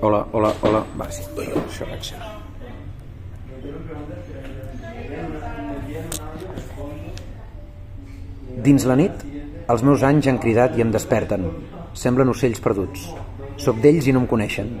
Hola, 0.00 0.26
hola, 0.32 0.52
hola. 0.62 0.84
Va, 0.98 1.10
sí, 1.10 1.22
això 1.22 1.86
reacciona. 1.86 2.30
Dins 8.62 8.84
la 8.86 8.96
nit, 8.98 9.22
els 9.72 9.82
meus 9.86 10.02
anys 10.06 10.28
han 10.30 10.40
cridat 10.42 10.76
i 10.78 10.84
em 10.84 10.90
desperten. 10.94 11.48
Semblen 11.98 12.32
ocells 12.32 12.62
perduts. 12.62 13.08
Soc 13.56 13.78
d'ells 13.82 14.08
i 14.08 14.14
no 14.14 14.22
em 14.22 14.30
coneixen. 14.30 14.72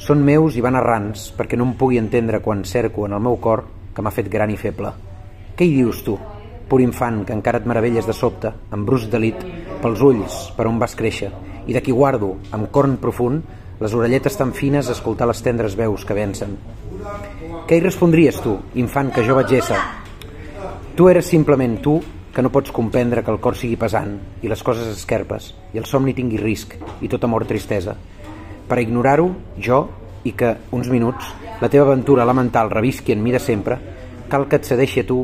Són 0.00 0.24
meus 0.24 0.56
i 0.56 0.64
van 0.64 0.78
errants 0.80 1.30
perquè 1.36 1.58
no 1.58 1.66
em 1.68 1.76
pugui 1.76 2.00
entendre 2.00 2.40
quan 2.44 2.64
cerco 2.64 3.06
en 3.06 3.16
el 3.16 3.24
meu 3.24 3.36
cor 3.36 3.66
que 3.94 4.02
m'ha 4.02 4.14
fet 4.14 4.30
gran 4.32 4.50
i 4.50 4.56
feble. 4.60 4.92
Què 5.56 5.66
hi 5.66 5.74
dius 5.76 6.00
tu, 6.06 6.16
pur 6.70 6.80
infant 6.80 7.24
que 7.26 7.34
encara 7.36 7.60
et 7.60 7.66
meravelles 7.68 8.06
de 8.06 8.14
sobte, 8.16 8.52
amb 8.70 8.86
brus 8.88 9.08
d'elit, 9.10 9.40
pels 9.82 10.00
ulls, 10.06 10.36
per 10.56 10.68
on 10.70 10.78
vas 10.80 10.94
créixer, 10.96 11.28
i 11.66 11.74
de 11.76 11.82
qui 11.84 11.92
guardo, 11.92 12.36
amb 12.56 12.70
corn 12.72 12.96
profund, 13.02 13.42
les 13.80 13.94
orelletes 13.96 14.36
tan 14.36 14.52
fines 14.52 14.88
a 14.88 14.92
escoltar 14.92 15.26
les 15.30 15.40
tendres 15.40 15.74
veus 15.76 16.04
que 16.04 16.16
vencen. 16.16 16.52
Què 17.66 17.78
hi 17.78 17.82
respondries 17.84 18.36
tu, 18.44 18.58
infant 18.76 19.08
que 19.14 19.24
jo 19.24 19.36
vaig 19.38 19.54
ésser? 19.56 19.78
Tu 20.96 21.08
eres 21.08 21.30
simplement 21.32 21.78
tu 21.80 21.96
que 22.34 22.42
no 22.44 22.52
pots 22.52 22.70
comprendre 22.76 23.24
que 23.24 23.32
el 23.32 23.40
cor 23.40 23.56
sigui 23.56 23.78
pesant 23.80 24.18
i 24.44 24.50
les 24.52 24.62
coses 24.62 24.90
esquerpes 24.92 25.54
i 25.72 25.80
el 25.80 25.88
somni 25.88 26.12
tingui 26.14 26.38
risc 26.38 26.76
i 27.00 27.08
tot 27.08 27.24
amor 27.24 27.46
tristesa. 27.48 27.96
Per 28.68 28.78
ignorar-ho, 28.78 29.30
jo, 29.56 29.80
i 30.28 30.34
que 30.36 30.52
uns 30.76 30.90
minuts 30.92 31.32
la 31.62 31.70
teva 31.72 31.88
aventura 31.88 32.26
elemental 32.28 32.70
revisqui 32.70 33.16
en 33.16 33.24
mi 33.24 33.32
de 33.32 33.40
sempre, 33.40 33.78
cal 34.28 34.46
que 34.46 34.60
et 34.60 34.68
cedeixi 34.68 35.00
a 35.00 35.08
tu 35.08 35.22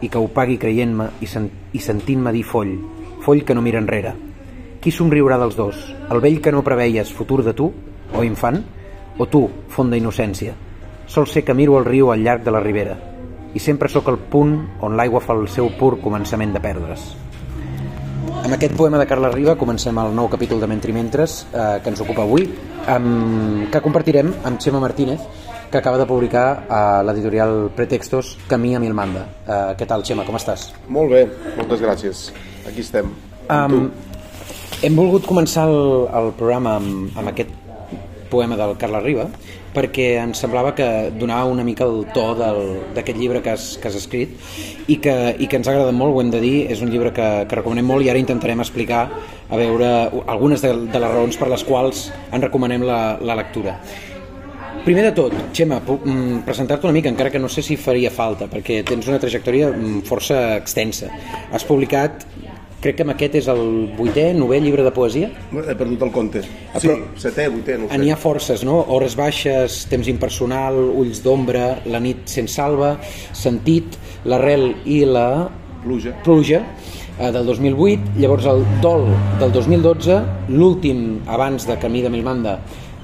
i 0.00 0.08
que 0.08 0.22
ho 0.22 0.30
pagui 0.30 0.60
creient-me 0.62 1.10
i, 1.20 1.26
sen 1.26 1.50
i 1.74 1.82
sentint-me 1.82 2.32
dir 2.32 2.44
foll, 2.46 2.72
foll 3.26 3.42
que 3.42 3.54
no 3.54 3.66
mira 3.66 3.82
enrere. 3.82 4.14
Qui 4.80 4.94
somriurà 4.94 5.40
dels 5.42 5.58
dos? 5.58 5.82
El 6.14 6.22
vell 6.22 6.38
que 6.40 6.54
no 6.54 6.62
preveies 6.62 7.10
futur 7.12 7.42
de 7.42 7.54
tu, 7.56 7.72
o 8.14 8.22
infant, 8.24 8.62
o 9.18 9.26
tu, 9.26 9.46
font 9.72 9.90
d'innocència? 9.90 10.54
Sol 11.06 11.26
ser 11.30 11.44
que 11.46 11.54
miro 11.54 11.78
el 11.78 11.86
riu 11.86 12.10
al 12.12 12.22
llarg 12.22 12.44
de 12.44 12.54
la 12.54 12.62
ribera 12.62 12.96
i 13.56 13.60
sempre 13.62 13.88
sóc 13.88 14.10
el 14.12 14.18
punt 14.30 14.58
on 14.84 14.98
l'aigua 14.98 15.22
fa 15.24 15.34
el 15.36 15.46
seu 15.48 15.70
pur 15.78 15.96
començament 16.02 16.52
de 16.52 16.60
perdre's. 16.60 17.06
Amb 18.42 18.54
aquest 18.54 18.76
poema 18.76 18.98
de 19.00 19.06
Carles 19.08 19.32
Riba 19.34 19.56
comencem 19.58 19.96
el 19.98 20.12
nou 20.14 20.28
capítol 20.30 20.60
de 20.60 20.68
Mentri 20.70 20.92
Mentres 20.92 21.40
eh, 21.48 21.78
que 21.82 21.90
ens 21.90 22.02
ocupa 22.04 22.26
avui, 22.26 22.44
amb, 22.92 23.66
que 23.72 23.80
compartirem 23.82 24.28
amb 24.44 24.60
Xema 24.62 24.82
Martínez, 24.82 25.24
que 25.70 25.78
acaba 25.80 25.98
de 25.98 26.06
publicar 26.06 26.66
a 26.68 26.82
l'editorial 27.02 27.70
Pretextos 27.74 28.36
Camí 28.46 28.74
a 28.76 28.82
Milmanda. 28.82 29.24
Eh, 29.46 29.72
què 29.80 29.88
tal, 29.88 30.04
Xema, 30.06 30.26
com 30.28 30.38
estàs? 30.38 30.68
Molt 30.92 31.16
bé, 31.16 31.24
moltes 31.56 31.82
gràcies. 31.82 32.26
Aquí 32.68 32.84
estem. 32.84 33.10
Um, 33.50 33.88
hem 34.84 34.98
volgut 34.98 35.26
començar 35.26 35.66
el, 35.70 36.06
el 36.20 36.32
programa 36.38 36.76
amb, 36.78 37.16
amb 37.16 37.32
aquest 37.32 37.65
poema 38.30 38.58
del 38.58 38.76
Carles 38.80 39.04
Riba 39.04 39.28
perquè 39.76 40.14
ens 40.22 40.40
semblava 40.40 40.72
que 40.76 40.86
donava 41.20 41.50
una 41.52 41.64
mica 41.66 41.84
el 41.84 42.06
to 42.14 42.24
d'aquest 42.38 43.18
llibre 43.18 43.42
que 43.44 43.52
has, 43.52 43.74
que 43.76 43.90
has 43.90 43.98
escrit 43.98 44.32
i 44.88 44.96
que, 45.04 45.14
i 45.36 45.46
que 45.46 45.60
ens 45.60 45.68
ha 45.68 45.74
agradat 45.74 45.96
molt, 45.96 46.16
ho 46.16 46.22
hem 46.22 46.32
de 46.32 46.40
dir, 46.40 46.56
és 46.72 46.80
un 46.80 46.90
llibre 46.92 47.12
que, 47.12 47.28
que 47.44 47.60
recomanem 47.60 47.86
molt 47.92 48.06
i 48.06 48.10
ara 48.12 48.22
intentarem 48.22 48.64
explicar 48.64 49.06
a 49.50 49.60
veure 49.60 49.92
algunes 50.26 50.64
de, 50.64 50.72
de 50.88 51.02
les 51.02 51.12
raons 51.12 51.36
per 51.36 51.52
les 51.52 51.64
quals 51.68 52.06
en 52.32 52.46
recomanem 52.48 52.88
la, 52.88 53.00
la 53.20 53.36
lectura. 53.36 53.76
Primer 54.86 55.02
de 55.02 55.10
tot, 55.16 55.32
Xema, 55.50 55.80
mm, 55.82 56.44
presentar-te 56.46 56.86
una 56.86 56.94
mica, 56.94 57.10
encara 57.10 57.30
que 57.34 57.40
no 57.42 57.48
sé 57.50 57.62
si 57.66 57.74
faria 57.74 58.06
falta, 58.14 58.46
perquè 58.46 58.84
tens 58.86 59.08
una 59.10 59.18
trajectòria 59.18 59.72
mm, 59.72 60.04
força 60.06 60.38
extensa. 60.54 61.08
Has 61.50 61.66
publicat 61.66 62.22
crec 62.86 63.00
que 63.00 63.06
amb 63.06 63.14
aquest 63.16 63.38
és 63.40 63.48
el 63.50 63.62
vuitè, 63.98 64.28
novè 64.36 64.60
llibre 64.62 64.84
de 64.86 64.92
poesia. 64.94 65.30
He 65.50 65.74
perdut 65.74 66.04
el 66.06 66.12
compte. 66.14 66.42
Ah, 66.72 66.82
sí, 66.82 66.92
setè, 67.18 67.48
vuitè, 67.50 67.78
no 67.80 67.90
sé. 67.90 67.98
N'hi 67.98 68.12
ha 68.14 68.18
forces, 68.20 68.62
no? 68.66 68.78
Hores 68.94 69.16
baixes, 69.18 69.82
temps 69.90 70.06
impersonal, 70.12 70.78
ulls 71.02 71.22
d'ombra, 71.24 71.72
la 71.90 72.02
nit 72.02 72.26
sense 72.30 72.54
salva, 72.56 72.94
sentit, 73.36 73.98
l'arrel 74.28 74.70
i 74.86 75.02
la... 75.08 75.26
Pluja. 75.86 76.14
Pluja 76.26 76.62
eh, 76.62 77.30
del 77.30 77.46
2008, 77.46 78.16
llavors 78.22 78.46
el 78.50 78.64
Dol 78.82 79.06
del 79.42 79.52
2012, 79.54 80.16
l'últim 80.54 81.04
abans 81.30 81.66
de 81.68 81.76
Camí 81.82 82.02
de 82.02 82.10
Milmanda, 82.10 82.56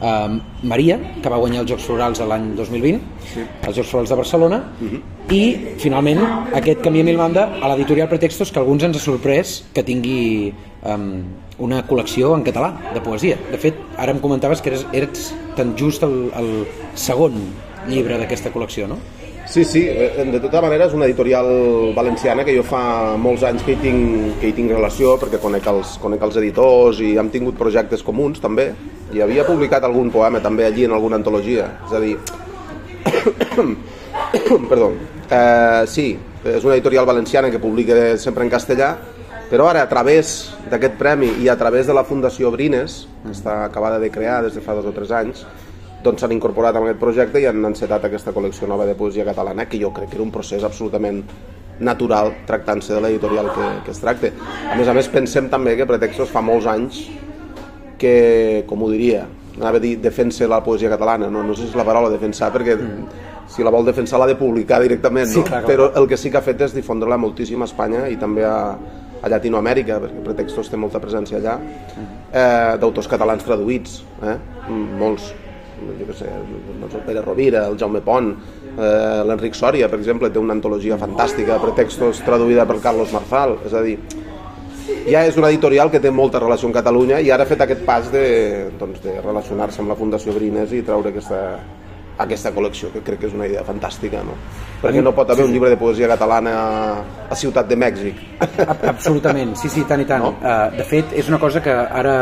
eh, 0.03 0.41
Maria, 0.63 0.99
que 1.23 1.31
va 1.33 1.39
guanyar 1.43 1.63
els 1.63 1.71
Jocs 1.71 1.87
Florals 1.89 2.23
l'any 2.29 2.53
2020, 2.59 3.01
sí. 3.33 3.47
els 3.69 3.77
Jocs 3.77 3.91
Florals 3.91 4.13
de 4.13 4.19
Barcelona, 4.23 4.59
uh 4.59 4.85
mhm. 4.85 4.91
-huh. 4.97 5.35
i 5.35 5.79
finalment 5.79 6.21
aquest 6.53 6.83
Camí 6.83 7.01
a 7.01 7.05
Milmanda 7.05 7.49
a 7.63 7.69
l'editorial 7.69 8.09
Pretextos, 8.09 8.51
que 8.51 8.59
alguns 8.59 8.83
ens 8.83 8.97
ha 8.97 9.01
sorprès 9.01 9.65
que 9.73 9.83
tingui 9.83 10.53
um, 10.85 11.25
una 11.59 11.87
col·lecció 11.87 12.35
en 12.35 12.43
català 12.43 12.75
de 12.95 13.01
poesia. 13.01 13.39
De 13.51 13.59
fet, 13.59 13.75
ara 13.97 14.12
em 14.12 14.19
comentaves 14.19 14.61
que 14.61 14.71
eres, 14.71 14.87
eres 14.93 15.35
tan 15.57 15.77
just 15.77 16.03
el, 16.03 16.31
el 16.37 16.67
segon 16.95 17.33
llibre 17.89 18.19
d'aquesta 18.19 18.51
col·lecció, 18.51 18.87
no? 18.89 18.99
Sí, 19.53 19.67
sí, 19.67 19.85
eh, 19.87 20.25
de 20.33 20.39
tota 20.41 20.63
manera 20.65 20.87
és 20.89 20.95
una 20.97 21.05
editorial 21.05 21.93
valenciana 21.93 22.41
que 22.41 22.55
jo 22.57 22.63
fa 22.65 23.19
molts 23.21 23.43
anys 23.45 23.61
que 23.67 23.75
hi 23.75 23.81
tinc, 23.83 24.39
que 24.41 24.49
hi 24.49 24.55
tinc 24.57 24.73
relació 24.73 25.11
perquè 25.21 25.37
conec 25.43 25.67
els, 25.69 25.99
conec 26.01 26.23
els 26.25 26.39
editors 26.41 27.03
i 27.05 27.11
hem 27.21 27.29
tingut 27.29 27.59
projectes 27.61 28.01
comuns 28.07 28.41
també. 28.41 28.71
I 29.12 29.21
havia 29.21 29.45
publicat 29.45 29.85
algun 29.85 30.09
poema 30.15 30.41
també 30.41 30.65
allí 30.65 30.87
en 30.89 30.95
alguna 30.97 31.19
antologia. 31.21 31.67
És 31.85 31.93
a 31.93 32.01
dir 32.01 32.17
perdó. 34.73 34.89
Eh, 35.29 35.85
sí, 35.85 36.07
és 36.49 36.65
una 36.65 36.79
editorial 36.79 37.05
valenciana 37.05 37.51
que 37.53 37.61
publica 37.61 38.17
sempre 38.17 38.49
en 38.49 38.53
castellà 38.57 38.95
però 39.53 39.67
ara 39.69 39.83
a 39.85 39.91
través 39.91 40.57
d'aquest 40.73 40.97
premi 40.97 41.29
i 41.45 41.53
a 41.53 41.59
través 41.61 41.85
de 41.85 41.93
la 41.93 42.07
Fundació 42.09 42.49
Brines 42.57 43.03
que 43.21 43.37
està 43.37 43.67
acabada 43.67 44.01
de 44.01 44.09
crear 44.09 44.41
des 44.47 44.57
de 44.57 44.65
fa 44.65 44.73
dos 44.73 44.89
o 44.89 44.97
tres 44.97 45.12
anys 45.12 45.45
doncs 46.03 46.23
s'han 46.23 46.35
incorporat 46.35 46.77
en 46.77 46.87
aquest 46.87 47.01
projecte 47.01 47.41
i 47.41 47.49
han 47.49 47.65
encetat 47.65 48.05
aquesta 48.09 48.35
col·lecció 48.35 48.69
nova 48.71 48.87
de 48.89 48.95
poesia 48.99 49.27
catalana 49.29 49.69
que 49.71 49.81
jo 49.81 49.93
crec 49.95 50.11
que 50.11 50.19
era 50.19 50.27
un 50.27 50.33
procés 50.35 50.65
absolutament 50.65 51.23
natural 51.83 52.33
tractant-se 52.47 52.95
de 52.95 53.01
l'editorial 53.01 53.51
que, 53.55 53.69
que 53.87 53.91
es 53.95 54.01
tracta. 54.01 54.31
A 54.71 54.79
més 54.79 54.89
a 54.89 54.95
més 54.95 55.09
pensem 55.11 55.49
també 55.51 55.77
que 55.79 55.87
Pretextos 55.89 56.31
fa 56.31 56.43
molts 56.45 56.69
anys 56.71 57.05
que, 57.99 58.65
com 58.69 58.83
ho 58.83 58.91
diria, 58.91 59.27
anava 59.57 59.79
a 59.79 59.83
dir 59.83 59.97
defensa 60.03 60.49
la 60.51 60.62
poesia 60.65 60.91
catalana, 60.91 61.29
no, 61.31 61.43
no 61.47 61.55
sé 61.55 61.67
si 61.67 61.73
és 61.73 61.79
la 61.79 61.87
paraula 61.87 62.11
defensar, 62.12 62.51
perquè 62.55 62.75
mm. 62.77 63.21
si 63.53 63.67
la 63.67 63.73
vol 63.75 63.87
defensar 63.87 64.21
l'ha 64.21 64.31
de 64.33 64.39
publicar 64.39 64.81
directament, 64.83 65.29
no? 65.31 65.43
Sí, 65.43 65.47
clar, 65.47 65.62
però 65.69 65.93
el 65.99 66.09
que 66.11 66.19
sí 66.19 66.33
que 66.33 66.41
ha 66.41 66.45
fet 66.45 66.67
és 66.67 66.75
difondre-la 66.75 67.21
moltíssim 67.21 67.62
a 67.62 67.69
Espanya 67.71 68.07
i 68.11 68.19
també 68.21 68.47
a, 68.49 68.57
a 69.23 69.31
Llatinoamèrica, 69.31 70.01
perquè 70.03 70.27
Pretextos 70.27 70.73
té 70.73 70.81
molta 70.81 71.03
presència 71.03 71.39
allà, 71.39 71.59
mm. 71.61 72.11
eh, 72.33 72.75
d'autors 72.83 73.11
catalans 73.11 73.47
traduïts, 73.47 74.01
eh? 74.27 74.37
molts, 74.99 75.31
jo 75.98 76.09
què 76.09 76.16
sé, 76.19 76.31
doncs 76.81 76.97
el 76.98 77.04
Pere 77.06 77.22
Rovira, 77.25 77.66
el 77.69 77.78
Jaume 77.81 78.03
Pont, 78.04 78.32
eh, 78.72 79.22
l'Enric 79.28 79.59
Sòria, 79.59 79.88
per 79.93 80.00
exemple, 80.00 80.31
té 80.31 80.41
una 80.43 80.56
antologia 80.56 80.98
fantàstica, 81.00 81.60
Pretextos, 81.62 82.22
traduïda 82.26 82.66
per 82.69 82.81
Carlos 82.84 83.12
Marzal, 83.15 83.59
és 83.66 83.75
a 83.75 83.82
dir, 83.84 83.98
ja 85.09 85.22
és 85.26 85.37
una 85.38 85.50
editorial 85.50 85.91
que 85.91 86.00
té 86.03 86.10
molta 86.10 86.41
relació 86.43 86.69
amb 86.69 86.76
Catalunya 86.76 87.20
i 87.22 87.31
ara 87.31 87.47
ha 87.47 87.50
fet 87.50 87.62
aquest 87.65 87.84
pas 87.87 88.10
de, 88.12 88.25
doncs, 88.81 89.03
de 89.04 89.20
relacionar-se 89.20 89.82
amb 89.82 89.93
la 89.93 89.98
Fundació 89.98 90.34
Brines 90.37 90.75
i 90.75 90.82
treure 90.87 91.12
aquesta, 91.12 91.41
aquesta 92.22 92.53
col·lecció, 92.54 92.91
que 92.93 93.03
crec 93.04 93.22
que 93.22 93.31
és 93.31 93.37
una 93.37 93.47
idea 93.49 93.64
fantàstica, 93.66 94.22
no? 94.26 94.37
Perquè 94.82 95.03
no 95.04 95.14
pot 95.16 95.31
haver 95.32 95.47
un 95.47 95.54
llibre 95.54 95.70
de 95.72 95.78
poesia 95.81 96.10
catalana 96.10 96.54
a 97.31 97.38
Ciutat 97.38 97.70
de 97.70 97.78
Mèxic. 97.78 98.20
Absolutament, 98.93 99.56
sí, 99.59 99.70
sí, 99.72 99.87
tant 99.88 100.03
i 100.03 100.09
tant. 100.09 100.26
No? 100.26 100.34
Uh, 100.41 100.69
de 100.76 100.87
fet, 100.88 101.14
és 101.19 101.31
una 101.31 101.41
cosa 101.43 101.62
que 101.64 101.72
ara 101.72 102.16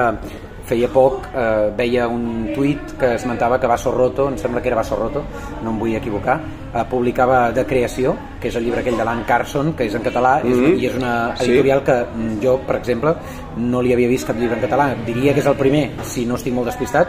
feia 0.70 0.88
poc 0.92 1.26
eh, 1.34 1.70
veia 1.76 2.06
un 2.10 2.50
tuit 2.54 2.94
que 3.00 3.14
esmentava 3.16 3.58
que 3.60 3.68
Basso 3.70 3.92
Roto, 3.94 4.28
em 4.30 4.38
sembla 4.38 4.62
que 4.62 4.70
era 4.70 4.78
Basso 4.78 4.96
Roto, 4.98 5.24
no 5.64 5.74
em 5.74 5.80
vull 5.82 5.96
equivocar, 5.98 6.38
eh, 6.70 6.84
publicava 6.90 7.42
De 7.56 7.66
Creació, 7.66 8.14
que 8.40 8.48
és 8.48 8.56
el 8.58 8.66
llibre 8.66 8.84
aquell 8.84 8.98
de 8.98 9.06
l'Ann 9.06 9.24
Carson, 9.28 9.74
que 9.76 9.86
és 9.88 9.94
en 9.94 10.06
català, 10.06 10.38
mm 10.42 10.52
-hmm. 10.52 10.78
i 10.78 10.86
és 10.86 10.94
una 10.94 11.34
editorial 11.38 11.80
sí. 11.80 11.84
que 11.86 11.98
mm, 12.04 12.40
jo, 12.42 12.58
per 12.66 12.76
exemple, 12.76 13.14
no 13.56 13.82
li 13.82 13.92
havia 13.92 14.08
vist 14.08 14.26
cap 14.26 14.36
llibre 14.36 14.56
en 14.56 14.62
català. 14.62 14.94
Diria 15.06 15.34
que 15.34 15.40
és 15.40 15.46
el 15.46 15.56
primer, 15.56 15.90
si 16.02 16.26
no 16.26 16.34
estic 16.34 16.54
molt 16.54 16.66
despistat, 16.66 17.08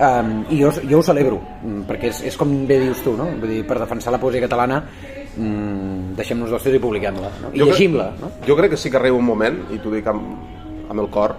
um, 0.00 0.44
i 0.50 0.60
jo, 0.60 0.70
jo 0.90 0.98
ho 0.98 1.02
celebro, 1.02 1.40
mm, 1.62 1.82
perquè 1.86 2.08
és, 2.08 2.22
és 2.22 2.36
com 2.36 2.66
bé 2.66 2.80
dius 2.80 3.02
tu, 3.02 3.16
no? 3.16 3.24
Vull 3.40 3.48
dir, 3.48 3.66
per 3.66 3.78
defensar 3.78 4.12
la 4.12 4.18
poesia 4.18 4.40
catalana 4.40 4.84
mm, 5.36 6.16
deixem-nos 6.16 6.50
dels 6.50 6.66
i 6.66 6.80
publiquem-la 6.82 7.30
no? 7.42 7.52
i 7.52 7.62
llegim-la 7.62 8.10
no? 8.20 8.30
jo 8.46 8.56
crec 8.56 8.74
que 8.74 8.76
sí 8.80 8.90
que 8.90 8.96
arriba 9.00 9.16
un 9.16 9.26
moment 9.26 9.58
i 9.74 9.78
t'ho 9.78 9.92
dic 9.92 10.06
amb, 10.06 10.22
amb 10.90 11.00
el 11.00 11.10
cor 11.12 11.36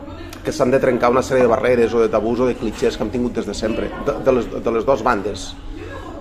que 0.47 0.55
s'han 0.55 0.71
de 0.71 0.79
trencar 0.79 1.11
una 1.11 1.23
sèrie 1.25 1.43
de 1.43 1.51
barreres 1.51 1.91
o 1.91 1.99
de 1.99 2.07
tabús 2.07 2.39
o 2.39 2.45
de 2.47 2.55
clitxers 2.55 2.95
que 2.95 3.03
hem 3.03 3.11
tingut 3.11 3.35
des 3.35 3.47
de 3.49 3.55
sempre, 3.57 3.89
de, 4.07 4.13
de, 4.23 4.35
les, 4.37 4.45
de 4.63 4.71
les 4.71 4.85
dues 4.87 5.03
bandes. 5.03 5.49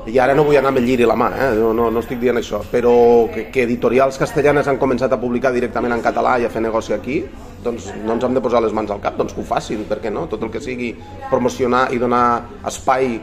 I 0.07 0.19
ara 0.23 0.35
no 0.39 0.45
vull 0.47 0.59
anar 0.59 0.73
amb 0.73 0.81
el 0.81 0.87
lliri 0.87 1.07
a 1.07 1.11
la 1.11 1.17
mà, 1.19 1.29
eh? 1.35 1.47
no, 1.59 1.73
no, 1.75 1.87
no 1.95 2.03
estic 2.03 2.19
dient 2.23 2.39
això, 2.39 2.61
però 2.71 2.93
que, 3.31 3.49
que 3.55 3.63
editorials 3.67 4.19
castellanes 4.19 4.67
han 4.71 4.79
començat 4.83 5.15
a 5.15 5.19
publicar 5.23 5.51
directament 5.55 5.95
en 5.95 6.03
català 6.03 6.37
i 6.43 6.47
a 6.47 6.51
fer 6.51 6.63
negoci 6.63 6.95
aquí, 6.95 7.21
doncs 7.63 7.89
no 8.03 8.15
ens 8.15 8.27
hem 8.27 8.35
de 8.35 8.43
posar 8.43 8.63
les 8.63 8.75
mans 8.75 8.91
al 8.91 9.03
cap, 9.03 9.17
doncs 9.19 9.35
que 9.35 9.43
ho 9.43 9.47
facin, 9.47 9.87
perquè 9.87 10.11
no? 10.15 10.27
Tot 10.31 10.43
el 10.47 10.51
que 10.55 10.63
sigui 10.63 10.93
promocionar 11.31 11.89
i 11.95 12.03
donar 12.03 12.27
espai 12.67 13.17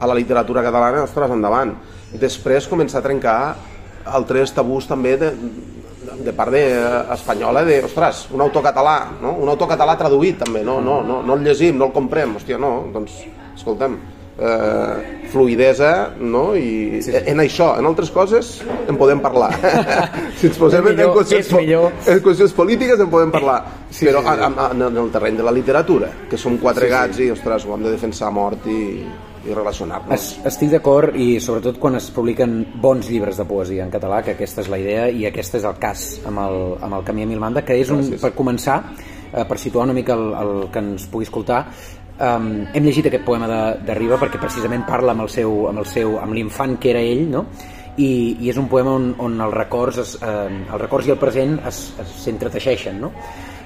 a 0.00 0.08
la 0.08 0.16
literatura 0.16 0.64
catalana, 0.64 1.04
ostres, 1.08 1.32
endavant. 1.36 1.74
Després 2.20 2.68
començar 2.68 3.00
a 3.00 3.08
trencar 3.08 3.36
altres 4.08 4.52
tabús 4.56 4.88
també 4.88 5.16
de, 5.20 5.34
de 6.00 6.32
part 6.32 6.52
de, 6.52 6.62
eh, 6.72 7.02
espanyola 7.14 7.64
de, 7.64 7.82
ostres, 7.84 8.26
un 8.32 8.40
autor 8.40 8.64
català, 8.70 8.96
no? 9.20 9.34
un 9.40 9.48
autor 9.52 9.68
català 9.74 9.96
traduït 10.00 10.40
també, 10.44 10.64
no, 10.64 10.80
no, 10.80 11.00
no, 11.06 11.20
no 11.22 11.36
el 11.36 11.44
llegim, 11.44 11.76
no 11.78 11.90
el 11.90 11.94
comprem, 11.96 12.38
hòstia, 12.40 12.58
no, 12.60 12.72
doncs, 12.94 13.20
escolta'm, 13.56 13.98
eh, 14.40 15.28
fluidesa 15.30 16.10
no? 16.18 16.54
i 16.56 17.00
sí, 17.02 17.12
sí. 17.12 17.16
en 17.30 17.42
això, 17.44 17.74
en 17.78 17.86
altres 17.86 18.10
coses 18.10 18.52
en 18.88 18.98
podem 18.98 19.20
parlar 19.22 19.50
si 20.40 20.48
ens 20.48 20.58
posem 20.58 20.86
millor, 20.88 21.10
en, 21.10 21.16
qüestions, 21.18 22.08
en 22.08 22.22
qüestions 22.24 22.54
polítiques 22.56 23.00
en 23.00 23.10
podem 23.12 23.30
parlar 23.34 23.60
sí, 23.90 24.08
però 24.08 24.24
sí, 24.24 24.32
sí. 24.32 24.46
En, 24.48 24.86
en 24.88 25.02
el 25.04 25.10
terreny 25.12 25.38
de 25.38 25.46
la 25.46 25.54
literatura 25.54 26.10
que 26.30 26.40
som 26.40 26.56
quatre 26.62 26.88
sí, 26.88 26.94
gats 26.94 27.20
sí. 27.20 27.28
i 27.28 27.34
ostres, 27.34 27.66
ho 27.66 27.76
hem 27.76 27.84
de 27.86 27.92
defensar 27.94 28.30
a 28.30 28.34
mort 28.34 28.66
i, 28.70 28.80
i 29.46 29.54
relacionar-nos. 29.54 30.26
Estic 30.48 30.72
d'acord 30.74 31.16
i 31.16 31.38
sobretot 31.40 31.78
quan 31.80 31.96
es 31.96 32.10
publiquen 32.12 32.58
bons 32.82 33.08
llibres 33.08 33.38
de 33.40 33.46
poesia 33.48 33.86
en 33.86 33.92
català, 33.92 34.20
que 34.24 34.34
aquesta 34.34 34.64
és 34.64 34.68
la 34.72 34.78
idea 34.80 35.08
i 35.08 35.24
aquest 35.28 35.56
és 35.60 35.64
el 35.68 35.78
cas 35.80 36.04
amb 36.28 36.42
el, 36.44 36.60
amb 36.84 36.98
el 36.98 37.06
Camí 37.06 37.24
a 37.24 37.30
Milmanda, 37.30 37.64
que 37.64 37.78
és 37.80 37.90
un, 37.90 38.02
Gràcies. 38.04 38.20
per 38.20 38.34
començar, 38.36 38.76
eh, 39.32 39.44
per 39.48 39.58
situar 39.58 39.88
una 39.88 39.96
mica 39.96 40.14
el, 40.18 40.28
el 40.42 40.54
que 40.72 40.84
ens 40.84 41.08
pugui 41.10 41.28
escoltar, 41.28 41.64
um, 42.20 42.50
hem 42.74 42.84
llegit 42.84 43.08
aquest 43.08 43.24
poema 43.24 43.48
de, 43.48 43.60
de 43.86 43.96
Riba 43.98 44.20
perquè 44.20 44.40
precisament 44.40 44.84
parla 44.88 45.16
amb 45.16 45.24
el 45.24 45.30
seu, 45.32 45.68
amb 45.70 45.84
el 45.84 45.88
seu, 45.88 46.18
amb 46.20 46.36
l'infant 46.36 46.76
que 46.80 46.92
era 46.92 47.00
ell, 47.00 47.28
no? 47.30 47.46
I, 47.96 48.36
i 48.40 48.48
és 48.48 48.56
un 48.56 48.68
poema 48.70 48.92
on, 48.96 49.14
on 49.20 49.40
els 49.44 49.54
records, 49.54 49.98
es, 50.00 50.18
eh, 50.24 50.50
els 50.60 50.80
records 50.80 51.08
i 51.08 51.14
el 51.16 51.18
present 51.20 51.58
s'entreteixeixen, 51.68 53.00
no? 53.00 53.12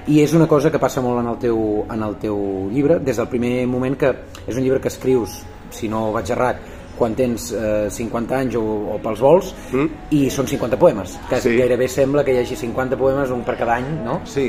i 0.07 0.19
és 0.21 0.33
una 0.37 0.45
cosa 0.45 0.69
que 0.69 0.77
passa 0.77 1.01
molt 1.01 1.17
en 1.17 1.31
el 1.31 1.37
teu, 1.41 1.59
en 1.89 2.03
el 2.05 2.17
teu 2.21 2.37
llibre 2.69 2.99
des 3.01 3.17
del 3.17 3.29
primer 3.29 3.65
moment 3.65 3.95
que 3.97 4.11
és 4.45 4.53
un 4.53 4.61
llibre 4.61 4.77
que 4.81 4.91
escrius 4.91 5.39
si 5.73 5.89
no 5.91 6.11
vaig 6.15 6.31
errat, 6.35 6.63
quan 6.95 7.15
tens 7.15 7.49
eh, 7.51 7.87
50 7.91 8.37
anys 8.37 8.57
o, 8.59 8.63
o 8.95 8.97
pels 9.03 9.21
vols 9.21 9.51
mm. 9.73 10.11
i 10.15 10.25
són 10.31 10.47
50 10.47 10.79
poemes 10.79 11.17
que 11.29 11.41
sí. 11.43 11.55
gairebé 11.59 11.89
sembla 11.91 12.23
que 12.23 12.35
hi 12.35 12.41
hagi 12.41 12.57
50 12.59 12.99
poemes 12.99 13.33
un 13.35 13.43
per 13.47 13.57
cada 13.59 13.77
any, 13.81 13.89
no? 14.05 14.21
Sí, 14.29 14.47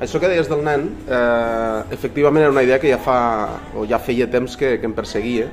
això 0.00 0.20
que 0.22 0.30
deies 0.30 0.48
del 0.50 0.62
nen 0.66 0.86
eh, 1.04 1.80
efectivament 1.96 2.46
era 2.46 2.54
una 2.54 2.64
idea 2.66 2.78
que 2.82 2.92
ja 2.92 3.00
fa 3.02 3.18
o 3.74 3.86
ja 3.90 3.98
feia 4.02 4.30
temps 4.30 4.56
que, 4.56 4.76
que 4.78 4.88
em 4.88 4.94
perseguia 4.96 5.50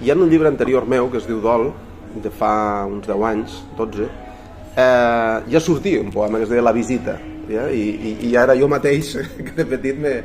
hi 0.00 0.12
ha 0.12 0.16
un 0.16 0.28
llibre 0.30 0.52
anterior 0.52 0.86
meu 0.88 1.10
que 1.12 1.20
es 1.20 1.28
diu 1.28 1.40
Dol 1.44 1.70
de 2.20 2.30
fa 2.34 2.84
uns 2.90 3.08
10 3.08 3.26
anys, 3.30 3.58
12 3.78 4.04
eh, 4.04 5.36
ja 5.48 5.60
sortia 5.64 6.04
un 6.04 6.12
poema 6.12 6.38
que 6.38 6.48
es 6.48 6.52
deia 6.52 6.64
La 6.64 6.76
visita 6.76 7.16
ja? 7.48 7.66
I, 7.72 7.82
i, 7.82 8.14
i 8.28 8.36
ara 8.36 8.56
jo 8.58 8.68
mateix 8.70 9.16
que 9.46 9.52
de 9.56 9.66
petit 9.74 9.98
me, 9.98 10.18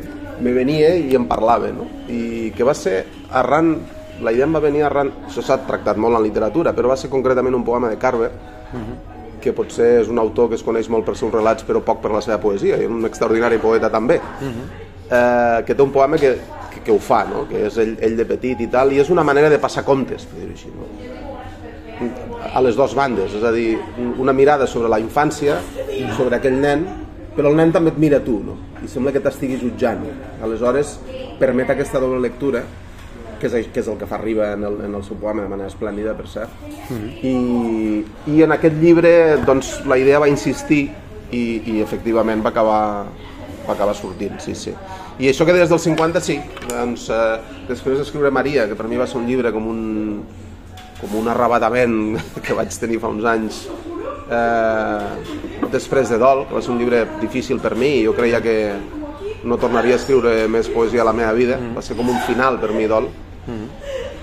me 0.43 0.53
venia 0.55 0.93
i 0.99 1.15
em 1.15 1.27
parlava 1.29 1.71
no? 1.73 1.87
i 2.11 2.51
que 2.55 2.67
va 2.67 2.75
ser 2.77 3.05
arran 3.31 3.77
la 4.21 4.31
idea 4.31 4.45
em 4.45 4.55
va 4.55 4.61
venir 4.63 4.85
arran... 4.85 5.11
Això 5.27 5.43
s'ha 5.43 5.57
tractat 5.67 5.99
molt 6.01 6.17
en 6.17 6.23
literatura, 6.23 6.73
però 6.75 6.91
va 6.91 6.97
ser 6.99 7.09
concretament 7.11 7.55
un 7.55 7.65
poema 7.67 7.91
de 7.91 7.97
Carver, 7.97 8.31
uh 8.31 8.77
mhm. 8.77 8.83
-huh. 8.83 9.39
que 9.41 9.53
potser 9.53 10.01
és 10.01 10.07
un 10.07 10.19
autor 10.19 10.49
que 10.49 10.55
es 10.55 10.63
coneix 10.63 10.89
molt 10.89 11.05
per 11.05 11.15
seus 11.15 11.31
relats, 11.31 11.63
però 11.65 11.81
poc 11.81 12.01
per 12.01 12.11
la 12.11 12.21
seva 12.21 12.39
poesia, 12.39 12.77
i 12.77 12.85
un 12.85 13.05
extraordinari 13.05 13.57
poeta 13.57 13.89
també, 13.89 14.15
uh 14.15 14.45
mhm. 14.45 14.51
-huh. 14.51 15.59
eh, 15.59 15.63
que 15.65 15.75
té 15.75 15.81
un 15.81 15.91
poema 15.91 16.17
que, 16.17 16.37
que, 16.73 16.81
que 16.81 16.91
ho 16.91 16.99
fa, 16.99 17.25
no? 17.25 17.47
que 17.47 17.65
és 17.67 17.77
ell, 17.77 17.97
ell 17.99 18.15
de 18.15 18.25
petit 18.25 18.61
i 18.61 18.67
tal, 18.67 18.91
i 18.91 18.99
és 18.99 19.09
una 19.09 19.23
manera 19.23 19.49
de 19.49 19.59
passar 19.59 19.83
comptes, 19.83 20.25
per 20.25 20.39
dir 20.39 20.51
així, 20.51 20.67
no? 20.67 20.85
a 22.53 22.61
les 22.61 22.75
dues 22.75 22.93
bandes, 22.93 23.33
és 23.33 23.43
a 23.43 23.51
dir, 23.51 23.79
una 24.17 24.33
mirada 24.33 24.67
sobre 24.67 24.89
la 24.89 24.99
infància, 24.99 25.57
sobre 26.17 26.35
aquell 26.35 26.59
nen, 26.59 26.85
però 27.35 27.49
el 27.49 27.55
nen 27.55 27.71
també 27.71 27.89
et 27.89 27.97
mira 27.97 28.19
tu, 28.19 28.39
no? 28.43 28.57
i 28.83 28.87
sembla 28.87 29.11
que 29.11 29.19
t'estigui 29.19 29.57
jutjant. 29.57 30.03
Aleshores, 30.43 30.99
permet 31.39 31.69
aquesta 31.69 31.99
doble 31.99 32.19
lectura 32.19 32.63
que 33.39 33.47
és, 33.47 33.69
que 33.73 33.81
és 33.81 33.87
el 33.91 33.97
que 33.99 34.07
fa 34.09 34.17
arriba 34.19 34.51
en 34.53 34.63
el, 34.67 34.79
en 34.87 34.95
el 34.95 35.03
seu 35.03 35.17
poema 35.21 35.43
de 35.43 35.51
manera 35.51 35.69
esplèndida, 35.71 36.15
per 36.17 36.27
cert. 36.27 36.49
Mm 36.89 36.97
-hmm. 36.97 37.09
I, 37.23 38.05
I 38.35 38.43
en 38.43 38.51
aquest 38.51 38.75
llibre 38.81 39.37
doncs, 39.45 39.85
la 39.85 39.97
idea 39.97 40.19
va 40.19 40.27
insistir 40.27 40.89
i, 41.31 41.61
i 41.65 41.81
efectivament 41.81 42.43
va 42.43 42.49
acabar, 42.49 43.05
va 43.67 43.73
acabar 43.73 43.95
sortint, 43.95 44.39
sí, 44.39 44.55
sí. 44.55 44.73
I 45.19 45.29
això 45.29 45.45
que 45.45 45.53
des 45.53 45.69
del 45.69 45.79
50, 45.79 46.21
sí. 46.21 46.39
Doncs, 46.69 47.09
eh, 47.09 47.39
després 47.67 47.97
d'escriure 47.97 48.31
Maria, 48.31 48.67
que 48.67 48.75
per 48.75 48.87
mi 48.87 48.97
va 48.97 49.07
ser 49.07 49.17
un 49.17 49.27
llibre 49.27 49.51
com 49.51 49.67
un, 49.67 50.23
com 50.99 51.15
un 51.19 51.27
arrabatament 51.27 52.17
que 52.43 52.53
vaig 52.53 52.73
tenir 52.79 52.99
fa 52.99 53.07
uns 53.07 53.23
anys 53.23 53.67
eh, 54.31 55.69
després 55.71 56.09
de 56.09 56.17
Dol, 56.17 56.45
que 56.47 56.57
va 56.57 56.61
ser 56.61 56.73
un 56.73 56.79
llibre 56.81 57.05
difícil 57.21 57.59
per 57.63 57.75
mi, 57.75 58.03
jo 58.05 58.13
creia 58.13 58.41
que 58.41 58.57
no 59.45 59.59
tornaria 59.61 59.95
a 59.95 60.01
escriure 60.01 60.47
més 60.49 60.67
poesia 60.73 61.03
a 61.03 61.05
la 61.05 61.13
meva 61.13 61.33
vida, 61.37 61.59
mm. 61.59 61.77
va 61.77 61.83
ser 61.85 61.97
com 61.97 62.09
un 62.09 62.19
final 62.27 62.59
per 62.59 62.73
mi 62.73 62.87
Dol, 62.89 63.07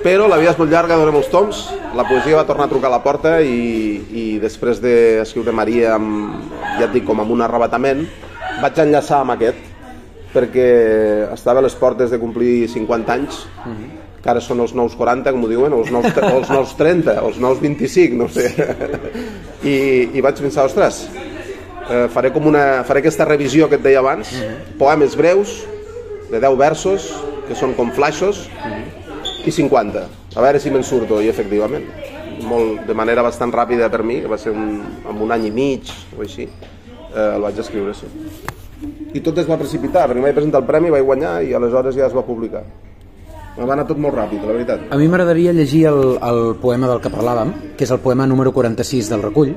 però 0.03 0.27
la 0.27 0.39
vida 0.41 0.51
és 0.51 0.59
molt 0.59 0.73
llarga, 0.73 0.99
dona 0.99 1.15
molts 1.15 1.31
toms, 1.31 1.63
la 1.95 2.07
poesia 2.09 2.41
va 2.41 2.47
tornar 2.49 2.67
a 2.67 2.73
trucar 2.73 2.89
a 2.91 2.97
la 2.97 3.03
porta 3.05 3.37
i, 3.41 4.03
i 4.11 4.25
després 4.43 4.81
d'escriure 4.83 5.55
Maria, 5.55 5.95
amb, 5.95 6.51
ja 6.79 6.89
et 6.89 6.97
dic, 6.97 7.07
com 7.07 7.23
amb 7.23 7.31
un 7.31 7.45
arrebatament, 7.45 8.03
vaig 8.63 8.81
enllaçar 8.83 9.21
amb 9.23 9.37
aquest, 9.37 9.69
perquè 10.33 10.69
estava 11.31 11.61
a 11.61 11.67
les 11.67 11.77
portes 11.79 12.11
de 12.11 12.19
complir 12.19 12.67
50 12.73 13.15
anys, 13.15 13.43
que 14.23 14.31
ara 14.31 14.43
són 14.43 14.63
els 14.63 14.75
nous 14.79 14.95
40, 14.99 15.35
com 15.35 15.45
ho 15.45 15.51
diuen, 15.51 15.75
o 15.75 15.83
els 15.83 15.91
nous, 15.95 16.07
o 16.07 16.37
els 16.39 16.51
nous 16.51 16.75
30, 16.79 17.19
o 17.23 17.31
els 17.33 17.39
nous 17.43 17.61
25, 17.63 18.19
no 18.19 18.29
sé. 18.31 18.49
I, 19.63 19.77
i 20.15 20.23
vaig 20.25 20.39
pensar, 20.43 20.67
ostres, 20.71 21.05
eh, 21.91 22.07
faré, 22.11 22.31
com 22.35 22.47
una, 22.51 22.83
faré 22.87 23.03
aquesta 23.03 23.27
revisió 23.29 23.69
que 23.69 23.79
et 23.79 23.85
deia 23.85 24.03
abans, 24.03 24.31
poemes 24.81 25.19
breus, 25.19 25.61
de 26.31 26.41
10 26.41 26.59
versos, 26.59 27.11
que 27.49 27.59
són 27.59 27.75
com 27.77 27.91
flaixos, 27.93 28.47
i 29.47 29.53
50. 29.53 30.05
A 30.37 30.45
veure 30.45 30.61
si 30.63 30.71
me'n 30.71 30.85
surto, 30.87 31.21
i 31.23 31.31
efectivament. 31.33 31.87
Molt, 32.47 32.87
de 32.89 32.95
manera 32.97 33.23
bastant 33.23 33.53
ràpida 33.55 33.91
per 33.93 34.03
mi, 34.07 34.21
que 34.23 34.31
va 34.31 34.39
ser 34.41 34.55
un, 34.55 34.81
amb 35.09 35.23
un 35.23 35.35
any 35.35 35.49
i 35.49 35.53
mig 35.55 35.91
o 36.17 36.23
així, 36.25 36.49
eh, 36.49 37.29
el 37.29 37.45
vaig 37.45 37.59
escriure, 37.63 37.95
sí. 37.95 38.09
I 39.13 39.21
tot 39.23 39.39
es 39.39 39.49
va 39.49 39.59
precipitar, 39.61 40.09
perquè 40.11 40.25
vaig 40.25 40.35
presentar 40.35 40.63
el 40.63 40.67
premi, 40.67 40.91
vaig 40.91 41.05
guanyar 41.07 41.37
i 41.47 41.53
aleshores 41.55 41.95
ja 41.99 42.09
es 42.09 42.17
va 42.17 42.25
publicar. 42.27 42.65
Va 43.53 43.75
anar 43.75 43.85
tot 43.85 43.99
molt 44.01 44.17
ràpid, 44.17 44.41
la 44.49 44.55
veritat. 44.57 44.87
A 44.91 44.97
mi 44.97 45.11
m'agradaria 45.13 45.53
llegir 45.53 45.85
el, 45.91 46.01
el 46.17 46.55
poema 46.63 46.89
del 46.89 47.03
que 47.05 47.13
parlàvem, 47.13 47.53
que 47.77 47.85
és 47.85 47.93
el 47.93 48.01
poema 48.01 48.27
número 48.27 48.55
46 48.57 49.11
del 49.13 49.27
recull. 49.29 49.53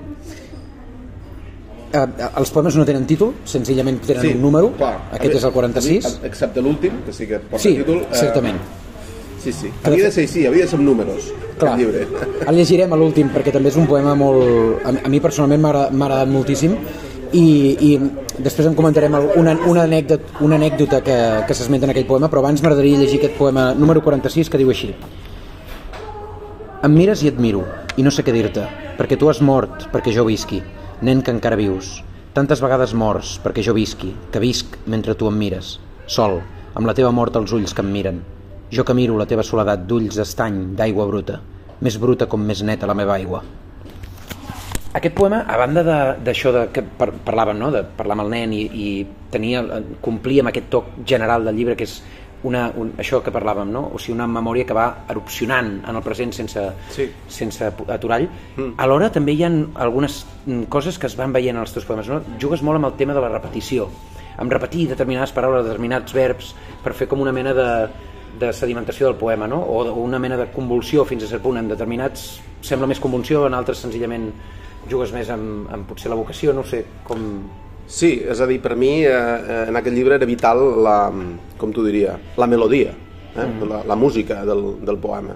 Eh, 1.95 2.07
els 2.27 2.51
poemes 2.51 2.75
no 2.75 2.83
tenen 2.85 3.05
títol, 3.07 3.31
senzillament 3.47 4.01
tenen 4.03 4.25
sí, 4.25 4.33
un 4.35 4.41
número, 4.43 4.73
clar, 4.75 4.97
aquest 5.15 5.39
és 5.39 5.45
el 5.47 5.53
46. 5.55 6.09
Excepte 6.27 6.63
l'últim, 6.65 6.99
que 7.05 7.15
sí 7.15 7.29
que 7.29 7.39
porta 7.39 7.63
sí, 7.63 7.77
títol. 7.79 8.03
Eh, 8.03 8.19
certament. 8.19 8.59
Sí, 9.45 9.53
sí. 9.53 9.69
Havia 9.86 10.07
de 10.07 10.12
ser 10.12 10.24
així, 10.25 10.44
havia 10.50 10.65
de 10.65 10.71
ser 10.71 10.80
amb 10.80 10.88
números. 10.88 11.27
Clar, 11.62 11.75
el 11.75 11.83
llibre. 11.83 12.07
el 12.50 12.56
llegirem 12.57 12.94
a 12.95 12.97
l'últim 12.97 13.27
perquè 13.30 13.51
també 13.53 13.69
és 13.69 13.75
un 13.77 13.86
poema 13.86 14.15
molt... 14.18 14.81
A, 14.81 14.94
a 15.06 15.12
mi 15.13 15.19
personalment 15.21 15.62
m'ha 15.62 15.74
agradat 15.86 16.31
moltíssim 16.33 16.74
i, 17.38 17.45
i 17.77 17.92
després 18.42 18.65
en 18.65 18.74
comentarem 18.74 19.13
una, 19.13 19.53
una, 19.69 19.83
anècdota, 19.86 20.42
una 20.42 20.57
anècdota 20.57 21.03
que, 21.06 21.19
que 21.45 21.59
s'esmenta 21.59 21.86
en 21.86 21.94
aquell 21.94 22.09
poema, 22.09 22.31
però 22.33 22.42
abans 22.42 22.65
m'agradaria 22.65 23.03
llegir 23.03 23.21
aquest 23.21 23.38
poema 23.38 23.69
número 23.77 24.01
46 24.01 24.50
que 24.50 24.63
diu 24.63 24.74
així. 24.74 24.95
Em 26.81 26.98
mires 26.98 27.22
i 27.22 27.29
et 27.29 27.38
miro, 27.38 27.62
i 28.01 28.05
no 28.05 28.10
sé 28.10 28.25
què 28.25 28.34
dir-te, 28.34 28.65
perquè 28.98 29.22
tu 29.22 29.29
has 29.29 29.46
mort 29.46 29.91
perquè 29.93 30.15
jo 30.15 30.25
visqui, 30.25 30.63
nen 31.05 31.22
que 31.22 31.38
encara 31.38 31.62
vius. 31.62 32.00
Tantes 32.34 32.65
vegades 32.65 32.98
morts 32.98 33.38
perquè 33.46 33.62
jo 33.62 33.77
visqui, 33.77 34.15
que 34.34 34.41
visc 34.41 34.79
mentre 34.89 35.13
tu 35.13 35.29
em 35.29 35.38
mires, 35.38 35.75
sol, 36.10 36.41
amb 36.74 36.89
la 36.89 36.98
teva 36.98 37.13
mort 37.13 37.38
als 37.38 37.53
ulls 37.53 37.77
que 37.77 37.86
em 37.86 37.93
miren, 37.93 38.25
jo 38.75 38.84
que 38.84 38.96
miro 38.98 39.17
la 39.17 39.27
teva 39.29 39.44
soledat 39.44 39.86
d'ulls 39.88 40.17
d'estany, 40.20 40.62
d'aigua 40.75 41.08
bruta, 41.08 41.39
més 41.82 42.00
bruta 42.01 42.27
com 42.27 42.41
més 42.44 42.63
neta 42.63 42.89
la 42.89 42.98
meva 42.98 43.15
aigua. 43.15 43.44
Aquest 44.96 45.15
poema, 45.15 45.41
a 45.51 45.58
banda 45.60 45.82
d'això 46.24 46.53
que 46.72 46.82
par 47.00 47.10
parlàvem, 47.27 47.58
no? 47.60 47.67
de 47.72 47.82
parlar 47.98 48.15
amb 48.15 48.24
el 48.24 48.29
nen 48.32 48.53
i, 48.55 48.62
i 48.63 48.86
tenia, 49.32 49.63
complir 50.03 50.39
amb 50.39 50.53
aquest 50.53 50.70
toc 50.72 50.94
general 51.08 51.44
del 51.44 51.60
llibre, 51.60 51.75
que 51.75 51.84
és 51.84 51.98
una, 52.48 52.70
un, 52.79 52.94
això 53.01 53.20
que 53.25 53.34
parlàvem, 53.34 53.67
no? 53.74 53.82
o 53.91 54.00
sigui, 54.00 54.15
una 54.15 54.29
memòria 54.32 54.63
que 54.70 54.77
va 54.77 54.86
erupcionant 55.12 55.74
en 55.82 56.00
el 56.00 56.03
present 56.05 56.32
sense, 56.38 56.63
sí. 56.96 57.10
sense 57.27 57.72
aturall. 57.91 58.29
Mm. 58.55 58.72
Alhora 58.86 59.12
també 59.12 59.36
hi 59.36 59.44
ha 59.44 59.51
algunes 59.84 60.22
coses 60.72 61.00
que 61.01 61.12
es 61.12 61.20
van 61.20 61.36
veient 61.36 61.58
en 61.58 61.65
els 61.65 61.75
teus 61.75 61.88
poemes. 61.89 62.08
No? 62.08 62.22
Jugues 62.39 62.63
molt 62.63 62.79
amb 62.79 62.94
el 62.94 62.96
tema 63.01 63.17
de 63.17 63.24
la 63.25 63.34
repetició, 63.34 63.89
amb 64.39 64.53
repetir 64.53 64.88
determinades 64.94 65.36
paraules, 65.36 65.65
determinats 65.67 66.15
verbs, 66.15 66.53
per 66.86 66.96
fer 66.96 67.10
com 67.12 67.24
una 67.25 67.36
mena 67.36 67.51
de, 67.58 67.70
de 68.39 68.51
sedimentació 68.54 69.08
del 69.10 69.18
poema, 69.20 69.48
no? 69.48 69.62
o 69.62 69.84
una 70.01 70.20
mena 70.20 70.38
de 70.38 70.50
convulsió 70.54 71.06
fins 71.06 71.24
a 71.24 71.30
cert 71.32 71.44
punt. 71.44 71.60
En 71.60 71.70
determinats 71.72 72.39
sembla 72.65 72.89
més 72.89 73.01
convulsió, 73.01 73.46
en 73.48 73.58
altres 73.58 73.84
senzillament 73.84 74.32
jugues 74.89 75.13
més 75.15 75.30
amb, 75.34 75.70
amb 75.74 75.88
potser 75.89 76.12
la 76.12 76.20
vocació, 76.20 76.54
no 76.54 76.65
sé 76.68 76.84
com... 77.08 77.22
Sí, 77.86 78.15
és 78.25 78.39
a 78.42 78.48
dir, 78.50 78.58
per 78.63 78.74
mi 78.74 79.04
eh, 79.06 79.12
eh 79.13 79.60
en 79.70 79.77
aquest 79.77 79.94
llibre 79.94 80.15
era 80.18 80.25
vital 80.25 80.63
la, 80.82 80.98
com 81.58 81.74
t'ho 81.74 81.84
diria, 81.86 82.15
la 82.38 82.48
melodia, 82.50 82.96
eh? 83.36 83.46
mm. 83.46 83.68
la, 83.70 83.84
la 83.86 83.96
música 83.96 84.42
del, 84.46 84.63
del 84.82 84.98
poema. 84.98 85.36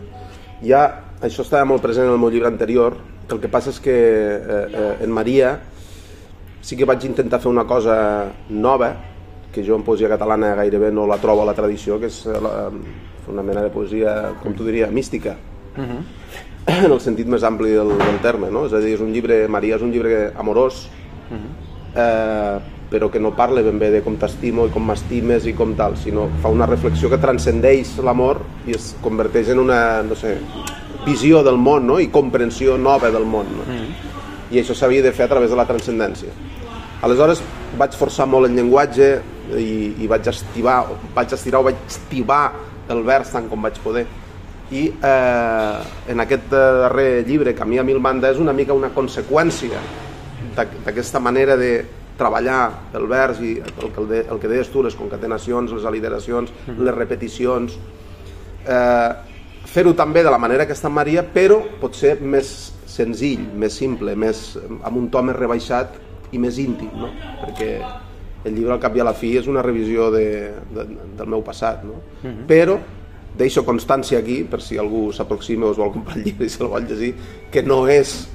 Ja, 0.65 0.82
això 1.22 1.46
estava 1.46 1.68
molt 1.70 1.86
present 1.86 2.08
en 2.08 2.15
el 2.15 2.22
meu 2.22 2.34
llibre 2.34 2.50
anterior, 2.50 2.98
el 3.29 3.39
que 3.39 3.51
passa 3.51 3.70
és 3.70 3.77
que 3.84 3.94
eh, 3.94 4.65
eh, 4.65 4.94
en 5.06 5.13
Maria 5.13 5.60
sí 6.65 6.75
que 6.77 6.88
vaig 6.89 7.06
intentar 7.06 7.39
fer 7.41 7.51
una 7.51 7.65
cosa 7.70 7.96
nova, 8.50 8.89
que 9.53 9.63
jo 9.65 9.75
en 9.75 9.84
poesia 9.84 10.10
catalana 10.10 10.53
gairebé 10.56 10.91
no 10.91 11.08
la 11.08 11.18
trobo 11.18 11.44
a 11.44 11.50
la 11.50 11.56
tradició, 11.58 12.00
que 12.00 12.10
és 12.12 12.22
eh, 12.25 12.39
la, 12.41 12.70
una 13.29 13.44
mena 13.46 13.63
de 13.65 13.74
poesia, 13.74 14.34
com 14.44 14.53
tu 14.53 14.65
diria, 14.65 14.88
mística, 14.88 15.36
uh 15.75 15.82
mhm. 15.82 15.89
-huh. 15.89 16.86
en 16.86 16.91
el 16.91 17.00
sentit 17.00 17.27
més 17.27 17.44
ampli 17.44 17.72
del, 17.72 17.98
del 17.98 18.20
terme, 18.22 18.51
no? 18.51 18.65
És 18.65 18.74
a 18.74 18.79
dir, 18.79 18.94
és 18.94 19.01
un 19.01 19.12
llibre, 19.12 19.48
Maria 19.48 19.75
és 19.75 19.82
un 19.82 19.91
llibre 19.91 20.34
amorós, 20.36 20.89
uh 21.29 21.34
mhm. 21.34 21.41
-huh. 21.41 22.00
eh, 22.01 22.60
però 22.89 23.10
que 23.10 23.20
no 23.20 23.36
parla 23.36 23.62
ben 23.62 23.77
bé 23.77 23.91
de 23.91 24.01
com 24.01 24.18
t'estimo 24.18 24.65
i 24.65 24.72
com 24.74 24.86
m'estimes 24.86 25.46
i 25.46 25.53
com 25.53 25.75
tal, 25.75 25.96
sinó 25.98 26.27
fa 26.41 26.50
una 26.50 26.65
reflexió 26.65 27.10
que 27.10 27.18
transcendeix 27.22 27.98
l'amor 28.03 28.41
i 28.68 28.72
es 28.72 28.96
converteix 29.01 29.50
en 29.50 29.60
una, 29.60 30.01
no 30.01 30.15
sé, 30.15 30.38
visió 31.06 31.44
del 31.44 31.58
món 31.58 31.86
no? 31.88 32.00
i 32.00 32.08
comprensió 32.08 32.77
nova 32.77 33.12
del 33.12 33.25
món. 33.25 33.46
No? 33.60 33.65
Mm. 33.68 33.94
I 34.51 34.62
això 34.62 34.74
s'havia 34.74 35.03
de 35.06 35.12
fer 35.12 35.25
a 35.25 35.29
través 35.29 35.51
de 35.51 35.56
la 35.56 35.68
transcendència. 35.70 36.34
Aleshores 37.06 37.44
vaig 37.77 37.94
forçar 37.96 38.25
molt 38.27 38.50
el 38.50 38.58
llenguatge 38.58 39.20
i, 39.58 39.96
i 40.03 40.08
vaig 40.08 40.27
estivar, 40.29 40.82
vaig 41.15 41.34
estirar 41.34 41.62
o 41.62 41.68
vaig 41.70 41.79
estivar 41.88 42.44
el 42.89 43.03
vers 43.06 43.32
tant 43.34 43.50
com 43.50 43.62
vaig 43.62 43.77
poder. 43.84 44.06
I 44.70 44.84
eh, 44.89 45.77
en 46.13 46.22
aquest 46.22 46.51
darrer 46.51 47.24
llibre, 47.25 47.56
Camí 47.58 47.79
a 47.79 47.86
mil 47.86 48.00
banda, 48.00 48.29
és 48.29 48.41
una 48.41 48.53
mica 48.53 48.77
una 48.77 48.91
conseqüència 48.94 49.82
d'aquesta 50.60 51.22
manera 51.24 51.56
de 51.58 51.72
treballar 52.20 52.91
el 52.98 53.08
vers 53.08 53.39
i 53.39 53.53
el 53.63 53.72
que, 53.72 54.01
el, 54.01 54.08
de, 54.10 54.20
el 54.27 54.41
que 54.41 54.51
deies 54.51 54.70
tu, 54.70 54.84
les 54.84 54.96
concatenacions, 54.96 55.72
les 55.72 55.86
aliteracions, 55.86 56.51
mm 56.51 56.74
-hmm. 56.74 56.84
les 56.86 56.96
repeticions, 56.96 57.77
eh, 58.68 59.12
fer-ho 59.65 59.94
també 59.94 60.24
de 60.24 60.32
la 60.32 60.38
manera 60.38 60.65
que 60.65 60.74
està 60.74 60.88
en 60.88 60.94
Maria, 60.94 61.24
però 61.24 61.62
pot 61.79 61.96
ser 61.96 62.20
més 62.22 62.74
senzill, 62.86 63.48
més 63.56 63.74
simple, 63.74 64.15
més, 64.15 64.58
amb 64.84 64.98
un 64.98 65.10
to 65.10 65.22
més 65.24 65.36
rebaixat 65.36 65.94
i 66.32 66.38
més 66.38 66.58
íntim, 66.58 66.89
no? 66.94 67.10
perquè 67.41 67.82
el 68.46 68.55
llibre 68.55 68.74
al 68.74 68.79
cap 68.79 68.96
i 68.96 69.01
a 69.03 69.08
la 69.08 69.13
fi 69.13 69.34
és 69.38 69.48
una 69.51 69.63
revisió 69.65 70.10
de, 70.12 70.25
de, 70.72 70.86
del 71.17 71.27
meu 71.27 71.43
passat, 71.43 71.84
no? 71.84 72.00
Uh 72.24 72.29
-huh. 72.29 72.46
però 72.48 72.77
deixo 73.38 73.63
constància 73.65 74.19
aquí, 74.19 74.43
per 74.43 74.62
si 74.62 74.77
algú 74.77 75.12
s'aproxima 75.13 75.67
o 75.67 75.72
es 75.72 75.77
vol 75.77 75.91
comprar 75.91 76.17
el 76.17 76.24
llibre 76.24 76.46
i 76.46 76.50
se'l 76.50 76.67
vol 76.67 76.86
llegir, 76.88 77.13
que 77.51 77.63
no 77.63 77.88
és 77.88 78.27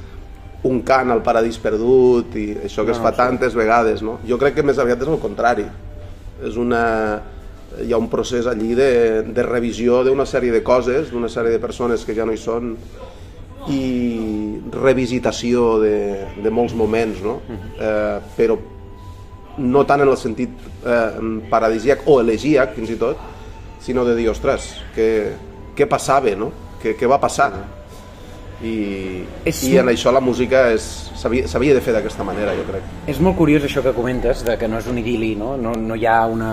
un 0.64 0.80
cant 0.82 1.10
al 1.10 1.22
paradís 1.22 1.58
perdut 1.60 2.34
i 2.36 2.46
això 2.64 2.84
que 2.84 2.92
no, 2.92 2.96
es 2.96 3.02
fa 3.02 3.10
no, 3.10 3.16
tantes 3.16 3.52
sí. 3.52 3.58
vegades, 3.58 4.02
no? 4.02 4.18
Jo 4.26 4.38
crec 4.38 4.54
que 4.54 4.62
més 4.62 4.78
aviat 4.78 5.02
és 5.02 5.08
el 5.08 5.20
contrari. 5.20 5.66
És 6.42 6.56
una... 6.56 7.22
Hi 7.74 7.92
ha 7.92 7.98
un 7.98 8.06
procés 8.08 8.46
allí 8.46 8.74
de, 8.78 9.22
de 9.34 9.42
revisió 9.42 10.04
d'una 10.04 10.24
sèrie 10.24 10.52
de 10.52 10.62
coses, 10.62 11.10
d'una 11.10 11.28
sèrie 11.28 11.50
de 11.50 11.58
persones 11.58 12.04
que 12.04 12.14
ja 12.14 12.24
no 12.24 12.32
hi 12.32 12.38
són 12.38 12.76
i 13.66 14.60
revisitació 14.70 15.80
de, 15.82 15.96
de 16.44 16.50
molts 16.54 16.74
moments, 16.78 17.20
no? 17.24 17.40
Uh 17.48 17.56
-huh. 17.56 17.72
eh, 17.80 18.20
però 18.36 18.58
no 19.58 19.84
tant 19.86 20.02
en 20.02 20.10
el 20.10 20.18
sentit 20.18 20.66
eh, 20.84 21.46
paradisíac 21.50 22.04
o 22.10 22.18
elegíac, 22.22 22.74
fins 22.76 22.90
i 22.94 22.98
tot, 23.00 23.20
sinó 23.84 24.04
de 24.04 24.16
dir, 24.16 24.28
ostres, 24.32 24.70
què, 24.96 25.08
què 25.76 25.88
passava, 25.90 26.34
no? 26.38 26.50
Què, 26.82 26.94
què 26.98 27.08
va 27.10 27.20
passar? 27.20 27.50
I, 28.64 28.74
és... 29.44 29.60
i 29.66 29.76
en 29.80 29.90
això 29.92 30.12
la 30.14 30.22
música 30.24 30.66
s'havia 30.78 31.74
de 31.74 31.82
fer 31.84 31.94
d'aquesta 31.96 32.24
manera, 32.24 32.54
jo 32.56 32.64
crec. 32.68 32.84
És 33.10 33.20
molt 33.20 33.36
curiós 33.36 33.66
això 33.66 33.82
que 33.84 33.92
comentes, 33.96 34.44
de 34.46 34.56
que 34.60 34.68
no 34.70 34.80
és 34.80 34.88
un 34.88 35.00
idili, 35.02 35.34
no? 35.36 35.54
No, 35.60 35.74
no 35.76 35.98
hi 35.98 36.06
ha 36.08 36.22
una, 36.30 36.52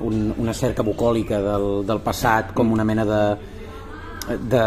un, 0.00 0.32
una 0.38 0.54
cerca 0.54 0.82
bucòlica 0.82 1.40
del, 1.44 1.68
del 1.86 2.00
passat 2.02 2.54
com 2.56 2.72
una 2.74 2.86
mena 2.86 3.06
de, 3.06 3.22
de 4.28 4.64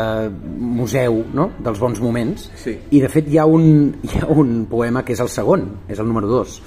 museu 0.59 1.23
no? 1.33 1.49
dels 1.63 1.79
bons 1.79 1.99
moments. 2.01 2.47
Sí. 2.61 2.75
i 2.91 3.01
de 3.01 3.09
fet 3.11 3.29
hi 3.31 3.39
ha, 3.41 3.45
un, 3.49 3.95
hi 4.03 4.19
ha 4.21 4.29
un 4.29 4.65
poema 4.69 5.03
que 5.05 5.15
és 5.15 5.21
el 5.23 5.31
segon, 5.33 5.65
és 5.89 5.99
el 5.99 6.07
número 6.09 6.29
2 6.29 6.57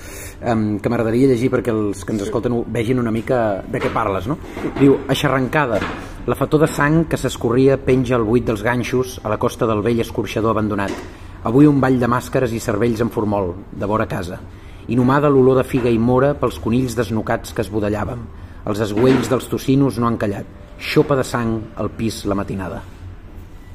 um, 0.50 0.64
que 0.82 0.92
m'agradaria 0.92 1.30
llegir 1.30 1.50
perquè 1.52 1.74
els 1.74 2.04
que 2.04 2.14
ens 2.16 2.26
escolten 2.26 2.60
vegin 2.72 3.02
una 3.02 3.14
mica 3.14 3.60
de 3.66 3.82
què 3.82 3.92
parles 3.94 4.28
no? 4.30 4.38
diu, 4.80 4.98
aixarrancada. 5.08 5.80
La 6.26 6.36
fator 6.36 6.64
de 6.64 6.68
sang 6.68 7.04
que 7.10 7.18
s'escorria 7.18 7.78
penja 7.80 8.16
al 8.18 8.26
buit 8.28 8.44
dels 8.46 8.62
ganxos 8.62 9.18
a 9.24 9.32
la 9.32 9.38
costa 9.40 9.68
del 9.70 9.82
vell 9.82 10.02
escorxador 10.04 10.52
abandonat. 10.52 10.92
Avui 11.48 11.66
un 11.66 11.80
ball 11.80 11.96
de 11.98 12.10
màscares 12.10 12.52
i 12.52 12.60
cervells 12.60 13.00
en 13.00 13.08
formol 13.10 13.54
de 13.72 13.88
vora 13.88 14.06
casa. 14.06 14.40
Inhumada 14.92 15.30
l'olor 15.30 15.62
de 15.62 15.64
figa 15.64 15.88
i 15.88 15.98
mora 15.98 16.34
pels 16.36 16.58
conills 16.60 16.96
desnucats 16.98 17.54
que 17.54 17.64
es 17.64 17.72
budellàvem 17.72 18.26
els 18.68 18.80
esguells 18.84 19.30
dels 19.30 19.48
tocinos 19.48 19.98
no 19.98 20.08
han 20.08 20.18
callat 20.20 20.48
xopa 20.80 21.16
de 21.16 21.24
sang 21.24 21.58
al 21.76 21.90
pis 21.90 22.24
la 22.24 22.34
matinada 22.34 22.82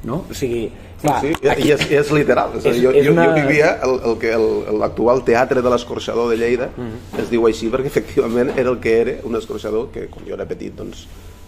no? 0.04 0.24
o 0.30 0.34
sigui, 0.34 0.66
clar, 1.00 1.20
sí, 1.20 1.32
sí. 1.34 1.48
Aquí... 1.48 1.68
I 1.68 1.72
és, 1.76 1.86
és 2.00 2.10
literal 2.14 2.56
és, 2.58 2.66
és, 2.72 2.80
jo, 2.82 2.92
és 2.92 3.08
una... 3.10 3.28
jo 3.30 3.36
vivia 3.38 3.76
el, 3.86 3.96
el 4.10 4.18
que 4.22 4.34
l'actual 4.82 5.22
teatre 5.26 5.62
de 5.62 5.72
l'escorxador 5.72 6.30
de 6.30 6.40
Lleida 6.42 6.70
mhm. 6.76 6.90
-huh. 6.90 7.22
es 7.22 7.30
diu 7.30 7.46
així 7.46 7.70
perquè 7.70 7.86
efectivament 7.92 8.52
era 8.56 8.70
el 8.70 8.80
que 8.80 9.00
era 9.00 9.16
un 9.24 9.36
escorxador 9.36 9.90
que 9.90 10.08
quan 10.08 10.26
jo 10.26 10.34
era 10.34 10.46
petit 10.46 10.74
doncs 10.74 11.06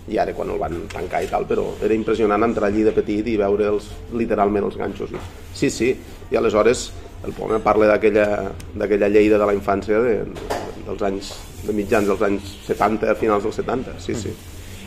i 0.08 0.18
ara 0.18 0.32
quan 0.32 0.50
el 0.50 0.58
van 0.58 0.88
tancar 0.88 1.22
i 1.22 1.28
tal, 1.28 1.46
però 1.48 1.66
era 1.84 1.94
impressionant 1.94 2.42
entrar 2.42 2.70
allí 2.70 2.82
de 2.82 2.94
petit 2.96 3.26
i 3.28 3.36
veure 3.36 3.68
els, 3.68 3.90
literalment 4.16 4.64
els 4.64 4.76
ganxos. 4.76 5.12
No? 5.12 5.18
Sí, 5.54 5.70
sí, 5.70 5.90
i 6.30 6.36
aleshores 6.36 6.90
el 7.26 7.34
poema 7.36 7.58
parla 7.58 7.90
d'aquella 7.98 9.08
Lleida 9.08 9.38
de 9.38 9.46
la 9.46 9.54
infància 9.54 10.00
de, 10.00 10.14
dels 10.86 11.02
anys, 11.02 11.32
de 11.66 11.74
mitjans 11.76 12.08
dels 12.08 12.22
anys 12.22 12.54
70, 12.68 13.10
a 13.10 13.18
finals 13.18 13.44
dels 13.44 13.60
70, 13.60 13.98
sí, 14.00 14.14
sí. 14.14 14.32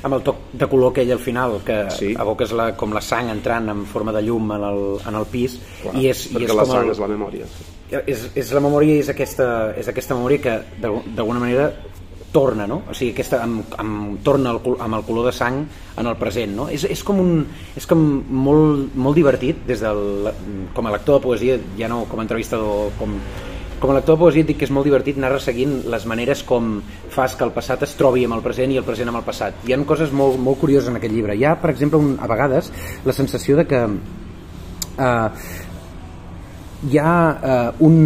Amb 0.02 0.18
el 0.18 0.24
toc 0.26 0.48
de 0.58 0.68
color 0.70 0.96
aquell 0.96 1.12
al 1.14 1.22
final 1.22 1.60
que 1.66 1.78
sí. 1.94 2.14
evoques 2.14 2.56
la, 2.58 2.72
com 2.78 2.94
la 2.96 3.04
sang 3.06 3.30
entrant 3.34 3.70
en 3.70 3.86
forma 3.90 4.14
de 4.16 4.24
llum 4.26 4.50
en 4.56 4.66
el, 4.72 4.82
en 5.08 5.20
el 5.20 5.28
pis 5.30 5.60
Clar, 5.84 5.96
i 6.00 6.10
és, 6.10 6.26
perquè 6.34 6.48
i 6.48 6.50
és 6.50 6.58
la 6.58 6.68
sang 6.70 6.88
el, 6.88 6.96
és 6.96 7.02
la 7.04 7.12
memòria 7.12 7.50
és, 8.00 8.28
és 8.40 8.52
la 8.56 8.64
memòria 8.64 8.98
i 8.98 9.04
és 9.04 9.12
aquesta, 9.12 9.48
és 9.78 9.90
aquesta 9.92 10.18
memòria 10.18 10.42
que 10.42 10.58
d'alguna 10.82 11.44
manera 11.44 11.72
torna, 12.32 12.66
no? 12.66 12.82
O 12.88 12.96
sigui, 12.96 13.12
aquesta, 13.12 13.42
amb, 13.44 13.74
amb, 13.78 14.20
torna 14.24 14.54
el, 14.56 14.62
amb 14.80 14.98
el 14.98 15.04
color 15.04 15.28
de 15.28 15.34
sang 15.36 15.60
en 16.00 16.08
el 16.08 16.16
present, 16.20 16.56
no? 16.56 16.70
És, 16.72 16.86
és 16.88 17.04
com 17.04 17.20
un... 17.20 17.42
és 17.78 17.88
com 17.88 18.02
molt, 18.32 18.96
molt 18.96 19.20
divertit 19.20 19.66
des 19.68 19.84
del... 19.84 20.32
com 20.74 20.88
a 20.88 20.94
lector 20.96 21.20
de 21.20 21.26
poesia, 21.28 21.60
ja 21.78 21.92
no 21.92 22.06
com 22.10 22.24
a 22.24 22.26
entrevistador, 22.26 22.96
com 23.00 23.20
com 23.82 23.90
a 23.90 23.96
lector 23.98 24.16
de 24.16 24.22
poesia 24.22 24.46
et 24.46 24.50
dic 24.52 24.60
que 24.62 24.68
és 24.68 24.72
molt 24.74 24.86
divertit 24.86 25.18
anar 25.18 25.32
resseguint 25.34 25.80
les 25.90 26.04
maneres 26.06 26.44
com 26.46 26.76
fas 27.10 27.34
que 27.36 27.44
el 27.48 27.54
passat 27.56 27.82
es 27.88 27.96
trobi 27.98 28.28
amb 28.28 28.38
el 28.38 28.44
present 28.46 28.70
i 28.70 28.78
el 28.78 28.86
present 28.86 29.10
amb 29.10 29.18
el 29.18 29.26
passat. 29.26 29.58
Hi 29.66 29.74
ha 29.74 29.80
coses 29.90 30.14
molt, 30.14 30.38
molt 30.38 30.62
curioses 30.62 30.92
en 30.92 31.00
aquest 31.00 31.16
llibre. 31.16 31.34
Hi 31.34 31.48
ha, 31.50 31.56
per 31.58 31.74
exemple, 31.74 31.98
un, 31.98 32.14
a 32.22 32.30
vegades 32.30 32.70
la 33.10 33.16
sensació 33.18 33.58
de 33.58 33.66
que 33.66 33.82
eh, 33.82 35.30
hi 36.92 37.02
ha 37.02 37.16
eh, 37.54 37.84
un, 37.88 37.98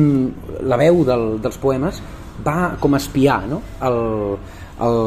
la 0.64 0.80
veu 0.80 1.04
del, 1.08 1.28
dels 1.44 1.60
poemes 1.60 2.02
va 2.46 2.76
com 2.80 2.96
a 2.96 3.00
espiar 3.04 3.42
no? 3.52 3.62
el, 3.88 4.00
el, 4.88 5.00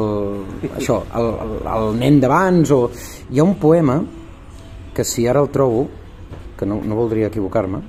això, 0.70 1.02
el, 1.16 1.28
el, 1.44 1.58
el 1.74 1.98
nen 2.00 2.20
d'abans 2.22 2.72
o 2.72 2.80
hi 3.28 3.40
ha 3.40 3.44
un 3.44 3.58
poema 3.60 4.00
que 4.96 5.04
si 5.04 5.26
ara 5.28 5.44
el 5.44 5.52
trobo 5.52 5.86
que 6.58 6.66
no, 6.66 6.80
no 6.80 6.96
voldria 6.96 7.28
equivocar-me 7.28 7.84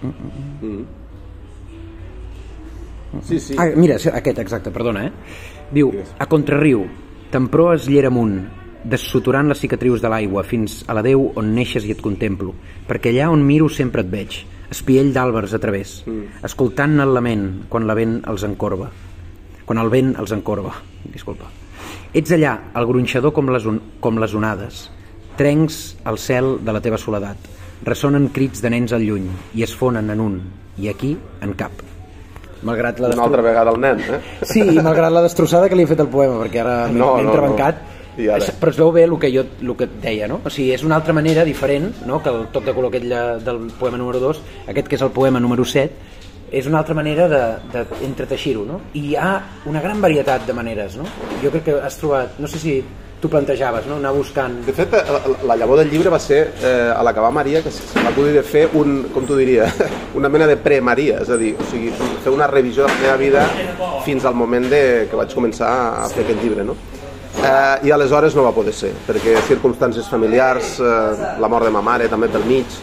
mm, 0.00 0.14
mm. 0.62 0.99
Sí, 3.26 3.40
sí. 3.40 3.56
Ah, 3.58 3.70
mira, 3.76 3.96
aquest, 3.96 4.38
exacte, 4.38 4.70
perdona, 4.70 5.06
eh? 5.08 5.12
Diu, 5.74 5.90
a 6.18 6.26
contrarriu, 6.30 6.84
tempró 7.30 7.72
es 7.74 7.88
llera 7.90 8.10
amunt, 8.10 8.38
dessuturant 8.84 9.50
les 9.50 9.60
cicatrius 9.60 10.00
de 10.00 10.08
l'aigua 10.12 10.44
fins 10.46 10.80
a 10.88 10.96
la 10.96 11.02
Déu 11.04 11.26
on 11.36 11.50
neixes 11.54 11.84
i 11.86 11.92
et 11.94 12.00
contemplo, 12.02 12.54
perquè 12.88 13.12
allà 13.12 13.28
on 13.34 13.42
miro 13.44 13.68
sempre 13.68 14.04
et 14.06 14.12
veig, 14.12 14.40
espiell 14.70 15.12
d'àlbers 15.14 15.54
a 15.54 15.60
través, 15.62 16.00
mm. 16.06 16.40
escoltant 16.46 16.96
el 17.02 17.14
lament 17.16 17.46
quan 17.68 17.88
la 17.90 17.98
vent 17.98 18.20
els 18.30 18.46
encorba. 18.46 18.90
Quan 19.66 19.82
el 19.82 19.90
vent 19.92 20.14
els 20.18 20.32
encorba, 20.34 20.72
disculpa. 21.10 21.50
Ets 22.14 22.32
allà, 22.34 22.56
el 22.74 22.88
gronxador 22.88 23.34
com 23.34 23.52
les, 23.52 23.66
on, 23.66 23.78
com 24.02 24.18
les 24.22 24.34
onades, 24.34 24.88
trencs 25.38 25.80
el 26.10 26.18
cel 26.18 26.56
de 26.64 26.74
la 26.74 26.82
teva 26.82 26.98
soledat, 26.98 27.46
ressonen 27.86 28.30
crits 28.34 28.62
de 28.62 28.74
nens 28.74 28.94
al 28.96 29.06
lluny 29.06 29.30
i 29.54 29.64
es 29.66 29.76
fonen 29.76 30.10
en 30.10 30.26
un, 30.26 30.42
i 30.80 30.90
aquí 30.90 31.16
en 31.42 31.54
cap 31.58 31.86
malgrat 32.62 33.00
la 33.00 33.12
una 33.14 33.24
altra 33.28 33.42
vegada 33.42 33.72
el 33.72 33.80
nen 33.80 34.00
eh? 34.00 34.20
sí, 34.42 34.62
i 34.62 34.82
malgrat 34.84 35.12
la 35.12 35.22
destrossada 35.24 35.68
que 35.68 35.78
li 35.78 35.86
he 35.86 35.90
fet 35.90 36.02
el 36.04 36.10
poema 36.12 36.36
perquè 36.42 36.60
ara 36.62 36.76
no, 36.88 37.16
m'he 37.16 37.24
no, 37.24 37.30
entrebancat 37.30 37.80
no. 37.80 38.28
ara... 38.36 38.52
però 38.60 38.74
es 38.74 38.80
veu 38.82 38.92
bé 38.92 39.04
el 39.08 39.16
que 39.22 39.32
jo 39.32 39.44
el 39.62 39.74
que 39.76 39.88
et 39.88 39.98
deia 40.04 40.28
no? 40.28 40.40
o 40.44 40.52
sigui, 40.52 40.70
és 40.76 40.84
una 40.86 40.98
altra 41.00 41.16
manera 41.16 41.44
diferent 41.48 41.90
no? 42.06 42.22
que 42.22 42.32
el 42.32 42.48
toc 42.54 42.66
de 42.68 42.76
color 42.76 42.92
aquell 42.92 43.08
del 43.44 43.66
poema 43.80 44.00
número 44.00 44.20
2 44.20 44.42
aquest 44.74 44.88
que 44.88 44.98
és 45.00 45.04
el 45.06 45.12
poema 45.16 45.40
número 45.40 45.64
7 45.64 46.18
és 46.50 46.66
una 46.66 46.80
altra 46.82 46.96
manera 46.98 47.28
d'entreteixir-ho 47.30 48.64
no? 48.66 48.80
i 48.94 49.10
hi 49.10 49.14
ha 49.16 49.32
una 49.70 49.80
gran 49.80 50.00
varietat 50.02 50.46
de 50.46 50.56
maneres 50.56 50.98
no? 50.98 51.06
jo 51.42 51.52
crec 51.54 51.70
que 51.70 51.78
has 51.80 52.00
trobat 52.00 52.40
no 52.42 52.50
sé 52.50 52.58
si 52.58 52.80
tu 53.20 53.28
plantejaves, 53.28 53.86
no? 53.86 53.98
anar 54.00 54.12
buscant... 54.16 54.54
De 54.64 54.72
fet, 54.72 54.94
la, 54.94 55.20
la 55.50 55.56
llavor 55.60 55.82
del 55.82 55.90
llibre 55.92 56.12
va 56.12 56.18
ser 56.22 56.40
eh, 56.64 56.90
a 56.94 57.02
l'acabar 57.04 57.30
Maria 57.36 57.60
que 57.62 57.72
se 57.74 57.84
va 58.00 58.12
poder 58.16 58.42
fer 58.46 58.66
un, 58.80 59.02
com 59.14 59.26
tu 59.28 59.36
diria, 59.36 59.68
una 60.18 60.30
mena 60.32 60.48
de 60.48 60.56
pre-Maria, 60.56 61.20
és 61.20 61.30
a 61.30 61.36
dir, 61.40 61.52
o 61.60 61.66
sigui, 61.68 61.92
fer 62.24 62.32
una 62.32 62.48
revisió 62.50 62.86
de 62.86 62.94
la 62.94 63.02
meva 63.02 63.18
vida 63.20 63.44
fins 64.06 64.24
al 64.24 64.34
moment 64.34 64.70
de, 64.72 64.82
que 65.10 65.20
vaig 65.20 65.36
començar 65.36 65.70
a 66.00 66.08
fer 66.12 66.24
aquest 66.24 66.40
llibre, 66.40 66.64
no? 66.64 66.78
Eh, 67.40 67.86
I 67.86 67.92
aleshores 67.94 68.34
no 68.36 68.42
va 68.48 68.54
poder 68.56 68.72
ser, 68.74 68.90
perquè 69.06 69.36
circumstàncies 69.48 70.08
familiars, 70.10 70.78
eh, 70.80 71.36
la 71.40 71.52
mort 71.52 71.68
de 71.68 71.76
ma 71.76 71.84
mare 71.84 72.08
també 72.10 72.28
pel 72.32 72.48
mig, 72.48 72.80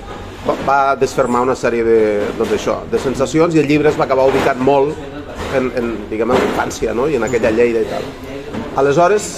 va, 0.47 0.55
va 0.67 0.79
desfermar 1.01 1.43
una 1.45 1.57
sèrie 1.57 1.83
de, 1.85 1.99
doncs 2.37 2.55
això, 2.57 2.79
de 2.91 3.01
sensacions 3.01 3.57
i 3.57 3.61
el 3.61 3.69
llibre 3.69 3.91
es 3.91 3.99
va 3.99 4.05
acabar 4.05 4.29
ubicat 4.29 4.61
molt 4.61 4.95
en, 5.57 5.71
en 5.77 5.93
diguem, 6.11 6.33
en 6.33 6.49
infància 6.51 6.93
no? 6.97 7.07
i 7.09 7.17
en 7.17 7.25
aquella 7.27 7.51
lleida 7.53 7.83
i 7.83 7.89
tal. 7.91 8.09
Aleshores, 8.77 9.29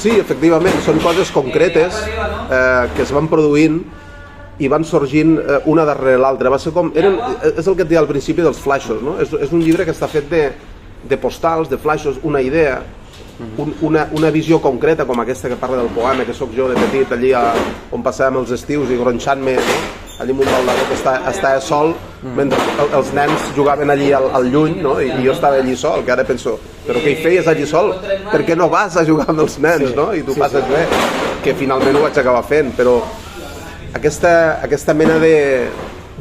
Sí, 0.00 0.14
efectivament, 0.16 0.78
són 0.80 0.96
coses 1.04 1.28
concretes 1.34 1.98
eh, 2.08 2.86
que 2.94 3.02
es 3.04 3.10
van 3.12 3.26
produint 3.28 3.82
i 4.60 4.68
van 4.72 4.84
sorgint 4.88 5.34
eh, 5.36 5.58
una 5.68 5.84
darrere 5.88 6.16
l'altra. 6.22 6.52
Va 6.52 6.60
ser 6.60 6.72
com, 6.72 6.88
eren, 6.96 7.18
és 7.50 7.66
el 7.66 7.76
que 7.76 7.84
et 7.84 7.90
deia 7.90 8.00
al 8.00 8.08
principi 8.08 8.40
dels 8.44 8.60
flashes, 8.64 9.02
no? 9.04 9.18
És, 9.20 9.34
és 9.36 9.52
un 9.52 9.60
llibre 9.60 9.84
que 9.84 9.92
està 9.92 10.08
fet 10.08 10.30
de, 10.32 10.46
de 11.04 11.20
postals, 11.20 11.68
de 11.68 11.76
flaixos, 11.80 12.16
una 12.24 12.40
idea, 12.40 12.78
un, 13.60 13.74
una, 13.84 14.06
una 14.16 14.32
visió 14.32 14.60
concreta 14.64 15.04
com 15.08 15.20
aquesta 15.20 15.52
que 15.52 15.60
parla 15.60 15.82
del 15.82 15.92
poema, 15.92 16.24
que 16.24 16.36
sóc 16.36 16.56
jo 16.56 16.68
de 16.72 16.80
petit 16.80 17.12
allí 17.16 17.34
a, 17.36 17.50
on 17.92 18.04
passàvem 18.04 18.40
els 18.40 18.56
estius 18.56 18.92
i 18.92 19.00
gronxant-me 19.00 19.56
no? 19.60 19.99
Amb 20.20 20.30
un 20.44 20.46
baldador 20.46 20.86
que 20.90 20.96
està, 20.98 21.14
estava 21.30 21.60
sol 21.64 21.94
mentre 22.36 22.58
el, 22.82 22.90
els 22.98 23.12
nens 23.16 23.46
jugaven 23.56 23.90
allí 23.90 24.10
al, 24.12 24.26
al 24.36 24.50
lluny 24.52 24.76
no? 24.84 24.98
I, 25.00 25.08
i 25.08 25.24
jo 25.24 25.32
estava 25.32 25.56
allí 25.62 25.76
sol 25.76 26.04
que 26.04 26.12
ara 26.12 26.24
penso, 26.28 26.58
però 26.86 27.00
què 27.00 27.14
hi 27.14 27.22
feies 27.22 27.48
allí 27.48 27.64
sol? 27.66 27.94
per 28.30 28.42
què 28.44 28.56
no 28.56 28.68
vas 28.68 28.96
a 29.00 29.04
jugar 29.08 29.28
amb 29.32 29.40
els 29.46 29.58
nens 29.58 29.88
Sí. 29.90 29.96
no? 29.96 30.10
i 30.14 30.22
tu 30.22 30.34
Sí, 30.36 30.40
passes 30.40 30.64
sí. 30.66 30.70
bé 30.74 30.84
que 31.42 31.54
finalment 31.56 31.96
ho 31.96 32.02
vaig 32.04 32.18
acabar 32.20 32.42
fent 32.44 32.74
però 32.76 32.98
aquesta, 33.96 34.60
aquesta 34.62 34.94
mena 34.94 35.16
de, 35.18 35.68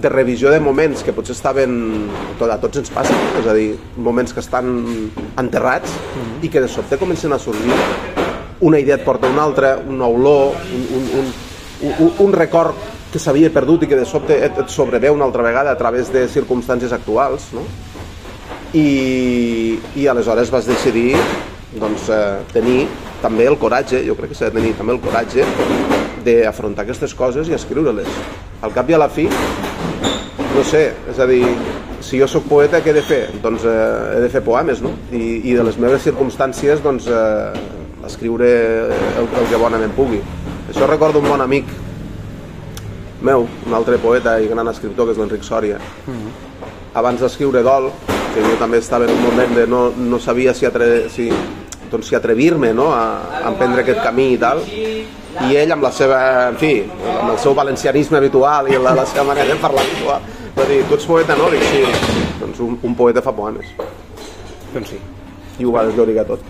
de 0.02 0.10
revisió 0.10 0.50
de 0.50 0.60
moments 0.64 1.04
que 1.04 1.12
potser 1.14 1.36
estaven 1.36 2.08
tot, 2.40 2.50
a 2.50 2.58
tots 2.62 2.80
ens 2.82 2.90
passa, 2.94 3.14
no? 3.14 3.42
és 3.44 3.48
a 3.52 3.54
dir, 3.58 3.74
moments 3.98 4.34
que 4.34 4.40
estan 4.40 4.72
enterrats 5.38 5.92
i 6.42 6.50
que 6.50 6.64
de 6.64 6.72
sobte 6.72 6.98
comencen 6.98 7.34
a 7.36 7.40
sorgir 7.40 7.76
una 8.62 8.80
idea 8.80 8.96
et 8.98 9.04
porta 9.06 9.28
una 9.32 9.44
altra, 9.44 9.76
una 9.88 10.08
olor 10.08 10.56
un, 10.72 10.88
un, 10.96 11.12
un, 11.20 11.94
un, 12.08 12.16
un 12.26 12.34
record 12.34 12.76
que 13.10 13.20
s'havia 13.22 13.50
perdut 13.54 13.84
i 13.84 13.90
que 13.90 13.98
de 13.98 14.06
sobte 14.06 14.36
et, 14.38 14.58
et 14.64 14.74
sobreveu 14.74 15.16
una 15.18 15.26
altra 15.26 15.46
vegada 15.46 15.72
a 15.74 15.78
través 15.78 16.12
de 16.14 16.28
circumstàncies 16.30 16.94
actuals 16.94 17.50
no? 17.58 17.64
I, 18.78 19.80
i 19.98 20.06
aleshores 20.08 20.52
vas 20.54 20.70
decidir 20.70 21.16
doncs, 21.78 22.10
eh, 22.10 22.40
tenir 22.54 22.88
també 23.22 23.46
el 23.50 23.58
coratge, 23.62 24.02
jo 24.06 24.16
crec 24.18 24.34
que 24.34 24.38
s'ha 24.38 24.50
de 24.50 24.60
tenir 24.60 24.76
també 24.78 24.96
el 24.96 25.02
coratge 25.04 25.46
d'afrontar 26.26 26.86
aquestes 26.86 27.14
coses 27.16 27.50
i 27.50 27.56
escriure-les. 27.56 28.10
Al 28.66 28.74
cap 28.76 28.90
i 28.90 28.96
a 28.96 29.00
la 29.02 29.10
fi, 29.10 29.28
no 30.56 30.64
sé, 30.66 30.82
és 31.12 31.20
a 31.20 31.28
dir, 31.30 31.44
si 32.04 32.20
jo 32.20 32.28
sóc 32.28 32.48
poeta, 32.50 32.82
què 32.82 32.92
he 32.92 32.98
de 32.98 33.04
fer? 33.06 33.22
Doncs 33.44 33.66
eh, 33.70 33.76
he 34.16 34.24
de 34.26 34.32
fer 34.34 34.42
poemes, 34.46 34.82
no? 34.82 34.96
I, 35.12 35.42
i 35.52 35.58
de 35.58 35.66
les 35.68 35.78
meves 35.82 36.06
circumstàncies, 36.08 36.82
doncs, 36.86 37.08
eh, 37.08 38.06
escriure 38.10 38.50
el, 38.90 39.30
el 39.30 39.50
que 39.52 39.62
bonament 39.62 39.94
pugui. 39.98 40.22
Això 40.72 40.88
recordo 40.90 41.22
un 41.22 41.30
bon 41.30 41.42
amic 41.46 41.70
meu, 43.22 43.48
un 43.68 43.74
altre 43.76 43.98
poeta 44.00 44.38
i 44.40 44.48
gran 44.48 44.68
escriptor, 44.72 45.08
que 45.08 45.16
és 45.16 45.20
l'Enric 45.20 45.44
Sòria. 45.44 45.80
Abans 47.00 47.22
d'escriure 47.22 47.64
Dol, 47.66 47.90
que 48.34 48.44
jo 48.44 48.56
també 48.60 48.80
estava 48.80 49.06
en 49.08 49.14
un 49.16 49.24
moment 49.24 49.56
de 49.58 49.66
no, 49.68 49.90
no 49.96 50.20
sabia 50.20 50.54
si, 50.54 50.66
atre, 50.70 51.10
si, 51.14 51.30
doncs, 51.92 52.10
si 52.10 52.18
atrevir-me 52.18 52.72
no? 52.74 52.90
a, 52.94 53.42
a 53.42 53.48
emprendre 53.52 53.84
aquest 53.84 54.02
camí 54.06 54.32
i 54.34 54.40
tal, 54.42 54.64
i 54.66 55.56
ell 55.60 55.76
amb 55.76 55.86
la 55.86 55.92
seva, 55.96 56.20
en 56.50 56.58
fi, 56.62 56.74
amb 57.20 57.34
el 57.34 57.40
seu 57.42 57.56
valencianisme 57.58 58.18
habitual 58.20 58.72
i 58.72 58.80
la, 58.80 58.96
la 58.98 59.06
seva 59.10 59.28
manera 59.32 59.54
de 59.54 59.60
parlar 59.62 59.86
habitual, 59.86 60.26
va 60.58 60.68
dir, 60.70 60.82
tu 60.90 60.98
ets 60.98 61.08
poeta, 61.10 61.38
no? 61.40 61.52
Dic, 61.54 61.64
sí. 61.70 61.84
Doncs 62.40 62.64
un, 62.66 62.80
un 62.84 62.98
poeta 62.98 63.24
fa 63.26 63.36
poemes. 63.36 63.70
Doncs 64.74 64.96
sí, 64.96 65.00
I 65.60 65.68
ho 65.68 65.76
va 65.76 65.86
desllorigar 65.88 66.28
tot. 66.30 66.44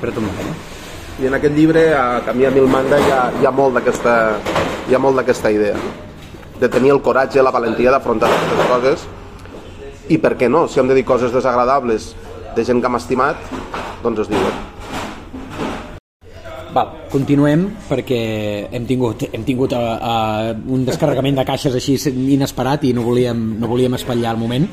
però 0.00 0.12
tu 0.14 0.22
no. 0.22 0.30
I 1.18 1.26
en 1.26 1.34
aquest 1.34 1.56
llibre, 1.56 1.80
a 1.98 2.20
Camí 2.22 2.44
a 2.46 2.50
Mil 2.54 2.68
Manda, 2.70 2.98
hi 3.02 3.10
ha, 3.10 3.22
hi 3.42 3.46
ha 3.46 3.50
molt 3.50 3.74
d'aquesta 3.74 5.50
idea. 5.50 5.74
De 6.60 6.68
tenir 6.70 6.92
el 6.94 7.00
coratge, 7.02 7.42
la 7.42 7.50
valentia 7.50 7.90
d'afrontar 7.90 8.28
aquestes 8.30 8.68
coses. 8.70 9.06
I 10.14 10.18
per 10.22 10.36
què 10.38 10.46
no? 10.46 10.68
Si 10.70 10.78
hem 10.78 10.86
de 10.86 10.94
dir 10.94 11.02
coses 11.04 11.34
desagradables 11.34 12.12
de 12.54 12.64
gent 12.64 12.78
que 12.78 12.86
hem 12.86 12.98
estimat, 13.00 13.40
doncs 14.04 14.22
es 14.22 14.30
diuen. 14.30 14.60
Val, 16.76 16.92
continuem 17.10 17.64
perquè 17.88 18.20
hem 18.70 18.86
tingut, 18.86 19.24
hem 19.32 19.42
tingut 19.42 19.74
uh, 19.74 19.80
uh, 19.98 20.52
un 20.70 20.84
descarregament 20.86 21.40
de 21.40 21.46
caixes 21.48 21.74
així 21.74 21.96
inesperat 22.36 22.84
i 22.86 22.92
no 22.94 23.02
volíem, 23.06 23.40
no 23.58 23.70
volíem 23.70 23.98
espatllar 23.98 24.36
el 24.36 24.42
moment. 24.44 24.68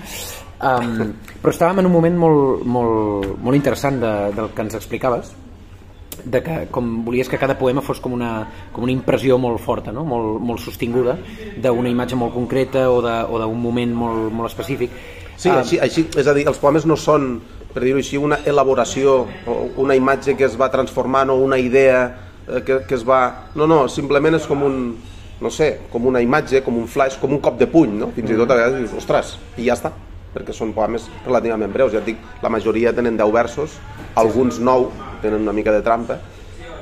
Um, 0.61 1.15
però 1.41 1.55
estàvem 1.55 1.81
en 1.81 1.89
un 1.89 1.95
moment 1.95 2.21
molt, 2.21 2.69
molt, 2.69 3.33
molt 3.41 3.57
interessant 3.57 3.97
de, 4.03 4.13
del 4.37 4.53
que 4.53 4.63
ens 4.67 4.77
explicaves, 4.77 5.33
de 6.25 6.41
que 6.43 6.55
com 6.73 7.03
volies 7.05 7.29
que 7.29 7.37
cada 7.37 7.57
poema 7.57 7.83
fos 7.85 8.01
com 8.01 8.13
una, 8.13 8.47
com 8.73 8.83
una 8.83 8.93
impressió 8.93 9.37
molt 9.37 9.61
forta, 9.61 9.93
no? 9.93 10.03
molt, 10.05 10.41
molt 10.41 10.63
sostinguda, 10.63 11.17
d'una 11.61 11.91
imatge 11.91 12.17
molt 12.17 12.33
concreta 12.33 12.87
o 12.91 13.01
d'un 13.03 13.61
moment 13.61 13.93
molt, 13.95 14.31
molt 14.33 14.49
específic. 14.49 14.91
Sí, 15.37 15.49
Ah, 15.49 15.59
així, 15.59 15.77
així, 15.79 16.07
és 16.15 16.27
a 16.27 16.33
dir, 16.33 16.45
els 16.47 16.57
poemes 16.57 16.85
no 16.87 16.95
són, 16.95 17.41
per 17.73 17.83
dir-ho 17.83 17.99
així, 17.99 18.17
una 18.17 18.39
elaboració 18.47 19.17
o 19.45 19.57
una 19.83 19.95
imatge 19.95 20.37
que 20.39 20.47
es 20.47 20.55
va 20.59 20.71
transformant 20.71 21.29
o 21.29 21.35
una 21.43 21.59
idea 21.59 21.99
eh, 22.47 22.61
que, 22.63 22.81
que 22.87 22.95
es 22.95 23.03
va... 23.07 23.51
No, 23.55 23.67
no, 23.67 23.85
simplement 23.91 24.39
és 24.39 24.47
com 24.47 24.63
un, 24.63 24.79
no 25.41 25.51
sé, 25.51 25.71
com 25.91 26.07
una 26.07 26.23
imatge, 26.23 26.63
com 26.63 26.79
un 26.79 26.87
flash, 26.87 27.19
com 27.19 27.35
un 27.35 27.43
cop 27.43 27.59
de 27.59 27.67
puny, 27.67 27.99
no? 27.99 28.11
Fins 28.15 28.31
i 28.31 28.39
tot 28.39 28.49
a 28.49 28.61
vegades 28.61 28.79
dius, 28.79 28.95
ostres, 29.03 29.35
i 29.59 29.67
ja 29.67 29.75
està, 29.75 29.91
perquè 30.35 30.53
són 30.53 30.73
poemes 30.75 31.07
relativament 31.23 31.71
breus, 31.71 31.93
ja 31.95 32.01
et 32.03 32.09
dic, 32.11 32.23
la 32.43 32.51
majoria 32.51 32.91
tenen 32.95 33.15
10 33.15 33.31
versos, 33.31 33.77
alguns 34.19 34.59
9 34.59 35.21
tenen 35.23 35.45
una 35.47 35.55
mica 35.55 35.71
de 35.71 35.81
trampa, 35.85 36.19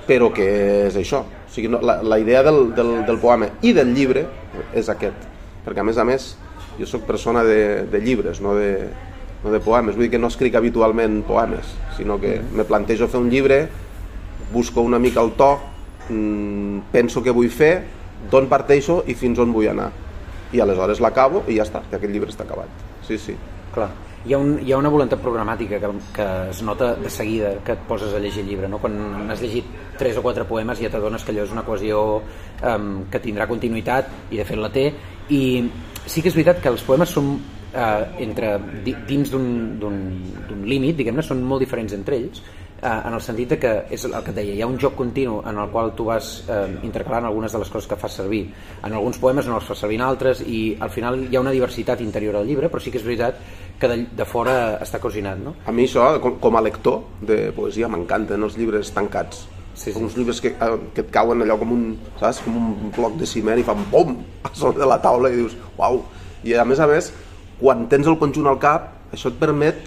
però 0.08 0.32
que 0.34 0.48
és 0.90 0.98
això. 0.98 1.22
O 1.24 1.54
sigui, 1.54 1.70
no, 1.70 1.80
la, 1.86 2.00
la 2.02 2.18
idea 2.20 2.42
del, 2.44 2.74
del, 2.74 3.04
del 3.06 3.20
poema 3.22 3.52
i 3.62 3.76
del 3.78 3.94
llibre 3.94 4.26
és 4.74 4.90
aquest, 4.90 5.28
perquè 5.66 5.84
a 5.84 5.86
més 5.86 6.00
a 6.02 6.06
més 6.08 6.32
jo 6.80 6.88
sóc 6.90 7.06
persona 7.06 7.44
de, 7.46 7.86
de 7.92 8.02
llibres, 8.02 8.42
no 8.42 8.56
de, 8.58 8.90
no 9.44 9.54
de 9.54 9.62
poemes, 9.62 9.94
vull 9.94 10.08
dir 10.08 10.16
que 10.16 10.22
no 10.22 10.32
escric 10.34 10.58
habitualment 10.58 11.22
poemes, 11.28 11.76
sinó 11.98 12.18
que 12.20 12.40
me 12.56 12.66
plantejo 12.66 13.08
fer 13.12 13.22
un 13.22 13.30
llibre, 13.30 13.68
busco 14.54 14.82
una 14.82 14.98
mica 15.00 15.22
el 15.22 15.36
to, 15.38 15.52
mmm, 16.10 16.90
penso 16.94 17.22
què 17.22 17.36
vull 17.36 17.54
fer, 17.54 17.76
d'on 18.32 18.50
parteixo 18.50 19.04
i 19.06 19.18
fins 19.20 19.42
on 19.44 19.54
vull 19.54 19.70
anar. 19.70 19.92
I 20.54 20.62
aleshores 20.62 21.02
l'acabo 21.04 21.44
i 21.50 21.60
ja 21.60 21.68
està, 21.68 21.84
que 21.90 22.00
aquest 22.00 22.14
llibre 22.14 22.34
està 22.34 22.48
acabat. 22.48 22.93
Sí, 23.08 23.18
sí. 23.18 23.36
Clar. 23.74 23.90
Hi 24.24 24.32
ha, 24.32 24.38
un, 24.40 24.54
hi 24.64 24.72
ha 24.72 24.78
una 24.80 24.88
voluntat 24.88 25.20
programàtica 25.20 25.80
que, 25.84 25.90
que 26.16 26.26
es 26.54 26.62
nota 26.64 26.94
de 26.96 27.10
seguida 27.12 27.50
que 27.66 27.74
et 27.76 27.82
poses 27.90 28.14
a 28.16 28.20
llegir 28.24 28.44
el 28.46 28.48
llibre, 28.54 28.70
no? 28.72 28.78
Quan 28.80 28.96
has 29.34 29.42
llegit 29.44 29.66
tres 30.00 30.16
o 30.16 30.24
quatre 30.24 30.46
poemes 30.48 30.80
ja 30.80 30.88
t'adones 30.94 31.26
que 31.28 31.34
allò 31.34 31.44
és 31.44 31.52
una 31.52 31.66
cohesió 31.68 32.22
um, 32.22 32.86
que 33.12 33.20
tindrà 33.20 33.50
continuïtat 33.52 34.32
i 34.32 34.40
de 34.40 34.46
fet 34.48 34.62
la 34.62 34.72
té 34.72 34.86
i 35.28 35.42
sí 36.06 36.22
que 36.24 36.32
és 36.32 36.38
veritat 36.40 36.62
que 36.64 36.72
els 36.72 36.86
poemes 36.88 37.12
són 37.12 37.34
uh, 37.36 38.06
entre, 38.24 38.56
di- 38.86 38.96
dins 39.10 39.30
d'un 39.34 40.64
límit, 40.64 40.96
diguem-ne, 41.02 41.24
són 41.26 41.44
molt 41.44 41.66
diferents 41.66 41.92
entre 41.98 42.16
ells 42.22 42.40
eh, 42.84 43.08
en 43.08 43.14
el 43.14 43.22
sentit 43.22 43.56
de 43.56 43.60
que 43.60 43.74
és 43.96 44.06
el 44.06 44.16
que 44.24 44.34
et 44.34 44.38
deia, 44.38 44.56
hi 44.58 44.62
ha 44.62 44.70
un 44.70 44.78
joc 44.80 44.96
continu 45.00 45.40
en 45.48 45.58
el 45.64 45.72
qual 45.72 45.94
tu 45.96 46.06
vas 46.10 46.34
eh, 46.48 46.68
intercalant 46.84 47.30
algunes 47.30 47.52
de 47.52 47.62
les 47.64 47.72
coses 47.72 47.90
que 47.90 47.98
fas 48.00 48.20
servir 48.20 48.44
en 48.84 48.94
alguns 48.94 49.20
poemes 49.24 49.48
no 49.48 49.58
els 49.58 49.68
fas 49.70 49.84
servir 49.86 50.02
en 50.02 50.06
altres 50.08 50.44
i 50.46 50.76
al 50.80 50.92
final 50.94 51.22
hi 51.26 51.36
ha 51.36 51.44
una 51.44 51.56
diversitat 51.56 52.02
interior 52.02 52.38
al 52.40 52.48
llibre 52.48 52.70
però 52.70 52.84
sí 52.84 52.92
que 52.92 53.00
és 53.02 53.08
veritat 53.08 53.40
que 53.80 53.90
de, 53.90 53.98
de 54.12 54.28
fora 54.28 54.78
està 54.84 55.00
cosinat 55.04 55.40
no? 55.42 55.56
A 55.66 55.74
mi 55.76 55.88
això, 55.88 56.06
com, 56.22 56.38
com 56.44 56.60
a 56.60 56.64
lector 56.64 57.02
de 57.22 57.52
poesia, 57.56 57.90
m'encanten 57.92 58.44
els 58.44 58.58
llibres 58.60 58.92
tancats. 58.96 59.48
Sí, 59.74 59.92
sí. 59.92 59.98
Uns 59.98 60.16
llibres 60.18 60.40
que, 60.42 60.54
eh, 60.54 60.76
que 60.94 61.02
et 61.02 61.12
cauen 61.14 61.42
allò 61.42 61.58
com 61.60 61.72
un, 61.74 61.86
saps? 62.20 62.44
com 62.46 62.58
un 62.60 62.92
bloc 62.94 63.18
de 63.18 63.28
ciment 63.30 63.60
i 63.60 63.66
fan 63.66 63.82
bom 63.92 64.20
a 64.46 64.52
sobre 64.54 64.84
de 64.84 64.90
la 64.90 65.00
taula 65.02 65.32
i 65.34 65.40
dius, 65.40 65.58
uau. 65.80 66.04
I 66.46 66.54
a 66.60 66.66
més 66.68 66.80
a 66.84 66.88
més, 66.90 67.10
quan 67.60 67.88
tens 67.90 68.08
el 68.08 68.20
conjunt 68.22 68.52
al 68.52 68.60
cap, 68.62 68.92
això 69.16 69.32
et 69.32 69.40
permet 69.42 69.82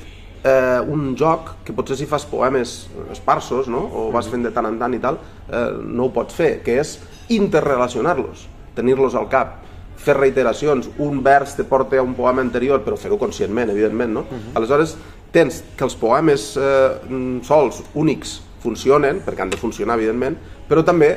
eh, 0.44 0.81
un 0.92 1.14
joc 1.18 1.55
que 1.64 1.75
potser 1.77 1.96
si 1.99 2.07
fas 2.07 2.27
poemes 2.29 2.77
esparsos, 3.12 3.68
no? 3.68 3.85
o 3.87 4.09
vas 4.14 4.29
fent 4.31 4.44
de 4.46 4.53
tant 4.55 4.68
en 4.68 4.79
tant 4.81 4.94
i 4.94 5.01
tal, 5.03 5.20
eh, 5.49 5.68
no 5.83 6.09
ho 6.09 6.14
pots 6.14 6.35
fer, 6.35 6.57
que 6.66 6.79
és 6.83 6.96
interrelacionar-los, 7.35 8.46
tenir-los 8.77 9.16
al 9.18 9.31
cap 9.33 9.62
fer 9.96 10.16
reiteracions, 10.18 10.90
un 11.03 11.22
vers 11.25 11.57
te 11.57 11.64
porta 11.64 11.99
a 11.99 12.05
un 12.05 12.14
poema 12.14 12.44
anterior, 12.44 12.83
però 12.85 12.99
fer-ho 13.01 13.18
conscientment, 13.18 13.72
evidentment, 13.72 14.12
no? 14.12 14.25
Aleshores, 14.55 14.94
tens 15.33 15.62
que 15.77 15.87
els 15.88 15.96
poemes 15.99 16.53
eh, 16.61 17.40
sols, 17.49 17.81
únics, 17.96 18.40
funcionen, 18.62 19.22
perquè 19.25 19.42
han 19.42 19.51
de 19.51 19.59
funcionar, 19.61 19.96
evidentment, 19.96 20.37
però 20.68 20.85
també 20.85 21.11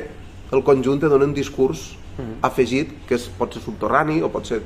el 0.50 0.64
conjunt 0.66 1.00
te 1.02 1.10
dona 1.12 1.28
un 1.28 1.34
discurs 1.36 1.90
afegit 2.44 2.92
que 3.08 3.16
és, 3.16 3.28
pot 3.38 3.54
ser 3.54 3.62
subterrani 3.64 4.20
o 4.24 4.30
pot 4.32 4.48
ser 4.48 4.60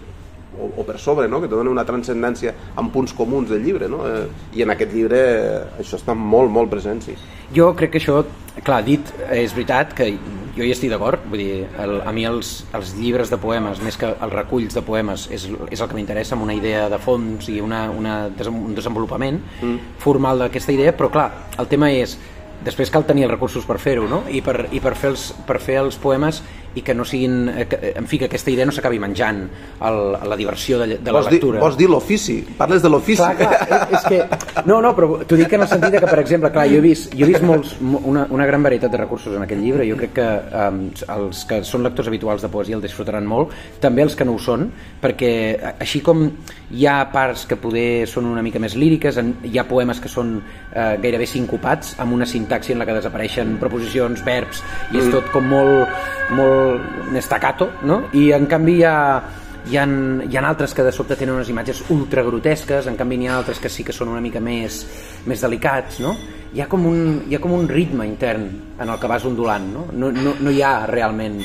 o, 0.58 0.70
o 0.80 0.86
per 0.86 0.98
sobre, 0.98 1.28
no? 1.28 1.40
que 1.42 1.48
te 1.48 1.56
dona 1.56 1.72
una 1.72 1.84
transcendència 1.88 2.54
amb 2.80 2.92
punts 2.94 3.14
comuns 3.16 3.50
del 3.50 3.64
llibre, 3.64 3.88
no? 3.90 4.04
Eh, 4.08 4.24
i 4.58 4.64
en 4.64 4.74
aquest 4.74 4.94
llibre 4.94 5.20
eh, 5.20 5.60
això 5.82 5.98
està 6.00 6.16
molt, 6.18 6.52
molt 6.52 6.72
present, 6.72 7.02
sí. 7.04 7.16
Jo 7.54 7.72
crec 7.78 7.94
que 7.94 8.02
això, 8.02 8.22
clar, 8.64 8.82
dit, 8.86 9.12
és 9.34 9.54
veritat 9.54 9.94
que 9.96 10.10
jo 10.54 10.62
hi 10.62 10.70
estic 10.70 10.92
d'acord, 10.92 11.22
vull 11.30 11.42
dir, 11.42 11.64
el, 11.82 11.96
a 12.06 12.12
mi 12.14 12.26
els, 12.28 12.52
els 12.76 12.94
llibres 12.98 13.30
de 13.32 13.38
poemes, 13.42 13.80
més 13.82 13.98
que 13.98 14.12
els 14.12 14.34
reculls 14.34 14.76
de 14.76 14.84
poemes, 14.86 15.26
és, 15.34 15.48
és 15.70 15.80
el 15.82 15.90
que 15.90 15.98
m'interessa 15.98 16.36
amb 16.38 16.46
una 16.46 16.54
idea 16.54 16.86
de 16.92 17.00
fons 17.02 17.50
i 17.50 17.58
una, 17.62 17.88
una, 17.90 18.14
un 18.50 18.76
desenvolupament 18.76 19.40
mm. 19.60 19.98
formal 20.02 20.44
d'aquesta 20.44 20.74
idea, 20.74 20.94
però 20.96 21.10
clar, 21.14 21.28
el 21.58 21.70
tema 21.70 21.90
és 21.94 22.16
després 22.64 22.92
cal 22.92 23.06
tenir 23.08 23.26
els 23.26 23.34
recursos 23.34 23.64
per 23.68 23.78
fer-ho 23.82 24.06
no? 24.08 24.22
I, 24.30 24.40
per, 24.44 24.68
i 24.72 24.80
per, 24.80 24.94
fer 24.98 25.14
els, 25.14 25.30
per 25.46 25.58
fer 25.62 25.80
els 25.82 25.98
poemes 26.00 26.42
i 26.74 26.82
que 26.82 26.94
no 26.94 27.04
siguin 27.06 27.48
eh, 27.48 27.66
que, 27.70 27.92
en 27.96 28.06
fi, 28.10 28.18
que 28.18 28.26
aquesta 28.26 28.50
idea 28.50 28.66
no 28.66 28.74
s'acabi 28.74 28.98
menjant 29.02 29.44
el, 29.86 30.00
la 30.26 30.36
diversió 30.38 30.80
de, 30.80 30.98
de 30.98 31.12
la 31.12 31.20
vols 31.20 31.30
lectura. 31.30 31.58
dir, 31.58 31.62
vols 31.62 31.78
dir 31.78 31.88
l'ofici? 31.90 32.36
Parles 32.58 32.82
de 32.82 32.90
l'ofici. 32.90 33.22
Clar, 33.22 33.36
clar, 33.38 33.80
és, 33.94 34.06
que, 34.10 34.64
no, 34.66 34.80
no, 34.82 34.90
però 34.96 35.20
t'ho 35.22 35.38
dic 35.38 35.54
en 35.54 35.64
el 35.66 35.70
sentit 35.70 35.98
que 36.00 36.10
per 36.10 36.18
exemple, 36.22 36.50
clar, 36.54 36.66
jo 36.70 36.80
he 36.80 36.84
vist, 36.84 37.14
jo 37.14 37.26
he 37.26 37.30
vist 37.30 37.46
molts, 37.46 37.76
una, 37.80 38.26
una 38.34 38.48
gran 38.50 38.66
varietat 38.66 38.92
de 38.92 39.00
recursos 39.04 39.36
en 39.36 39.46
aquest 39.46 39.62
llibre. 39.62 39.86
Jo 39.86 39.98
crec 40.00 40.16
que 40.18 40.26
um, 40.64 40.82
els 41.14 41.44
que 41.48 41.60
són 41.66 41.86
lectors 41.86 42.10
habituals 42.10 42.42
de 42.42 42.50
poesia 42.50 42.78
el 42.78 42.84
disfrutaran 42.84 43.26
molt. 43.28 43.54
També 43.82 44.02
els 44.02 44.18
que 44.18 44.26
no 44.26 44.34
ho 44.34 44.42
són, 44.42 44.66
perquè 45.02 45.32
així 45.78 46.02
com 46.04 46.26
hi 46.74 46.88
ha 46.90 46.98
parts 47.14 47.46
que 47.46 47.58
poder 47.60 48.08
són 48.10 48.26
una 48.32 48.42
mica 48.42 48.58
més 48.62 48.74
líriques, 48.78 49.20
hi 49.46 49.58
ha 49.58 49.66
poemes 49.68 50.02
que 50.02 50.10
són 50.10 50.36
eh, 50.40 50.96
gairebé 50.98 51.28
sincopats 51.30 51.94
amb 52.02 52.16
una 52.16 52.26
sintaxi 52.54 52.72
en 52.72 52.78
la 52.78 52.86
que 52.86 52.94
desapareixen 52.94 53.56
preposicions, 53.58 54.22
verbs 54.24 54.62
i 54.92 55.00
és 55.00 55.08
tot 55.10 55.30
com 55.32 55.46
molt, 55.48 55.90
molt 56.34 57.10
nestacato, 57.12 57.70
no? 57.82 58.04
I 58.14 58.30
en 58.36 58.46
canvi 58.46 58.78
hi 58.78 58.84
ha, 58.86 59.22
hi 59.66 59.76
ha, 59.76 59.86
hi 60.28 60.36
ha 60.36 60.44
altres 60.46 60.74
que 60.74 60.84
de 60.84 60.92
sobte 60.92 61.16
tenen 61.16 61.34
unes 61.34 61.50
imatges 61.50 61.82
ultra 61.90 62.22
grotesques, 62.22 62.86
en 62.86 62.96
canvi 62.96 63.18
n'hi 63.18 63.28
ha 63.28 63.38
altres 63.38 63.58
que 63.58 63.68
sí 63.68 63.84
que 63.84 63.92
són 63.92 64.12
una 64.12 64.22
mica 64.22 64.40
més, 64.40 64.84
més 65.26 65.42
delicats, 65.42 66.00
no? 66.00 66.14
Hi 66.54 66.62
ha, 66.62 66.68
com 66.70 66.86
un, 66.86 67.24
hi 67.28 67.34
ha 67.34 67.42
com 67.42 67.52
un 67.52 67.66
ritme 67.68 68.06
intern 68.06 68.46
en 68.78 68.88
el 68.88 68.98
que 69.00 69.10
vas 69.10 69.24
ondulant, 69.26 69.66
no? 69.72 69.88
No, 69.92 70.12
no, 70.14 70.36
no 70.38 70.54
hi 70.54 70.62
ha 70.62 70.86
realment 70.86 71.40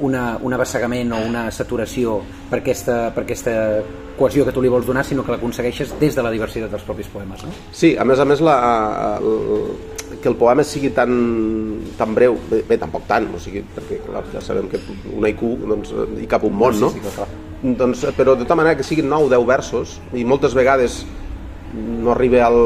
una, 0.00 0.36
un 0.40 0.52
abassegament 0.56 1.12
o 1.16 1.24
una 1.28 1.48
saturació 1.52 2.20
per 2.50 2.60
aquesta, 2.60 3.00
per 3.14 3.24
aquesta 3.24 3.54
cohesió 4.20 4.44
que 4.44 4.52
tu 4.52 4.60
li 4.60 4.68
vols 4.68 4.84
donar, 4.84 5.04
sinó 5.08 5.24
que 5.24 5.32
l'aconsegueixes 5.32 5.94
des 6.00 6.16
de 6.16 6.24
la 6.24 6.32
diversitat 6.32 6.72
dels 6.72 6.84
propis 6.84 7.08
poemes. 7.08 7.44
No? 7.46 7.54
Sí, 7.72 7.94
a 7.96 8.04
més 8.04 8.20
a 8.20 8.26
més 8.28 8.42
la, 8.44 8.56
el, 9.16 9.99
que 10.22 10.28
el 10.28 10.36
poema 10.36 10.64
sigui 10.66 10.90
tan, 10.90 11.12
tan 11.98 12.14
breu, 12.14 12.36
bé, 12.50 12.62
bé 12.68 12.78
tampoc 12.80 13.06
tant, 13.08 13.28
o 13.34 13.40
sigui, 13.40 13.62
perquè 13.76 14.00
clar, 14.04 14.24
ja 14.34 14.42
sabem 14.44 14.68
que 14.68 14.80
un 15.14 15.24
haiku 15.24 15.54
doncs, 15.62 15.94
hi 16.18 16.26
cap 16.30 16.44
un 16.44 16.56
món, 16.56 16.78
no? 16.80 16.90
Sí, 16.90 17.00
sí, 17.00 17.14
clar. 17.14 17.28
Doncs, 17.60 18.06
però 18.16 18.34
de 18.34 18.46
tota 18.46 18.56
manera 18.56 18.76
que 18.76 18.86
siguin 18.86 19.08
9 19.08 19.28
o 19.28 19.32
10 19.32 19.46
versos 19.46 19.98
i 20.16 20.24
moltes 20.24 20.56
vegades 20.56 21.02
no 21.74 22.14
arriba 22.14 22.46
al, 22.46 22.56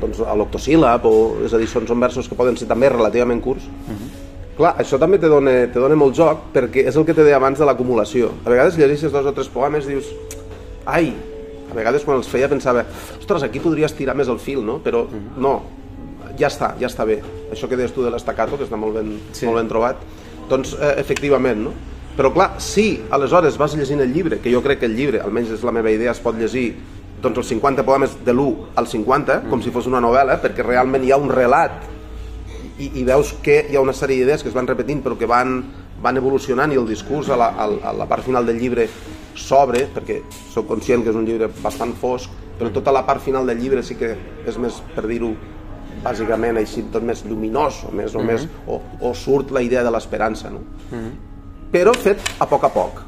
doncs, 0.00 0.22
a 0.22 0.34
l'octosíl·lab 0.38 1.06
o, 1.08 1.14
és 1.46 1.54
a 1.54 1.60
dir, 1.60 1.68
són, 1.70 1.86
són 1.88 2.00
versos 2.02 2.28
que 2.30 2.38
poden 2.38 2.56
ser 2.58 2.68
també 2.70 2.90
relativament 2.92 3.42
curts 3.44 3.66
uh 3.68 3.92
-huh. 3.92 4.10
clar, 4.56 4.74
això 4.78 4.98
també 4.98 5.18
te 5.18 5.28
dona, 5.28 5.66
te 5.72 5.78
dona 5.78 5.96
molt 5.96 6.14
joc 6.14 6.52
perquè 6.54 6.86
és 6.88 6.96
el 6.96 7.04
que 7.04 7.14
te 7.14 7.24
deia 7.24 7.36
abans 7.36 7.58
de 7.58 7.64
l'acumulació 7.64 8.30
a 8.44 8.50
vegades 8.50 8.78
llegeixes 8.78 9.12
dos 9.12 9.26
o 9.26 9.32
tres 9.32 9.48
poemes 9.48 9.84
i 9.86 9.88
dius 9.88 10.06
ai, 10.86 11.14
a 11.70 11.74
vegades 11.74 12.04
quan 12.04 12.16
els 12.16 12.28
feia 12.28 12.48
pensava 12.48 12.84
ostres, 13.18 13.42
aquí 13.42 13.60
podries 13.60 13.94
tirar 13.94 14.14
més 14.14 14.28
el 14.28 14.38
fil 14.38 14.64
no? 14.64 14.80
però 14.84 15.04
uh 15.04 15.10
-huh. 15.10 15.40
no, 15.40 15.62
ja 16.38 16.50
està, 16.50 16.72
ja 16.80 16.88
està 16.90 17.06
bé 17.08 17.20
això 17.52 17.68
que 17.68 17.76
deies 17.78 17.92
tu 17.94 18.04
de 18.04 18.12
l'estacato, 18.14 18.58
que 18.58 18.66
està 18.68 18.78
molt 18.78 18.98
ben, 18.98 19.14
sí. 19.32 19.46
molt 19.46 19.60
ben 19.60 19.70
trobat 19.70 20.02
doncs 20.48 20.74
eh, 20.78 20.94
efectivament 21.02 21.64
no? 21.66 21.74
però 22.18 22.32
clar, 22.34 22.48
si 22.62 23.00
aleshores 23.14 23.58
vas 23.58 23.76
llegint 23.78 24.02
el 24.02 24.14
llibre 24.14 24.40
que 24.42 24.52
jo 24.52 24.62
crec 24.64 24.82
que 24.82 24.88
el 24.90 24.96
llibre, 24.98 25.20
almenys 25.22 25.52
és 25.58 25.66
la 25.66 25.74
meva 25.74 25.92
idea 25.94 26.14
es 26.14 26.22
pot 26.22 26.38
llegir 26.38 26.72
doncs 27.22 27.42
els 27.42 27.52
50 27.54 27.84
poemes 27.86 28.16
de 28.24 28.32
l'1 28.34 28.72
al 28.78 28.86
50, 28.86 29.42
mm. 29.42 29.50
com 29.50 29.62
si 29.62 29.74
fos 29.74 29.86
una 29.90 30.02
novel·la, 30.02 30.38
perquè 30.42 30.66
realment 30.66 31.04
hi 31.04 31.12
ha 31.12 31.18
un 31.18 31.30
relat 31.30 31.82
i, 32.78 32.92
i 33.00 33.04
veus 33.06 33.34
que 33.42 33.64
hi 33.68 33.76
ha 33.76 33.82
una 33.82 33.94
sèrie 33.94 34.22
d'idees 34.22 34.44
que 34.44 34.52
es 34.52 34.56
van 34.56 34.68
repetint 34.70 35.02
però 35.02 35.18
que 35.18 35.26
van, 35.30 35.60
van 36.02 36.18
evolucionant 36.20 36.72
i 36.72 36.78
el 36.78 36.86
discurs 36.86 37.30
a 37.30 37.38
la, 37.38 37.52
a 37.58 37.94
la 37.94 38.06
part 38.10 38.26
final 38.26 38.46
del 38.46 38.60
llibre 38.62 38.86
s'obre, 39.38 39.84
perquè 39.94 40.20
sóc 40.52 40.66
conscient 40.70 41.04
que 41.04 41.12
és 41.12 41.18
un 41.18 41.26
llibre 41.26 41.50
bastant 41.62 41.94
fosc, 41.98 42.30
però 42.58 42.70
tota 42.74 42.94
la 42.94 43.04
part 43.06 43.22
final 43.22 43.46
del 43.46 43.60
llibre 43.62 43.84
sí 43.86 43.94
que 43.98 44.14
és 44.46 44.58
més, 44.58 44.80
per 44.94 45.06
dir-ho 45.06 45.32
bàsicament 46.04 46.58
així, 46.60 46.84
tot 46.92 47.02
més 47.02 47.24
lluminós 47.24 47.84
o, 47.88 47.92
més, 47.92 48.14
o, 48.14 48.20
mm 48.20 48.22
-hmm. 48.22 48.32
més, 48.32 48.48
o, 48.66 48.80
o 49.00 49.14
surt 49.14 49.50
la 49.50 49.62
idea 49.62 49.82
de 49.82 49.90
l'esperança 49.90 50.50
no? 50.50 50.60
mm 50.60 50.98
-hmm. 50.98 51.12
però 51.72 51.94
fet 51.96 52.18
a 52.38 52.46
poc 52.46 52.64
a 52.64 52.68
poc 52.68 53.02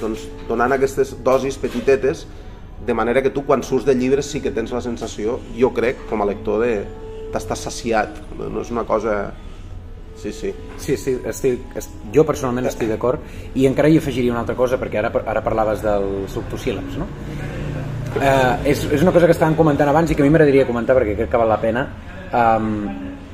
doncs 0.00 0.28
donant 0.48 0.72
aquestes 0.72 1.16
dosis 1.22 1.56
petitetes 1.56 2.26
de 2.86 2.94
manera 2.94 3.22
que 3.22 3.30
tu 3.30 3.44
quan 3.44 3.62
surts 3.62 3.84
del 3.84 3.98
llibre 3.98 4.22
sí 4.22 4.40
que 4.40 4.50
tens 4.50 4.72
la 4.72 4.80
sensació, 4.80 5.38
jo 5.58 5.72
crec, 5.72 6.06
com 6.08 6.22
a 6.22 6.24
lector, 6.24 6.60
de 6.64 6.84
d'estar 7.30 7.56
saciat, 7.56 8.16
no 8.38 8.60
és 8.60 8.70
una 8.70 8.84
cosa... 8.84 9.32
Sí, 10.20 10.32
sí. 10.32 10.50
Sí, 10.76 10.96
sí, 11.00 11.14
estic, 11.24 11.60
jo 12.12 12.24
personalment 12.28 12.66
estic 12.68 12.90
d'acord 12.90 13.22
i 13.56 13.64
encara 13.64 13.88
hi 13.88 13.96
afegiria 13.96 14.34
una 14.34 14.42
altra 14.42 14.56
cosa 14.58 14.76
perquè 14.76 14.98
ara, 15.00 15.12
ara 15.32 15.40
parlaves 15.40 15.80
dels 15.80 16.34
octosíl·labs, 16.36 16.98
no? 17.00 17.06
Eh, 18.20 18.72
és, 18.72 18.82
és 18.90 19.04
una 19.04 19.14
cosa 19.14 19.30
que 19.30 19.32
estàvem 19.32 19.56
comentant 19.56 19.88
abans 19.88 20.10
i 20.10 20.18
que 20.18 20.20
a 20.20 20.26
mi 20.26 20.32
m'agradaria 20.34 20.66
comentar 20.68 20.98
perquè 20.98 21.14
crec 21.16 21.30
que 21.30 21.40
val 21.40 21.48
la 21.48 21.60
pena 21.62 21.86
um, 22.32 22.68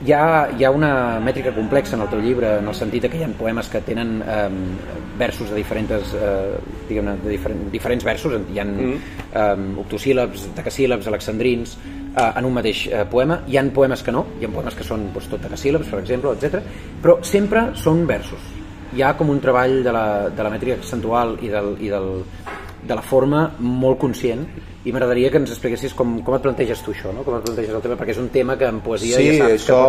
hi 0.04 0.12
ha, 0.12 0.48
hi 0.52 0.64
ha 0.64 0.70
una 0.70 1.18
mètrica 1.24 1.52
complexa 1.56 1.96
en 1.96 2.04
el 2.04 2.10
teu 2.12 2.20
llibre 2.20 2.56
en 2.60 2.68
el 2.68 2.76
sentit 2.76 3.06
que 3.08 3.20
hi 3.20 3.24
ha 3.24 3.30
poemes 3.38 3.70
que 3.72 3.80
tenen 3.84 4.18
eh, 4.20 4.48
versos 5.18 5.50
de 5.50 5.56
diferents 5.56 6.12
eh, 6.14 6.58
diguem 6.88 7.14
de 7.22 7.30
diferent, 7.30 7.62
diferents 7.72 8.04
versos 8.04 8.36
hi 8.52 8.60
ha 8.60 8.66
mm. 8.66 8.98
eh, 9.32 9.54
octosíl·labs, 9.84 10.50
decasíl·labs, 10.58 11.08
alexandrins 11.08 11.78
eh, 11.78 12.28
en 12.28 12.44
un 12.44 12.54
mateix 12.58 12.86
eh, 12.90 13.06
poema 13.10 13.40
hi 13.48 13.56
han 13.56 13.72
poemes 13.76 14.04
que 14.04 14.12
no, 14.12 14.26
hi 14.40 14.44
ha 14.44 14.52
poemes 14.52 14.76
que 14.76 14.84
són 14.84 15.08
doncs, 15.14 15.30
tot 15.32 15.48
decasíl·labs 15.48 15.90
per 15.94 16.02
exemple, 16.04 16.36
etc. 16.36 16.60
però 17.02 17.18
sempre 17.24 17.70
són 17.80 18.04
versos 18.06 18.52
hi 18.92 19.02
ha 19.02 19.16
com 19.16 19.32
un 19.32 19.40
treball 19.42 19.80
de 19.84 19.92
la, 19.92 20.06
de 20.28 20.44
la 20.44 20.52
mètrica 20.52 20.76
accentual 20.78 21.38
i, 21.40 21.50
del, 21.52 21.74
i 21.80 21.90
del, 21.92 22.22
de 22.86 22.94
la 22.94 23.02
forma 23.02 23.48
molt 23.58 23.98
conscient 24.04 24.44
i 24.86 24.92
m'agradaria 24.94 25.32
que 25.34 25.40
ens 25.42 25.50
expliquessis 25.50 25.94
com, 25.98 26.12
com 26.22 26.36
et 26.36 26.44
planteges 26.44 26.78
tu 26.86 26.92
això, 26.94 27.10
no? 27.14 27.24
com 27.26 27.34
et 27.34 27.46
planteges 27.48 27.74
el 27.74 27.82
tema, 27.82 27.96
perquè 27.98 28.14
és 28.14 28.20
un 28.22 28.28
tema 28.30 28.54
que 28.60 28.68
en 28.70 28.78
poesia 28.84 29.18
sí, 29.18 29.32
ja 29.32 29.48
saps 29.48 29.54
això... 29.56 29.80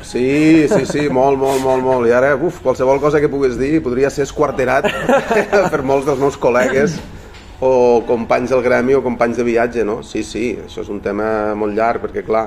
que 0.00 0.06
Sí, 0.08 0.30
sí, 0.70 0.86
sí, 0.88 1.04
molt, 1.12 1.36
molt, 1.40 1.60
molt, 1.60 1.84
molt. 1.84 2.08
I 2.08 2.14
ara, 2.16 2.32
uf, 2.40 2.62
qualsevol 2.64 3.02
cosa 3.02 3.20
que 3.20 3.28
puguis 3.28 3.58
dir 3.60 3.82
podria 3.84 4.08
ser 4.08 4.24
esquarterat 4.24 4.88
per 5.74 5.82
molts 5.84 6.08
dels 6.08 6.22
meus 6.24 6.40
col·legues 6.40 6.96
o 7.60 8.00
companys 8.08 8.54
del 8.54 8.64
gremi 8.64 8.96
o 8.96 9.04
companys 9.04 9.36
de 9.36 9.44
viatge, 9.44 9.84
no? 9.84 10.00
Sí, 10.06 10.24
sí, 10.24 10.54
això 10.64 10.86
és 10.86 10.88
un 10.88 11.04
tema 11.04 11.52
molt 11.60 11.76
llarg, 11.76 12.00
perquè 12.06 12.24
clar, 12.24 12.46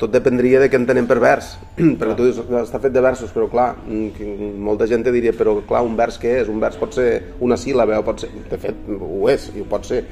tot 0.00 0.10
dependria 0.10 0.58
de 0.58 0.66
què 0.66 0.78
entenem 0.80 1.06
per 1.06 1.20
vers 1.22 1.54
perquè 2.00 2.16
tu 2.18 2.26
dius, 2.26 2.40
està 2.64 2.80
fet 2.82 2.94
de 2.94 3.02
versos 3.04 3.30
però 3.30 3.46
clar, 3.52 3.70
mm, 3.86 4.50
molta 4.66 4.88
gent 4.90 5.06
diria 5.06 5.30
però 5.36 5.60
clar, 5.68 5.84
un 5.86 5.94
vers 5.94 6.18
què 6.18 6.40
és? 6.40 6.50
Un 6.50 6.58
vers 6.62 6.74
pot 6.80 6.96
ser 6.96 7.08
una 7.44 7.58
síl·laba 7.60 8.02
o 8.02 8.06
pot 8.06 8.24
ser, 8.24 8.32
de 8.50 8.58
fet 8.58 8.82
ho 8.90 9.28
és 9.30 9.52
i 9.54 9.62
ho 9.62 9.68
pot 9.70 9.86
ser 9.86 10.02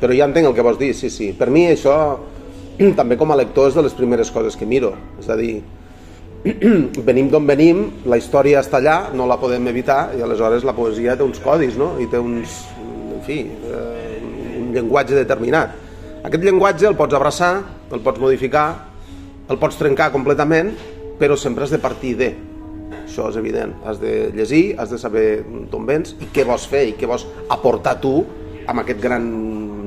però 0.00 0.14
ja 0.16 0.28
entenc 0.28 0.50
el 0.50 0.54
que 0.56 0.64
vols 0.64 0.78
dir, 0.80 0.92
sí, 0.94 1.10
sí. 1.12 1.32
Per 1.36 1.48
mi 1.52 1.66
això, 1.70 1.96
també 2.98 3.18
com 3.20 3.32
a 3.32 3.38
lector, 3.38 3.70
és 3.70 3.78
de 3.78 3.84
les 3.86 3.96
primeres 3.96 4.30
coses 4.34 4.56
que 4.58 4.68
miro. 4.68 4.94
És 5.20 5.30
a 5.32 5.36
dir, 5.38 5.60
venim 7.08 7.30
d'on 7.32 7.46
venim, 7.48 7.84
la 8.06 8.18
història 8.20 8.60
està 8.62 8.80
allà, 8.80 8.98
no 9.16 9.28
la 9.28 9.38
podem 9.40 9.66
evitar, 9.72 10.12
i 10.16 10.22
aleshores 10.22 10.66
la 10.66 10.76
poesia 10.76 11.16
té 11.16 11.26
uns 11.26 11.40
codis, 11.42 11.78
no? 11.80 11.94
I 12.02 12.08
té 12.12 12.20
uns, 12.22 12.60
en 13.16 13.22
fi, 13.26 13.40
eh, 13.46 14.18
un 14.60 14.72
llenguatge 14.74 15.16
determinat. 15.18 15.74
Aquest 16.26 16.42
llenguatge 16.42 16.88
el 16.88 16.98
pots 16.98 17.14
abraçar, 17.14 17.54
el 17.94 18.02
pots 18.02 18.20
modificar, 18.22 18.68
el 19.48 19.60
pots 19.62 19.78
trencar 19.78 20.10
completament, 20.14 20.72
però 21.20 21.36
sempre 21.38 21.64
has 21.64 21.72
de 21.72 21.78
partir 21.78 22.16
de. 22.18 22.32
Això 23.04 23.28
és 23.30 23.38
evident. 23.38 23.72
Has 23.86 24.00
de 24.02 24.32
llegir, 24.34 24.74
has 24.78 24.90
de 24.90 24.98
saber 24.98 25.44
d'on 25.70 25.86
vens 25.86 26.16
i 26.20 26.28
què 26.34 26.44
vols 26.46 26.66
fer 26.68 26.82
i 26.90 26.96
què 26.98 27.08
vols 27.08 27.24
aportar 27.48 27.96
tu 28.02 28.18
amb 28.66 28.82
aquest 28.82 29.00
gran 29.00 29.28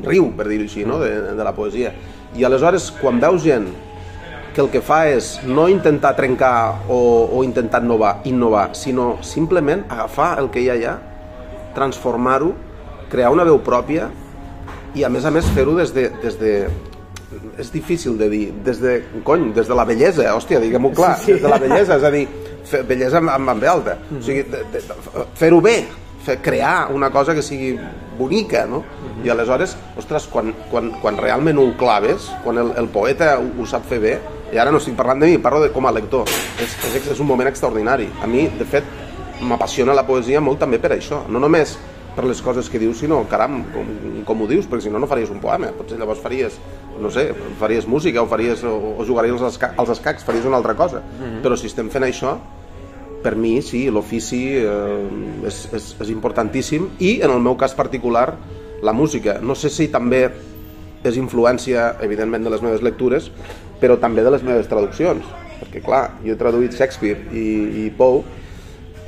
riu, 0.09 0.31
per 0.35 0.47
dir-ho 0.49 0.65
així, 0.67 0.85
no? 0.87 0.99
de, 1.03 1.11
de 1.37 1.45
la 1.45 1.53
poesia. 1.55 1.93
I 2.37 2.45
aleshores, 2.45 2.89
quan 2.99 3.21
veus 3.21 3.45
gent 3.45 3.69
que 4.53 4.61
el 4.63 4.69
que 4.73 4.81
fa 4.81 5.03
és 5.09 5.37
no 5.45 5.67
intentar 5.69 6.15
trencar 6.17 6.85
o, 6.89 6.99
o 7.37 7.43
intentar 7.45 7.83
innovar, 7.85 8.17
innovar, 8.29 8.71
sinó 8.75 9.19
simplement 9.23 9.85
agafar 9.89 10.33
el 10.41 10.49
que 10.53 10.63
hi 10.63 10.69
ha 10.71 10.77
allà, 10.77 10.95
transformar-ho, 11.77 12.53
crear 13.09 13.31
una 13.33 13.45
veu 13.47 13.61
pròpia 13.65 14.09
i 14.97 15.05
a 15.05 15.09
més 15.13 15.25
a 15.25 15.31
més 15.33 15.47
fer-ho 15.55 15.75
des 15.77 15.93
de, 15.93 16.09
des 16.21 16.37
de 16.41 16.53
és 17.61 17.69
difícil 17.71 18.17
de 18.17 18.29
dir, 18.29 18.45
des 18.65 18.79
de, 18.81 18.95
cony, 19.23 19.51
des 19.53 19.67
de 19.69 19.75
la 19.77 19.85
bellesa, 19.85 20.25
hòstia, 20.33 20.61
diguem-ho 20.63 20.91
clar, 20.97 21.15
sí, 21.19 21.27
sí. 21.27 21.33
des 21.35 21.43
de 21.43 21.51
la 21.51 21.59
bellesa, 21.61 21.97
és 21.99 22.05
a 22.07 22.11
dir, 22.13 22.25
fer, 22.65 22.83
bellesa 22.89 23.19
amb, 23.21 23.29
amb, 23.35 23.63
alta, 23.63 23.97
mm 23.99 24.17
-hmm. 24.17 24.19
o 24.19 24.21
sigui, 24.23 24.45
fer-ho 25.35 25.61
bé, 25.61 25.75
fer, 26.25 26.39
crear 26.41 26.89
una 26.93 27.11
cosa 27.11 27.35
que 27.35 27.41
sigui 27.41 27.77
bonica, 28.17 28.65
no? 28.65 28.83
I 29.25 29.31
aleshores, 29.33 29.75
ostres, 29.99 30.27
quan, 30.31 30.53
quan, 30.71 30.91
quan 31.01 31.17
realment 31.19 31.59
ho 31.59 31.69
claves, 31.79 32.29
quan 32.43 32.57
el, 32.61 32.73
el 32.79 32.89
poeta 32.93 33.35
ho, 33.39 33.49
ho 33.59 33.67
sap 33.67 33.85
fer 33.89 33.99
bé, 34.03 34.15
i 34.53 34.57
ara 34.57 34.71
no 34.71 34.79
estic 34.81 34.95
parlant 34.97 35.21
de 35.21 35.29
mi, 35.29 35.37
parlo 35.41 35.61
de 35.61 35.71
com 35.75 35.85
a 35.85 35.93
lector, 35.93 36.29
és, 36.61 36.75
és, 36.89 37.11
és 37.13 37.19
un 37.19 37.27
moment 37.29 37.49
extraordinari. 37.49 38.09
A 38.23 38.27
mi, 38.27 38.47
de 38.59 38.65
fet, 38.65 38.87
m'apassiona 39.41 39.95
la 39.95 40.05
poesia 40.07 40.41
molt 40.41 40.59
també 40.63 40.79
per 40.81 40.93
això, 40.95 41.23
no 41.29 41.41
només 41.41 41.77
per 42.15 42.25
les 42.27 42.41
coses 42.43 42.67
que 42.69 42.79
dius, 42.81 42.99
sinó, 42.99 43.21
caram, 43.31 43.61
com, 43.73 43.89
com 44.27 44.41
ho 44.43 44.47
dius, 44.49 44.67
perquè 44.67 44.87
si 44.87 44.93
no, 44.93 44.99
no 44.99 45.07
faries 45.07 45.29
un 45.31 45.39
poema, 45.43 45.69
potser 45.77 45.99
llavors 45.99 46.19
faries, 46.23 46.57
no 46.99 47.11
sé, 47.13 47.29
faries 47.59 47.87
música 47.87 48.23
o, 48.23 48.27
faries, 48.27 48.63
o, 48.67 48.95
o 48.99 49.05
jugaries 49.07 49.37
als, 49.37 49.55
esca 49.55 49.73
als 49.79 49.93
escacs, 49.93 50.25
faries 50.27 50.47
una 50.49 50.57
altra 50.59 50.75
cosa. 50.75 50.99
Mm 50.99 51.23
-hmm. 51.23 51.41
Però 51.45 51.55
si 51.55 51.67
estem 51.67 51.89
fent 51.89 52.03
això, 52.03 52.35
per 53.23 53.35
mi 53.35 53.61
sí, 53.61 53.89
l'ofici 53.89 54.55
eh, 54.57 55.47
és, 55.47 55.67
és, 55.73 55.95
és 55.99 56.09
importantíssim 56.09 56.89
i 56.99 57.21
en 57.21 57.31
el 57.31 57.39
meu 57.39 57.57
cas 57.59 57.75
particular 57.75 58.33
la 58.81 58.93
música. 58.93 59.39
No 59.41 59.55
sé 59.55 59.71
si 59.73 59.89
també 59.91 60.25
és 61.03 61.15
influència, 61.17 61.95
evidentment, 62.03 62.43
de 62.43 62.51
les 62.53 62.63
meves 62.63 62.83
lectures, 62.83 63.29
però 63.79 63.95
també 63.99 64.23
de 64.23 64.33
les 64.35 64.43
meves 64.43 64.67
traduccions. 64.67 65.23
perquè 65.59 65.81
clar, 65.83 66.13
jo 66.23 66.31
he 66.31 66.39
traduït 66.39 66.71
Shakespeare 66.71 67.19
i, 67.35 67.83
i 67.83 67.89
Poe, 67.91 68.21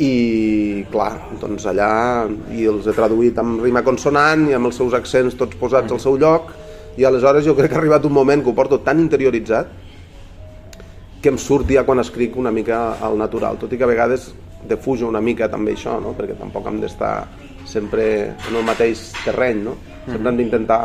i 0.03 0.83
clar, 0.91 1.13
doncs 1.39 1.63
allà 1.69 2.27
i 2.51 2.65
els 2.67 2.87
he 2.87 2.95
traduït 2.95 3.37
amb 3.39 3.61
rima 3.63 3.83
consonant 3.85 4.47
i 4.49 4.55
amb 4.57 4.67
els 4.67 4.75
seus 4.75 4.95
accents 4.97 5.37
tots 5.39 5.55
posats 5.59 5.91
al 5.91 6.01
seu 6.01 6.17
lloc 6.19 6.51
i 6.97 7.05
aleshores 7.07 7.45
jo 7.45 7.55
crec 7.55 7.71
que 7.71 7.77
ha 7.77 7.81
arribat 7.81 8.05
un 8.07 8.15
moment 8.15 8.43
que 8.43 8.49
ho 8.49 8.57
porto 8.57 8.81
tan 8.83 8.99
interioritzat 8.99 9.71
que 11.21 11.29
em 11.29 11.37
surt 11.37 11.69
ja 11.69 11.85
quan 11.85 12.01
escric 12.01 12.35
una 12.35 12.51
mica 12.51 12.97
al 12.99 13.17
natural, 13.17 13.59
tot 13.61 13.71
i 13.71 13.77
que 13.77 13.85
a 13.85 13.91
vegades 13.91 14.31
defujo 14.67 15.07
una 15.07 15.21
mica 15.21 15.47
també 15.49 15.75
això, 15.77 15.99
no? 16.01 16.15
perquè 16.17 16.35
tampoc 16.39 16.67
hem 16.67 16.81
d'estar 16.81 17.13
sempre 17.71 18.03
en 18.33 18.55
el 18.55 18.67
mateix 18.67 19.09
terreny, 19.23 19.63
no? 19.69 19.77
sempre 20.05 20.29
hem 20.29 20.37
d'intentar 20.41 20.81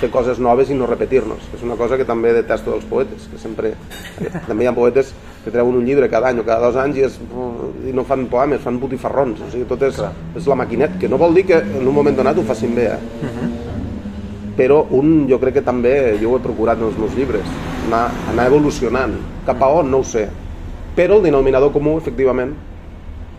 fer 0.00 0.10
coses 0.10 0.38
noves 0.42 0.70
i 0.70 0.76
no 0.76 0.86
repetir-nos, 0.86 1.42
és 1.54 1.62
una 1.66 1.76
cosa 1.78 1.96
que 1.98 2.06
també 2.06 2.32
detesto 2.34 2.72
dels 2.74 2.86
poetes, 2.90 3.26
que 3.30 3.38
sempre, 3.38 3.72
també 4.46 4.64
hi 4.64 4.70
ha 4.70 4.74
poetes 4.74 5.12
que 5.44 5.52
treuen 5.54 5.78
un 5.78 5.86
llibre 5.86 6.08
cada 6.10 6.30
any 6.32 6.40
o 6.42 6.46
cada 6.46 6.68
dos 6.68 6.78
anys 6.82 6.98
i, 6.98 7.04
és, 7.06 7.18
i 7.86 7.94
no 7.94 8.04
fan 8.06 8.26
poemes, 8.30 8.62
fan 8.64 8.80
botifarrons, 8.82 9.42
o 9.42 9.50
sigui, 9.52 9.66
tot 9.70 9.82
és, 9.86 10.00
és 10.38 10.50
la 10.50 10.58
maquinet, 10.58 10.98
que 11.00 11.10
no 11.10 11.20
vol 11.20 11.34
dir 11.38 11.46
que 11.50 11.60
en 11.62 11.86
un 11.86 11.94
moment 11.94 12.18
donat 12.18 12.38
ho 12.38 12.46
facin 12.46 12.74
bé, 12.74 12.90
eh? 12.94 12.98
Uh 13.22 13.32
-huh. 13.34 13.50
però 14.58 14.84
un 14.90 15.28
jo 15.28 15.38
crec 15.38 15.54
que 15.54 15.62
també, 15.62 16.18
jo 16.20 16.30
ho 16.30 16.36
he 16.36 16.40
procurat 16.42 16.78
en 16.78 16.86
els 16.86 16.98
meus 16.98 17.14
llibres, 17.14 17.46
anar, 17.86 18.10
anar 18.30 18.46
evolucionant, 18.46 19.14
cap 19.46 19.62
a 19.62 19.68
on? 19.68 19.90
No 19.90 19.98
ho 19.98 20.04
sé, 20.04 20.28
però 20.96 21.16
el 21.16 21.22
denominador 21.22 21.72
comú, 21.72 21.96
efectivament, 21.98 22.54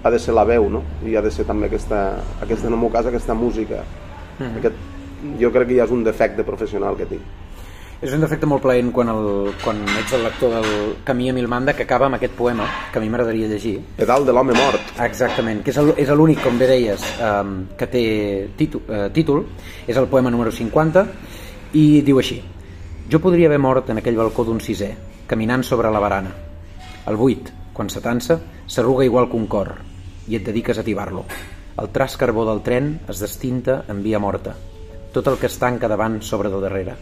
ha 0.03 0.09
de 0.09 0.19
ser 0.19 0.33
la 0.33 0.45
veu, 0.47 0.69
no? 0.69 0.83
I 1.05 1.15
ha 1.15 1.21
de 1.21 1.31
ser 1.31 1.45
també 1.47 1.67
aquesta, 1.67 2.19
aquesta 2.41 2.67
en 2.67 2.73
el 2.73 2.79
meu 2.79 2.91
cas, 2.91 3.05
aquesta 3.05 3.33
música. 3.33 3.83
Uh 4.39 4.45
-huh. 4.45 4.57
Aquest, 4.57 4.75
jo 5.39 5.51
crec 5.51 5.67
que 5.67 5.75
ja 5.75 5.83
és 5.83 5.91
un 5.91 6.03
defecte 6.03 6.43
professional 6.43 6.95
que 6.95 7.05
tinc. 7.05 7.21
És 8.01 8.13
un 8.13 8.21
defecte 8.21 8.45
molt 8.45 8.61
plaent 8.61 8.93
quan, 8.93 9.09
el, 9.09 9.51
quan 9.61 9.81
ets 9.99 10.13
el 10.13 10.23
lector 10.23 10.53
del 10.53 10.95
Camí 11.03 11.29
a 11.29 11.33
Milmanda 11.33 11.73
que 11.73 11.83
acaba 11.83 12.05
amb 12.05 12.15
aquest 12.15 12.33
poema 12.33 12.63
que 12.93 12.97
a 12.97 13.01
mi 13.01 13.09
m'agradaria 13.09 13.47
llegir. 13.47 13.81
Pedal 13.97 14.25
de 14.25 14.31
l'home 14.31 14.53
mort. 14.53 14.79
Exactament, 15.03 15.61
que 15.63 15.71
és 15.71 16.09
l'únic, 16.09 16.41
com 16.41 16.57
bé 16.57 16.67
deies, 16.67 17.03
um, 17.19 17.67
que 17.75 17.87
té 17.87 18.49
títol, 18.55 18.81
uh, 18.87 19.09
títol. 19.11 19.45
És 19.85 19.97
el 19.97 20.07
poema 20.07 20.31
número 20.31 20.49
50 20.49 21.05
i 21.73 22.01
diu 22.01 22.17
així 22.17 22.41
Jo 23.09 23.19
podria 23.19 23.47
haver 23.47 23.59
mort 23.59 23.89
en 23.89 23.97
aquell 23.97 24.15
balcó 24.15 24.45
d'un 24.45 24.59
sisè, 24.59 24.95
caminant 25.27 25.63
sobre 25.63 25.91
la 25.91 25.99
barana. 25.99 26.31
El 27.07 27.17
buit, 27.17 27.51
quan 27.73 27.89
s'atansa, 27.89 28.39
s'arruga 28.67 29.03
igual 29.03 29.27
que 29.29 29.35
un 29.35 29.47
cor 29.47 29.88
i 30.29 30.37
et 30.37 30.45
dediques 30.45 30.77
a 30.77 30.85
tibar-lo. 30.85 31.25
El 31.81 31.91
tras 31.91 32.17
carbó 32.17 32.45
del 32.47 32.61
tren 32.61 32.99
es 33.09 33.19
destinta 33.19 33.83
en 33.89 34.03
via 34.03 34.19
morta. 34.19 34.55
Tot 35.11 35.27
el 35.27 35.39
que 35.41 35.49
es 35.49 35.57
tanca 35.57 35.89
davant 35.89 36.21
sobre 36.21 36.53
de 36.53 36.61
darrere 36.61 36.97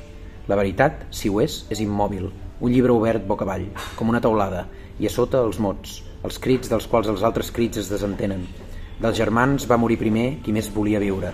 la 0.47 0.55
veritat, 0.55 1.03
si 1.11 1.27
ho 1.27 1.41
és, 1.43 1.65
és 1.67 1.81
immòbil, 1.83 2.29
un 2.63 2.71
llibre 2.71 2.93
obert 2.95 3.25
boca 3.27 3.43
avall, 3.43 3.65
com 3.99 4.07
una 4.07 4.21
taulada, 4.23 4.63
i 4.97 5.07
a 5.07 5.11
sota 5.11 5.41
els 5.43 5.59
mots, 5.59 5.97
els 6.23 6.39
crits 6.39 6.71
dels 6.71 6.87
quals 6.87 7.09
els 7.11 7.23
altres 7.27 7.51
crits 7.51 7.81
es 7.81 7.89
desentenen. 7.91 8.45
Dels 8.97 9.17
germans 9.19 9.67
va 9.69 9.77
morir 9.77 9.99
primer 9.99 10.39
qui 10.45 10.55
més 10.55 10.71
volia 10.73 11.03
viure. 11.03 11.33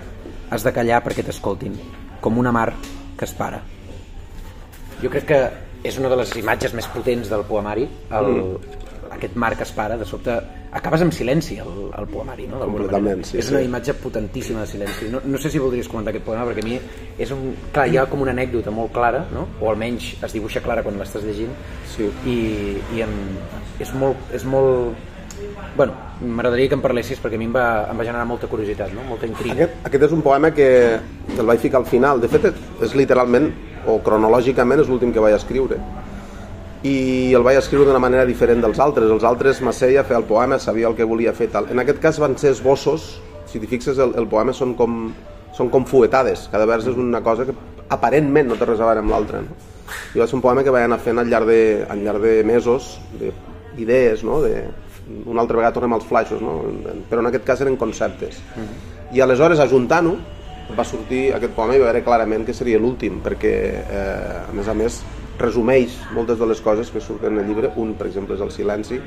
Has 0.49 0.65
de 0.65 0.73
callar 0.73 1.03
perquè 1.05 1.23
t'escoltin, 1.27 1.77
com 2.21 2.41
una 2.41 2.51
mar 2.51 2.71
que 3.19 3.29
es 3.29 3.35
para. 3.37 3.61
Jo 5.03 5.13
crec 5.13 5.29
que 5.29 5.39
és 5.85 6.01
una 6.01 6.09
de 6.09 6.17
les 6.17 6.33
imatges 6.41 6.73
més 6.73 6.89
potents 6.89 7.29
del 7.29 7.45
poemari, 7.45 7.85
el, 8.09 8.33
mm. 8.33 8.75
aquest 9.19 9.37
mar 9.37 9.53
que 9.55 9.67
es 9.67 9.77
para, 9.77 9.99
de 9.99 10.09
sobte 10.09 10.41
acabes 10.73 11.01
en 11.01 11.11
silenci 11.11 11.57
el, 11.61 11.91
el 11.97 12.07
poemari, 12.09 12.47
no? 12.49 12.59
Completament, 12.59 13.23
sí, 13.27 13.37
És 13.37 13.49
una 13.51 13.61
sí. 13.61 13.69
imatge 13.69 13.93
potentíssima 14.01 14.61
de 14.61 14.67
silenci. 14.67 15.09
No, 15.11 15.21
no 15.23 15.37
sé 15.37 15.51
si 15.53 15.61
voldries 15.61 15.87
comentar 15.87 16.11
aquest 16.11 16.25
poema, 16.25 16.47
perquè 16.49 16.63
a 16.65 16.67
mi 16.67 16.77
és 17.21 17.33
un... 17.35 17.53
Clar, 17.73 17.87
hi 17.89 17.99
ha 18.01 18.05
com 18.09 18.25
una 18.25 18.33
anècdota 18.33 18.73
molt 18.73 18.93
clara, 18.95 19.23
no? 19.33 19.47
o 19.61 19.69
almenys 19.71 20.13
es 20.25 20.35
dibuixa 20.35 20.63
clara 20.65 20.83
quan 20.85 20.97
l'estàs 20.99 21.25
llegint, 21.27 21.53
sí. 21.93 22.09
i, 22.25 22.37
i 22.97 23.03
em, 23.05 23.17
és 23.83 23.93
molt... 23.97 24.29
És 24.33 24.45
molt 24.49 25.09
bueno, 25.73 25.95
m'agradaria 26.21 26.69
que 26.69 26.77
em 26.77 26.83
parlessis 26.83 27.19
perquè 27.19 27.37
a 27.37 27.41
mi 27.41 27.47
em 27.49 27.53
va, 27.53 27.65
em 27.89 27.97
va 27.97 28.05
generar 28.05 28.25
molta 28.29 28.47
curiositat, 28.49 28.93
no? 28.93 29.05
molta 29.09 29.29
intriga. 29.29 29.55
Aquest, 29.57 29.85
aquest 29.89 30.07
és 30.09 30.15
un 30.15 30.21
poema 30.25 30.53
que 30.53 30.69
el 31.33 31.45
vaig 31.49 31.61
ficar 31.61 31.81
al 31.81 31.89
final. 31.89 32.21
De 32.21 32.29
fet, 32.31 32.49
és 32.85 32.97
literalment, 32.97 33.49
o 33.89 33.97
cronològicament, 34.05 34.81
és 34.85 34.89
l'últim 34.89 35.13
que 35.13 35.21
vaig 35.21 35.37
escriure 35.37 35.81
i 36.83 37.31
el 37.33 37.43
vaig 37.47 37.57
escriure 37.61 37.87
d'una 37.87 38.01
manera 38.03 38.25
diferent 38.27 38.61
dels 38.63 38.79
altres. 38.83 39.11
Els 39.11 39.23
altres 39.23 39.61
m'asseia 39.63 40.01
a 40.01 40.07
fer 40.07 40.17
el 40.19 40.25
poema, 40.27 40.59
sabia 40.59 40.89
el 40.89 40.97
que 40.97 41.07
volia 41.07 41.33
fer. 41.35 41.47
Tal. 41.53 41.69
En 41.71 41.79
aquest 41.79 42.01
cas 42.03 42.19
van 42.19 42.35
ser 42.37 42.51
esbossos, 42.51 43.13
si 43.47 43.61
t'hi 43.61 43.69
fixes, 43.71 44.01
el, 44.03 44.11
el 44.19 44.27
poema 44.27 44.55
són 44.55 44.75
com, 44.75 45.05
són 45.55 45.71
com 45.71 45.87
fuetades. 45.87 46.49
Cada 46.51 46.67
vers 46.67 46.89
és 46.91 46.99
una 46.99 47.23
cosa 47.23 47.47
que 47.47 47.55
aparentment 47.93 48.51
no 48.51 48.59
té 48.59 48.67
res 48.67 48.83
a 48.83 48.89
veure 48.89 49.03
amb 49.03 49.15
l'altra. 49.15 49.41
No? 49.45 49.55
I 50.13 50.19
va 50.19 50.27
ser 50.27 50.37
un 50.39 50.43
poema 50.43 50.63
que 50.65 50.73
vaig 50.73 50.87
anar 50.89 50.99
fent 51.03 51.21
al 51.21 51.31
llarg 51.31 51.47
de, 51.47 51.61
al 51.89 52.03
llarg 52.03 52.23
de 52.23 52.35
mesos, 52.47 52.97
d'idees, 53.77 54.23
no? 54.27 54.41
de, 54.43 54.65
una 55.23 55.43
altra 55.43 55.59
vegada 55.59 55.75
tornem 55.77 55.95
als 55.95 56.07
flaixos, 56.09 56.41
no? 56.43 56.59
però 57.09 57.23
en 57.23 57.31
aquest 57.31 57.47
cas 57.47 57.63
eren 57.63 57.79
conceptes. 57.79 58.39
I 59.13 59.23
aleshores, 59.23 59.61
ajuntant-ho, 59.63 60.17
va 60.77 60.85
sortir 60.87 61.27
aquest 61.35 61.53
poema 61.55 61.75
i 61.75 61.81
va 61.81 61.91
veure 61.91 62.03
clarament 62.05 62.45
que 62.47 62.55
seria 62.55 62.79
l'últim, 62.81 63.19
perquè, 63.23 63.53
eh, 63.83 64.39
a 64.47 64.55
més 64.55 64.67
a 64.67 64.75
més, 64.77 65.03
resumeix 65.39 65.95
moltes 66.13 66.39
de 66.39 66.47
les 66.47 66.61
coses 66.61 66.91
que 66.91 67.01
surten 67.01 67.39
el 67.39 67.47
llibre. 67.47 67.71
Un, 67.75 67.95
per 67.97 68.07
exemple, 68.07 68.35
és 68.37 68.43
el 68.43 68.51
silenci, 68.53 68.99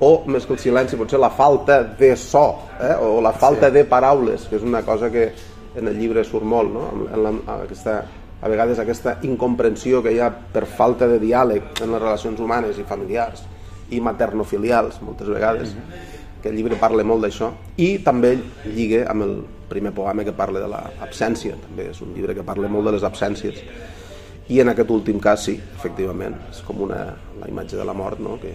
o 0.00 0.24
més 0.26 0.46
que 0.46 0.54
el 0.56 0.60
silenci, 0.60 0.98
potser 0.98 1.20
la 1.22 1.30
falta 1.30 1.82
de 1.98 2.14
so, 2.18 2.44
eh? 2.80 2.94
o 3.00 3.20
la 3.22 3.32
falta 3.32 3.70
sí. 3.70 3.78
de 3.78 3.84
paraules, 3.88 4.48
que 4.50 4.58
és 4.58 4.66
una 4.66 4.82
cosa 4.86 5.10
que 5.10 5.28
en 5.74 5.88
el 5.90 5.98
llibre 5.98 6.24
surt 6.26 6.46
molt, 6.46 6.72
no? 6.74 6.88
en 7.06 7.22
la, 7.22 7.32
aquesta, 7.62 8.00
a 8.40 8.50
vegades 8.50 8.80
aquesta 8.82 9.18
incomprensió 9.26 10.02
que 10.02 10.12
hi 10.14 10.20
ha 10.22 10.30
per 10.30 10.66
falta 10.70 11.08
de 11.10 11.20
diàleg 11.22 11.82
en 11.82 11.94
les 11.94 12.02
relacions 12.02 12.42
humanes 12.42 12.78
i 12.78 12.86
familiars 12.88 13.46
i 13.94 14.00
maternofilials, 14.02 15.00
moltes 15.02 15.28
vegades, 15.30 15.74
mm 15.74 15.78
-hmm. 15.78 16.42
que 16.42 16.48
el 16.48 16.56
llibre 16.56 16.76
parla 16.76 17.04
molt 17.04 17.24
d'això, 17.24 17.50
i 17.76 17.98
també 17.98 18.38
lliga 18.64 19.06
amb 19.10 19.22
el 19.22 19.44
primer 19.68 19.92
poema 19.92 20.24
que 20.24 20.32
parla 20.32 20.60
de 20.60 20.68
l'absència, 20.68 21.54
també 21.56 21.90
és 21.90 22.00
un 22.00 22.14
llibre 22.14 22.34
que 22.34 22.42
parla 22.42 22.68
molt 22.68 22.86
de 22.86 22.92
les 22.92 23.02
absències 23.02 23.54
i 24.48 24.60
en 24.60 24.68
aquest 24.72 24.90
últim 24.92 25.20
cas 25.22 25.46
sí, 25.48 25.56
efectivament 25.76 26.36
és 26.50 26.60
com 26.66 26.82
una, 26.84 27.06
la 27.40 27.48
imatge 27.48 27.78
de 27.80 27.86
la 27.86 27.94
mort 27.96 28.20
no? 28.20 28.36
que, 28.40 28.52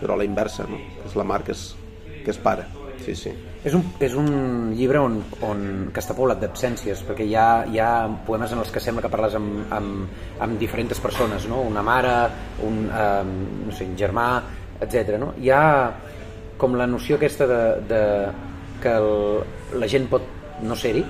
però 0.00 0.14
a 0.14 0.20
la 0.20 0.26
inversa 0.28 0.68
no? 0.70 0.78
és 1.06 1.16
la 1.18 1.26
mar 1.26 1.42
que 1.42 1.54
es, 1.56 1.72
que 2.22 2.30
es 2.30 2.38
para 2.38 2.68
sí, 3.02 3.16
sí. 3.18 3.32
És 3.62 3.74
un, 3.78 3.82
és 4.02 4.14
un 4.18 4.70
llibre 4.74 5.00
on, 5.02 5.18
on, 5.46 5.64
que 5.94 6.02
està 6.02 6.14
poblat 6.18 6.40
d'absències 6.42 7.02
perquè 7.06 7.26
hi 7.26 7.34
ha, 7.38 7.64
hi 7.66 7.80
ha 7.82 7.90
poemes 8.26 8.54
en 8.54 8.62
els 8.62 8.70
que 8.74 8.82
sembla 8.82 9.04
que 9.04 9.10
parles 9.10 9.34
amb, 9.38 9.66
amb, 9.74 10.22
amb 10.42 10.58
diferents 10.62 11.02
persones 11.02 11.46
no? 11.50 11.62
una 11.66 11.82
mare, 11.86 12.14
un, 12.66 12.84
um, 12.86 13.34
no 13.66 13.74
sé, 13.74 13.86
un 13.86 13.98
germà, 13.98 14.28
etc. 14.82 15.16
No? 15.22 15.32
Hi 15.42 15.50
ha 15.54 15.64
com 16.58 16.78
la 16.78 16.86
noció 16.86 17.18
aquesta 17.18 17.46
de, 17.50 17.62
de 17.90 18.02
que 18.82 18.94
el, 18.98 19.12
la 19.78 19.90
gent 19.90 20.08
pot 20.10 20.26
no 20.62 20.78
ser-hi 20.78 21.02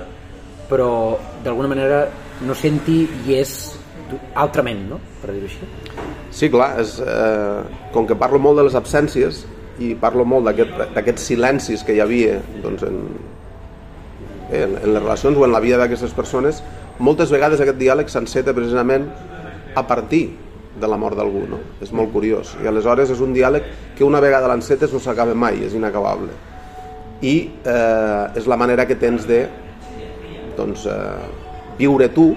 però 0.73 1.19
d'alguna 1.45 1.69
manera 1.69 2.05
no 2.47 2.55
senti 2.57 3.03
i 3.27 3.37
és 3.37 3.57
altrament, 4.35 4.85
no? 4.91 5.01
per 5.23 5.33
dir-ho 5.35 5.49
així. 5.49 5.69
Sí, 6.33 6.49
clar, 6.53 6.75
és, 6.83 6.97
eh, 7.01 7.89
com 7.95 8.07
que 8.09 8.17
parlo 8.19 8.41
molt 8.43 8.61
de 8.61 8.67
les 8.69 8.77
absències 8.79 9.43
i 9.83 9.95
parlo 9.99 10.25
molt 10.29 10.49
d'aquests 10.49 10.97
aquest, 11.01 11.23
silencis 11.23 11.85
que 11.87 11.97
hi 11.97 12.01
havia 12.05 12.39
doncs, 12.63 12.85
en, 12.89 13.03
en, 14.51 14.77
en 14.77 14.95
les 14.95 15.03
relacions 15.03 15.37
o 15.39 15.45
en 15.47 15.53
la 15.53 15.61
vida 15.65 15.81
d'aquestes 15.81 16.15
persones, 16.17 16.63
moltes 17.03 17.33
vegades 17.33 17.61
aquest 17.61 17.81
diàleg 17.81 18.11
s'enceta 18.13 18.55
precisament 18.57 19.09
a 19.75 19.85
partir 19.89 20.27
de 20.81 20.89
la 20.89 20.97
mort 20.97 21.17
d'algú, 21.17 21.45
no? 21.49 21.59
És 21.85 21.93
molt 21.93 22.13
curiós. 22.13 22.55
I 22.63 22.69
aleshores 22.69 23.13
és 23.13 23.21
un 23.21 23.35
diàleg 23.37 23.67
que 23.97 24.05
una 24.05 24.21
vegada 24.25 24.49
l'encetes 24.51 24.93
no 24.93 25.01
s'acaba 25.01 25.35
mai, 25.37 25.61
és 25.67 25.77
inacabable. 25.77 26.33
I 27.23 27.35
eh, 27.69 28.39
és 28.41 28.49
la 28.51 28.59
manera 28.59 28.87
que 28.89 28.97
tens 28.99 29.29
de 29.29 29.45
doncs, 30.57 30.87
eh, 30.87 31.77
viure 31.79 32.09
tu 32.13 32.33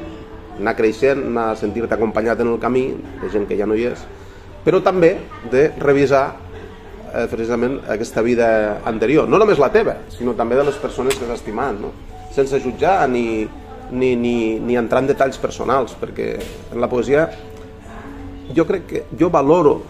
anar 0.60 0.76
creixent, 0.78 1.22
anar 1.32 1.50
a 1.52 1.60
sentir-te 1.60 1.96
acompanyat 1.96 2.41
en 2.44 2.54
el 2.54 2.60
camí 2.62 2.88
de 3.22 3.30
gent 3.34 3.48
que 3.50 3.58
ja 3.60 3.68
no 3.68 3.78
hi 3.78 3.89
és, 3.91 4.02
però 4.65 4.82
també 4.84 5.15
de 5.52 5.68
revisar 5.82 6.26
eh, 7.13 7.26
precisament 7.32 7.80
aquesta 7.91 8.24
vida 8.26 8.48
anterior, 8.86 9.30
no 9.30 9.39
només 9.41 9.62
la 9.62 9.72
teva, 9.74 10.00
sinó 10.15 10.36
també 10.38 10.58
de 10.60 10.65
les 10.68 10.80
persones 10.82 11.18
que 11.18 11.28
has 11.28 11.39
estimat, 11.39 11.78
no? 11.80 11.91
sense 12.36 12.60
jutjar 12.60 13.04
ni, 13.10 13.48
ni, 13.91 14.15
ni, 14.15 14.38
ni 14.60 14.80
entrar 14.80 15.04
en 15.04 15.12
detalls 15.12 15.38
personals, 15.39 15.96
perquè 16.00 16.34
en 16.74 16.82
la 16.82 16.89
poesia 16.91 17.28
jo 18.56 18.65
crec 18.68 18.88
que 18.89 19.04
jo 19.20 19.30
valoro 19.34 19.82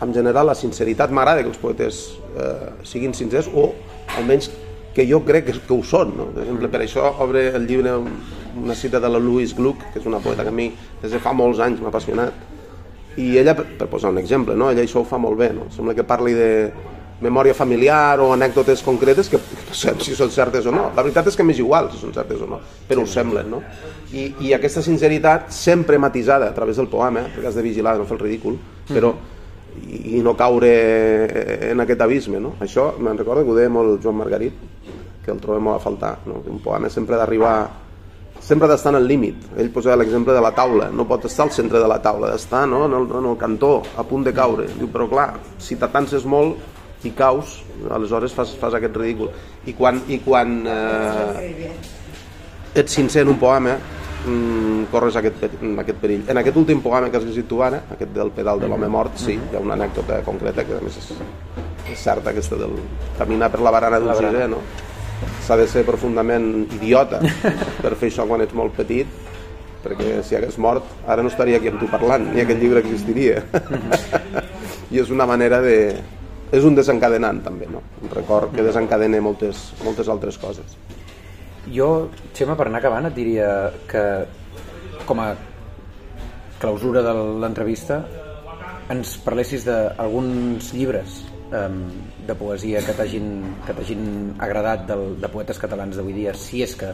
en 0.00 0.14
general 0.16 0.48
la 0.48 0.56
sinceritat, 0.56 1.12
m'agrada 1.12 1.44
que 1.44 1.52
els 1.52 1.60
poetes 1.60 2.02
eh, 2.36 2.72
siguin 2.88 3.12
sincers 3.16 3.50
o 3.52 3.70
almenys 4.16 4.48
que 4.94 5.06
jo 5.08 5.22
crec 5.24 5.46
que, 5.46 5.56
que 5.66 5.74
ho 5.74 5.82
són. 5.86 6.14
No? 6.18 6.28
Per 6.34 6.44
exemple, 6.44 6.70
per 6.72 6.82
això 6.84 7.06
obre 7.22 7.48
el 7.54 7.66
llibre 7.68 7.96
una 8.00 8.74
cita 8.74 9.00
de 9.00 9.08
la 9.08 9.20
Louise 9.22 9.54
Gluck, 9.56 9.90
que 9.92 10.00
és 10.02 10.06
una 10.06 10.20
poeta 10.22 10.44
que 10.46 10.52
a 10.52 10.54
mi 10.54 10.70
des 11.02 11.12
de 11.12 11.20
fa 11.22 11.34
molts 11.36 11.60
anys 11.62 11.82
m'ha 11.82 11.92
apassionat. 11.92 12.46
I 13.20 13.32
ella, 13.38 13.54
per, 13.58 13.66
per 13.78 13.90
posar 13.90 14.12
un 14.14 14.20
exemple, 14.22 14.54
no? 14.56 14.70
ella 14.70 14.82
això 14.86 15.02
ho 15.02 15.08
fa 15.08 15.18
molt 15.18 15.38
bé. 15.38 15.52
No? 15.56 15.68
Sembla 15.74 15.94
que 15.94 16.06
parli 16.06 16.34
de 16.36 16.50
memòria 17.20 17.52
familiar 17.52 18.18
o 18.24 18.30
anècdotes 18.32 18.80
concretes 18.82 19.28
que 19.28 19.38
no 19.68 19.74
sé 19.76 19.92
si 20.00 20.16
són 20.16 20.30
certes 20.34 20.66
o 20.66 20.74
no. 20.74 20.88
La 20.96 21.04
veritat 21.04 21.28
és 21.30 21.36
que 21.36 21.46
m'és 21.46 21.60
igual 21.60 21.90
si 21.92 22.00
són 22.00 22.14
certes 22.16 22.40
o 22.42 22.48
no, 22.50 22.60
però 22.88 23.04
ho 23.04 23.10
semblen. 23.10 23.50
No? 23.52 23.62
I, 24.10 24.32
I 24.46 24.54
aquesta 24.56 24.82
sinceritat 24.82 25.52
sempre 25.54 26.00
matisada 26.02 26.48
a 26.50 26.56
través 26.56 26.80
del 26.80 26.88
poema, 26.90 27.28
perquè 27.30 27.50
has 27.50 27.58
de 27.58 27.66
vigilar 27.66 27.98
no 27.98 28.08
fer 28.08 28.18
el 28.18 28.24
ridícul, 28.24 28.56
però 28.90 29.14
i, 29.86 30.18
i 30.18 30.22
no 30.24 30.34
caure 30.36 30.70
en 31.70 31.80
aquest 31.82 32.00
abisme 32.02 32.40
no? 32.42 32.54
això 32.60 32.90
me'n 32.98 33.18
recordo 33.18 33.44
que 33.44 33.52
ho 33.52 33.58
deia 33.58 33.70
molt 33.72 34.00
Joan 34.02 34.18
Margarit 34.18 34.79
que 35.24 35.32
el 35.34 35.40
trobem 35.42 35.68
molt 35.68 35.80
a 35.80 35.84
faltar 35.84 36.16
no? 36.26 36.40
un 36.46 36.58
poema 36.64 36.90
sempre 36.90 37.18
d'arribar 37.20 37.54
sempre 38.40 38.68
d'estar 38.68 38.94
en 38.94 39.00
el 39.02 39.08
límit 39.08 39.50
ell 39.60 39.70
posava 39.74 40.00
l'exemple 40.00 40.34
de 40.34 40.42
la 40.42 40.52
taula 40.56 40.88
no 40.90 41.06
pot 41.08 41.26
estar 41.28 41.46
al 41.46 41.54
centre 41.54 41.78
de 41.78 41.88
la 41.88 42.00
taula 42.02 42.32
d'estar 42.32 42.66
no? 42.68 42.86
en, 42.86 42.98
el, 42.98 43.08
en 43.20 43.30
el 43.32 43.38
cantó 43.38 43.80
a 43.96 44.04
punt 44.04 44.24
de 44.24 44.34
caure 44.34 44.68
diu, 44.78 44.88
però 44.88 45.08
clar, 45.10 45.30
si 45.58 45.76
t'atances 45.76 46.24
molt 46.24 46.58
i 47.04 47.14
caus, 47.16 47.62
aleshores 47.88 48.34
fas, 48.36 48.52
fas 48.60 48.76
aquest 48.76 48.96
ridícul 48.96 49.30
i 49.68 49.72
quan, 49.76 50.02
i 50.12 50.18
quan 50.24 50.58
eh, 50.68 51.70
ets 52.74 52.92
sincer 52.92 53.24
en 53.24 53.32
un 53.32 53.38
poema 53.40 53.76
mm, 54.26 54.90
corres 54.92 55.16
aquest, 55.16 55.46
aquest 55.82 56.02
perill. 56.02 56.26
En 56.28 56.40
aquest 56.40 56.60
últim 56.60 56.82
poema 56.84 57.10
que 57.10 57.18
has 57.18 57.26
llegit 57.26 57.48
tu 57.48 57.62
ara, 57.64 57.82
aquest 57.96 58.12
del 58.16 58.32
pedal 58.36 58.60
de 58.60 58.68
l'home 58.68 58.90
mort, 58.92 59.16
sí, 59.20 59.38
hi 59.38 59.56
ha 59.56 59.64
una 59.64 59.78
anècdota 59.78 60.20
concreta 60.26 60.66
que 60.68 60.76
a 60.76 60.84
més 60.84 61.00
és, 61.00 61.10
és 61.90 62.04
certa, 62.04 62.34
aquesta 62.34 62.60
del 62.60 62.76
caminar 63.18 63.50
per 63.50 63.62
la 63.64 63.74
barana 63.74 64.00
d'un 64.02 64.14
sisè, 64.18 64.46
no? 64.50 64.60
S'ha 65.46 65.56
de 65.60 65.66
ser 65.68 65.84
profundament 65.88 66.66
idiota 66.78 67.20
per 67.82 67.94
fer 67.98 68.10
això 68.10 68.26
quan 68.28 68.44
ets 68.44 68.56
molt 68.56 68.76
petit, 68.78 69.08
perquè 69.84 70.20
si 70.26 70.36
hagués 70.36 70.58
mort 70.60 70.86
ara 71.08 71.24
no 71.24 71.32
estaria 71.32 71.58
aquí 71.60 71.70
amb 71.72 71.80
tu 71.82 71.88
parlant, 71.90 72.30
ni 72.34 72.42
aquest 72.42 72.60
llibre 72.62 72.82
existiria. 72.84 73.42
I 74.90 75.02
és 75.02 75.12
una 75.14 75.26
manera 75.28 75.60
de... 75.64 75.76
És 76.50 76.64
un 76.66 76.74
desencadenant 76.74 77.44
també, 77.44 77.68
no? 77.70 77.82
Un 78.02 78.10
record 78.10 78.50
que 78.56 78.64
desencadena 78.66 79.20
moltes, 79.22 79.68
moltes 79.86 80.08
altres 80.10 80.38
coses. 80.42 80.74
Jo, 81.70 82.08
Xema, 82.34 82.56
per 82.58 82.66
anar 82.66 82.80
acabant, 82.80 83.06
et 83.06 83.14
diria 83.14 83.50
que 83.86 84.02
com 85.06 85.20
a 85.22 85.28
clausura 86.60 87.04
de 87.06 87.12
l'entrevista 87.42 88.00
ens 88.90 89.14
parlessis 89.22 89.64
d'alguns 89.64 90.72
llibres 90.74 91.20
um, 91.54 91.84
de 92.30 92.36
poesia 92.38 92.82
que 92.86 92.94
t'hagin 92.96 94.34
agradat 94.38 94.86
del, 94.88 95.16
de 95.20 95.30
poetes 95.32 95.58
catalans 95.60 95.98
d'avui 95.98 96.14
dia, 96.16 96.34
si 96.38 96.62
és 96.64 96.76
que 96.78 96.92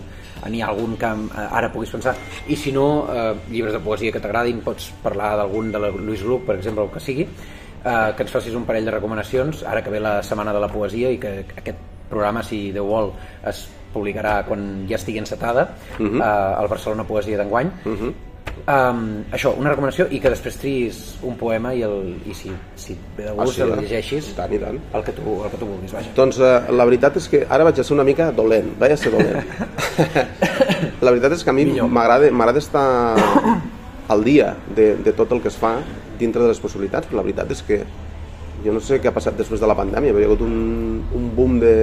n'hi 0.51 0.63
ha 0.65 0.71
algun 0.73 0.97
que 1.01 1.13
ara 1.47 1.71
puguis 1.73 1.93
pensar, 1.95 2.17
i 2.49 2.57
si 2.59 2.73
no, 2.75 2.87
uh, 3.05 3.35
llibres 3.53 3.77
de 3.77 3.83
poesia 3.85 4.15
que 4.15 4.23
t'agradin, 4.23 4.63
pots 4.65 4.91
parlar 5.05 5.35
d'algun 5.41 5.71
de 5.75 5.83
la 5.83 5.93
Lluís 5.95 6.25
Gluck, 6.25 6.47
per 6.49 6.59
exemple, 6.59 6.85
o 6.85 6.89
el 6.89 6.95
que 6.95 7.05
sigui, 7.05 7.27
uh, 7.29 8.13
que 8.17 8.27
ens 8.27 8.35
facis 8.35 8.57
un 8.59 8.67
parell 8.69 8.89
de 8.89 8.97
recomanacions, 8.97 9.65
ara 9.69 9.85
que 9.85 9.93
ve 9.93 10.03
la 10.03 10.19
Setmana 10.27 10.55
de 10.57 10.63
la 10.65 10.73
Poesia 10.73 11.13
i 11.13 11.21
que 11.23 11.39
aquest 11.57 11.83
programa, 12.11 12.43
si 12.47 12.71
Déu 12.75 12.89
vol, 12.89 13.13
es 13.47 13.67
publicarà 13.97 14.41
quan 14.47 14.87
ja 14.91 14.99
estigui 14.99 15.19
encetada 15.23 15.71
uh 15.99 16.05
-huh. 16.05 16.19
uh, 16.21 16.61
al 16.61 16.69
Barcelona 16.69 17.05
Poesia 17.05 17.39
d'enguany 17.39 17.71
uh 17.85 17.93
-huh. 17.93 18.13
Um, 18.65 19.01
això, 19.37 19.53
una 19.61 19.71
recomanació 19.71 20.07
i 20.11 20.19
que 20.19 20.31
després 20.33 20.57
tris 20.59 21.01
un 21.29 21.37
poema 21.39 21.75
i, 21.77 21.83
el, 21.87 22.15
i 22.27 22.35
si, 22.35 22.51
si 22.75 22.97
ve 23.15 23.27
de 23.27 23.35
gust 23.37 23.53
ah, 23.53 23.53
sí, 23.53 23.63
el 23.63 23.75
llegeixis 23.83 24.31
I 24.33 24.37
tant, 24.39 24.55
i 24.57 24.61
tant. 24.63 24.79
El, 24.97 25.05
que 25.07 25.13
tu, 25.15 25.35
el 25.45 25.53
que 25.53 25.61
tu 25.61 25.69
vulguis 25.69 25.93
vaja. 25.95 26.15
doncs 26.17 26.41
uh, 26.41 26.57
la 26.73 26.87
veritat 26.89 27.21
és 27.21 27.29
que 27.31 27.43
ara 27.45 27.67
vaig 27.69 27.79
a 27.79 27.85
ser 27.87 27.95
una 27.95 28.07
mica 28.09 28.31
dolent 28.35 28.73
vaig 28.81 28.97
a 28.97 28.99
ser 28.99 29.13
dolent 29.13 29.45
la 31.05 31.13
veritat 31.13 31.37
és 31.37 31.45
que 31.45 31.53
a 31.53 31.57
mi 31.59 31.69
m'agrada 31.69 32.59
estar 32.59 32.87
al 34.09 34.25
dia 34.25 34.55
de, 34.75 34.95
de 35.05 35.15
tot 35.15 35.37
el 35.37 35.45
que 35.45 35.53
es 35.53 35.61
fa 35.61 35.77
dintre 36.19 36.43
de 36.43 36.51
les 36.51 36.63
possibilitats 36.63 37.07
però 37.07 37.21
la 37.21 37.27
veritat 37.29 37.53
és 37.55 37.63
que 37.69 37.83
jo 38.65 38.75
no 38.75 38.81
sé 38.81 38.99
què 38.99 39.13
ha 39.13 39.15
passat 39.15 39.37
després 39.39 39.61
de 39.63 39.69
la 39.69 39.77
pandèmia 39.79 40.17
hi 40.17 40.25
ha 40.25 40.31
hagut 40.33 40.43
un, 40.49 41.05
un 41.15 41.31
boom 41.37 41.61
de, 41.61 41.77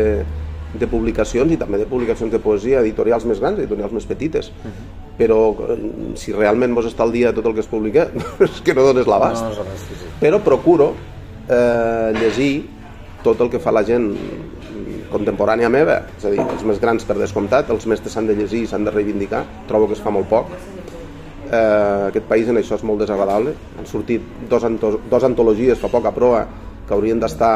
de 0.74 0.90
publicacions 0.90 1.54
i 1.54 1.58
també 1.60 1.80
de 1.82 1.88
publicacions 1.90 2.34
de 2.34 2.42
poesia, 2.42 2.82
editorials 2.82 3.28
més 3.30 3.40
grans, 3.40 3.60
editorials 3.62 3.94
més 3.94 4.10
petites. 4.10 4.50
Uh 4.50 4.72
-huh. 4.72 5.03
Però 5.17 5.39
eh, 5.69 5.80
si 6.17 6.34
realment 6.34 6.73
vos 6.73 6.88
està 6.89 7.06
al 7.06 7.13
dia 7.13 7.34
tot 7.36 7.45
el 7.45 7.54
que 7.58 7.63
es 7.63 7.69
publica, 7.69 8.08
és 8.47 8.62
que 8.65 8.76
no 8.78 8.86
dones 8.89 9.10
l'abast. 9.10 9.45
No, 9.45 9.65
no 9.65 9.78
sí, 9.78 9.97
sí. 9.99 10.13
Però 10.21 10.39
procuro 10.43 10.93
eh, 11.47 12.13
llegir 12.19 12.54
tot 13.23 13.39
el 13.41 13.49
que 13.49 13.62
fa 13.62 13.71
la 13.71 13.86
gent 13.88 14.10
contemporània 15.13 15.69
meva, 15.71 15.99
és 16.17 16.26
a 16.26 16.32
dir, 16.34 16.41
els 16.41 16.63
més 16.67 16.80
grans 16.82 17.06
per 17.06 17.15
descomptat, 17.19 17.69
els 17.71 17.86
mestres 17.89 18.15
s'han 18.15 18.28
de 18.28 18.36
llegir 18.38 18.63
i 18.65 18.69
s'han 18.69 18.88
de 18.88 18.93
reivindicar, 18.93 19.43
trobo 19.69 19.88
que 19.88 19.97
es 19.97 20.04
fa 20.04 20.12
molt 20.13 20.28
poc. 20.32 20.52
Eh, 21.54 22.10
aquest 22.10 22.26
país 22.28 22.49
en 22.49 22.58
això 22.60 22.80
és 22.80 22.86
molt 22.88 23.04
desagradable. 23.04 23.54
Han 23.78 23.89
sortit 23.89 24.26
dos, 24.49 24.65
dos 24.82 25.28
antologies 25.28 25.80
fa 25.80 25.91
poc 25.93 26.10
a 26.10 26.13
proa 26.15 26.45
que 26.88 26.95
haurien 26.95 27.21
d'estar 27.21 27.56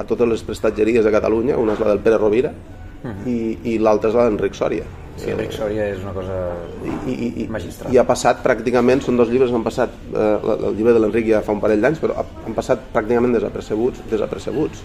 a 0.00 0.06
totes 0.08 0.28
les 0.28 0.42
prestatgeries 0.46 1.04
de 1.04 1.12
Catalunya, 1.12 1.58
una 1.60 1.74
és 1.76 1.80
la 1.82 1.92
del 1.92 2.02
Pere 2.04 2.18
Rovira 2.20 2.52
uh 2.52 3.08
-huh. 3.08 3.26
i, 3.26 3.58
i 3.74 3.78
l'altra 3.78 4.10
és 4.10 4.16
la 4.16 4.28
d'Enric 4.28 4.54
Sòria. 4.54 4.84
Sí, 5.20 5.30
Enric 5.34 5.52
Sòria 5.52 5.90
és 5.92 6.00
una 6.00 6.14
cosa 6.16 6.38
I, 6.80 7.12
i, 7.12 7.28
i, 7.44 7.46
magistral. 7.52 7.92
I 7.92 8.00
ha 8.00 8.06
passat 8.08 8.40
pràcticament, 8.44 9.02
són 9.04 9.20
dos 9.20 9.28
llibres 9.32 9.52
que 9.52 9.58
han 9.58 9.66
passat, 9.66 9.94
eh, 10.14 10.32
el 10.56 10.78
llibre 10.78 10.96
de 10.96 11.04
l'Enric 11.04 11.28
ja 11.28 11.44
fa 11.44 11.52
un 11.56 11.60
parell 11.62 11.84
d'anys, 11.84 12.00
però 12.02 12.16
han 12.24 12.56
passat 12.56 12.88
pràcticament 12.94 13.36
desapercebuts, 13.36 14.06
desapercebuts 14.10 14.84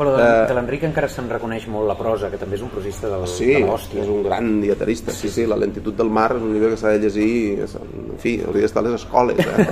Bueno, 0.00 0.16
de, 0.16 0.22
uh, 0.24 0.46
de 0.48 0.54
l'Enric 0.56 0.84
encara 0.88 1.10
se'n 1.12 1.26
reconeix 1.28 1.66
molt 1.68 1.84
la 1.84 1.92
prosa, 1.92 2.30
que 2.32 2.38
també 2.40 2.56
és 2.56 2.62
un 2.64 2.70
prosista 2.72 3.10
del, 3.12 3.26
sí, 3.28 3.50
de 3.52 3.58
l'hòstia. 3.66 4.00
és 4.00 4.08
un 4.08 4.22
gran 4.24 4.46
dietarista, 4.62 5.12
sí, 5.12 5.28
sí, 5.28 5.42
sí, 5.42 5.44
La 5.50 5.58
lentitud 5.60 5.92
del 5.98 6.08
mar 6.08 6.30
és 6.38 6.46
un 6.46 6.54
llibre 6.54 6.70
que 6.72 6.78
s'ha 6.80 6.94
de 6.94 7.02
llegir, 7.02 7.66
en 7.66 8.16
fi, 8.22 8.32
hauria 8.40 8.64
d'estar 8.64 8.80
a 8.80 8.86
les 8.86 8.94
escoles, 8.96 9.42
eh? 9.44 9.66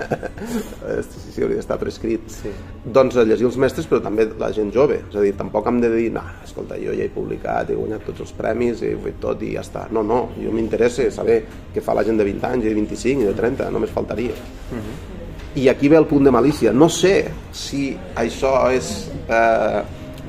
sí, 1.10 1.26
sí, 1.34 1.44
hauria 1.44 1.58
d'estar 1.58 1.76
prescrit. 1.82 2.24
Sí. 2.32 2.54
Doncs 2.96 3.20
llegir 3.28 3.44
els 3.50 3.60
mestres, 3.60 3.84
però 3.90 4.00
també 4.06 4.24
la 4.40 4.48
gent 4.56 4.72
jove, 4.72 5.02
és 5.04 5.20
a 5.20 5.24
dir, 5.26 5.36
tampoc 5.36 5.68
hem 5.68 5.84
de 5.84 5.92
dir, 5.92 6.08
no, 6.16 6.24
escolta, 6.48 6.80
jo 6.80 6.96
ja 6.96 7.04
he 7.04 7.12
publicat, 7.12 7.68
he 7.68 7.76
guanyat 7.76 8.08
tots 8.08 8.24
els 8.24 8.32
premis, 8.40 8.80
he 8.80 8.94
fet 9.04 9.20
tot 9.20 9.44
i 9.44 9.52
ja 9.58 9.66
està. 9.68 9.90
No, 9.92 10.00
no, 10.00 10.30
jo 10.40 10.54
m'interessa 10.56 11.10
saber 11.12 11.42
què 11.74 11.84
fa 11.84 11.92
la 12.00 12.08
gent 12.08 12.24
de 12.24 12.24
20 12.32 12.54
anys, 12.54 12.70
de 12.70 12.78
25 12.80 13.28
i 13.28 13.28
de 13.28 13.36
30, 13.36 13.68
només 13.76 13.92
faltaria. 13.92 14.32
Uh 14.32 14.78
mhm. 14.78 14.80
-huh 14.80 15.13
i 15.54 15.68
aquí 15.68 15.88
ve 15.88 15.96
el 15.96 16.06
punt 16.06 16.24
de 16.24 16.32
malícia. 16.34 16.72
No 16.72 16.88
sé 16.90 17.30
si 17.54 17.92
això 18.16 18.56
és 18.74 18.90
eh, 19.28 19.80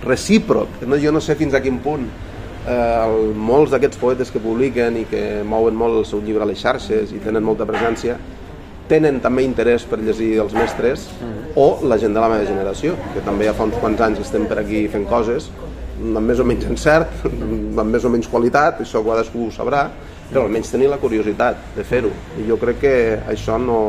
recíproc, 0.05 0.83
no, 0.85 0.99
jo 1.01 1.11
no 1.15 1.21
sé 1.23 1.35
fins 1.39 1.55
a 1.57 1.61
quin 1.63 1.79
punt 1.81 2.05
eh, 2.67 2.71
el, 2.75 3.33
molts 3.33 3.73
d'aquests 3.73 3.99
poetes 4.01 4.31
que 4.31 4.41
publiquen 4.43 5.01
i 5.01 5.05
que 5.09 5.43
mouen 5.47 5.77
molt 5.77 6.01
el 6.01 6.09
seu 6.09 6.21
llibre 6.21 6.45
a 6.45 6.49
les 6.49 6.61
xarxes 6.61 7.13
i 7.15 7.21
tenen 7.23 7.45
molta 7.45 7.67
presència, 7.69 8.17
tenen 8.89 9.17
també 9.21 9.45
interès 9.45 9.85
per 9.89 9.97
llegir 10.01 10.35
els 10.43 10.53
mestres 10.53 11.07
mm. 11.17 11.53
o 11.57 11.69
la 11.89 11.97
gent 12.01 12.13
de 12.13 12.21
la 12.21 12.29
meva 12.29 12.45
generació, 12.45 12.93
que 13.15 13.23
també 13.25 13.47
ja 13.49 13.55
fa 13.57 13.65
uns 13.65 13.79
quants 13.81 14.03
anys 14.05 14.21
estem 14.27 14.45
per 14.49 14.59
aquí 14.61 14.85
fent 14.93 15.07
coses 15.09 15.49
amb 15.95 16.27
més 16.27 16.41
o 16.43 16.45
menys 16.45 16.65
encert, 16.67 17.23
amb 17.81 17.87
més 17.89 18.05
o 18.05 18.11
menys 18.11 18.27
qualitat, 18.29 18.81
això 18.83 19.01
cadascú 19.05 19.47
ho 19.47 19.53
sabrà, 19.53 19.87
però 20.29 20.43
almenys 20.43 20.73
tenir 20.73 20.89
la 20.91 20.99
curiositat 20.99 21.75
de 21.75 21.85
fer-ho. 21.87 22.11
I 22.41 22.47
jo 22.49 22.57
crec 22.61 22.81
que 22.81 22.95
això 23.31 23.57
no, 23.61 23.79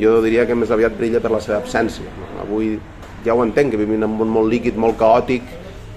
jo 0.00 0.18
diria 0.24 0.46
que 0.46 0.56
més 0.58 0.72
aviat 0.74 0.96
brilla 0.98 1.20
per 1.24 1.32
la 1.32 1.40
seva 1.40 1.58
absència. 1.62 2.10
Avui 2.42 2.74
ja 3.24 3.34
ho 3.34 3.44
entenc, 3.44 3.72
que 3.72 3.80
vivim 3.80 3.96
en 4.02 4.10
un 4.10 4.18
món 4.20 4.32
molt 4.32 4.52
líquid, 4.52 4.76
molt 4.76 4.98
caòtic, 5.00 5.46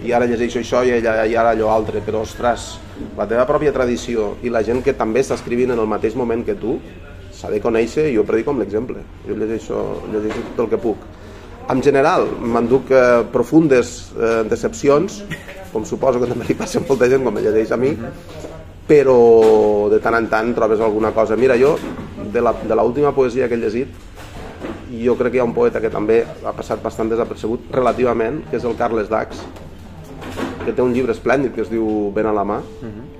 i 0.05 0.13
ara 0.13 0.27
llegeixo 0.29 0.61
això 0.61 0.83
i 0.85 0.93
ara, 0.99 1.25
i 1.25 1.35
ara 1.35 1.51
allò 1.55 1.71
altre, 1.73 2.01
però 2.05 2.21
ostres, 2.21 2.77
la 3.17 3.27
teva 3.29 3.47
pròpia 3.49 3.73
tradició 3.73 4.35
i 4.45 4.53
la 4.53 4.63
gent 4.63 4.83
que 4.85 4.95
també 4.97 5.23
està 5.25 5.35
escrivint 5.37 5.73
en 5.73 5.81
el 5.81 5.89
mateix 5.89 6.15
moment 6.15 6.45
que 6.45 6.55
tu, 6.59 6.77
s'ha 7.33 7.51
de 7.53 7.61
conèixer 7.61 8.07
i 8.09 8.15
jo 8.15 8.25
predico 8.25 8.53
amb 8.53 8.63
l'exemple. 8.63 9.03
Jo 9.27 9.37
llegeixo, 9.37 9.83
llegeixo 10.13 10.43
tot 10.55 10.65
el 10.65 10.71
que 10.73 10.81
puc. 10.81 11.05
En 11.69 11.81
general, 11.83 12.29
m'enduc 12.39 12.91
eh, 12.95 13.03
profundes 13.33 14.13
eh, 14.15 14.43
decepcions, 14.47 15.19
com 15.73 15.85
suposo 15.85 16.21
que 16.21 16.29
també 16.29 16.47
li 16.47 16.55
passa 16.57 16.79
a 16.79 16.85
molta 16.87 17.09
gent, 17.11 17.25
com 17.27 17.35
me 17.35 17.43
llegeix 17.43 17.73
a 17.75 17.79
mi, 17.81 17.91
però 18.87 19.17
de 19.91 19.99
tant 19.99 20.15
en 20.15 20.29
tant 20.31 20.53
trobes 20.55 20.81
alguna 20.81 21.11
cosa. 21.11 21.35
Mira, 21.35 21.57
jo 21.59 21.75
de 22.33 22.75
l'última 22.75 23.13
poesia 23.15 23.47
que 23.47 23.55
he 23.55 23.61
llegit 23.61 23.87
jo 25.03 25.17
crec 25.19 25.33
que 25.33 25.37
hi 25.39 25.43
ha 25.43 25.47
un 25.47 25.55
poeta 25.55 25.81
que 25.83 25.91
també 25.93 26.21
ha 26.23 26.53
passat 26.55 26.81
bastant 26.83 27.09
desapercebut 27.11 27.71
relativament, 27.75 28.41
que 28.49 28.57
és 28.57 28.65
el 28.65 28.77
Carles 28.79 29.09
Dax 29.11 29.43
que 30.63 30.73
té 30.73 30.81
un 30.83 30.93
llibre 30.93 31.13
esplèndid 31.15 31.53
que 31.55 31.63
es 31.63 31.69
diu 31.71 32.11
Ben 32.15 32.27
a 32.27 32.33
la 32.33 32.43
mà 32.43 32.59
uh 32.59 32.87
-huh 32.87 33.17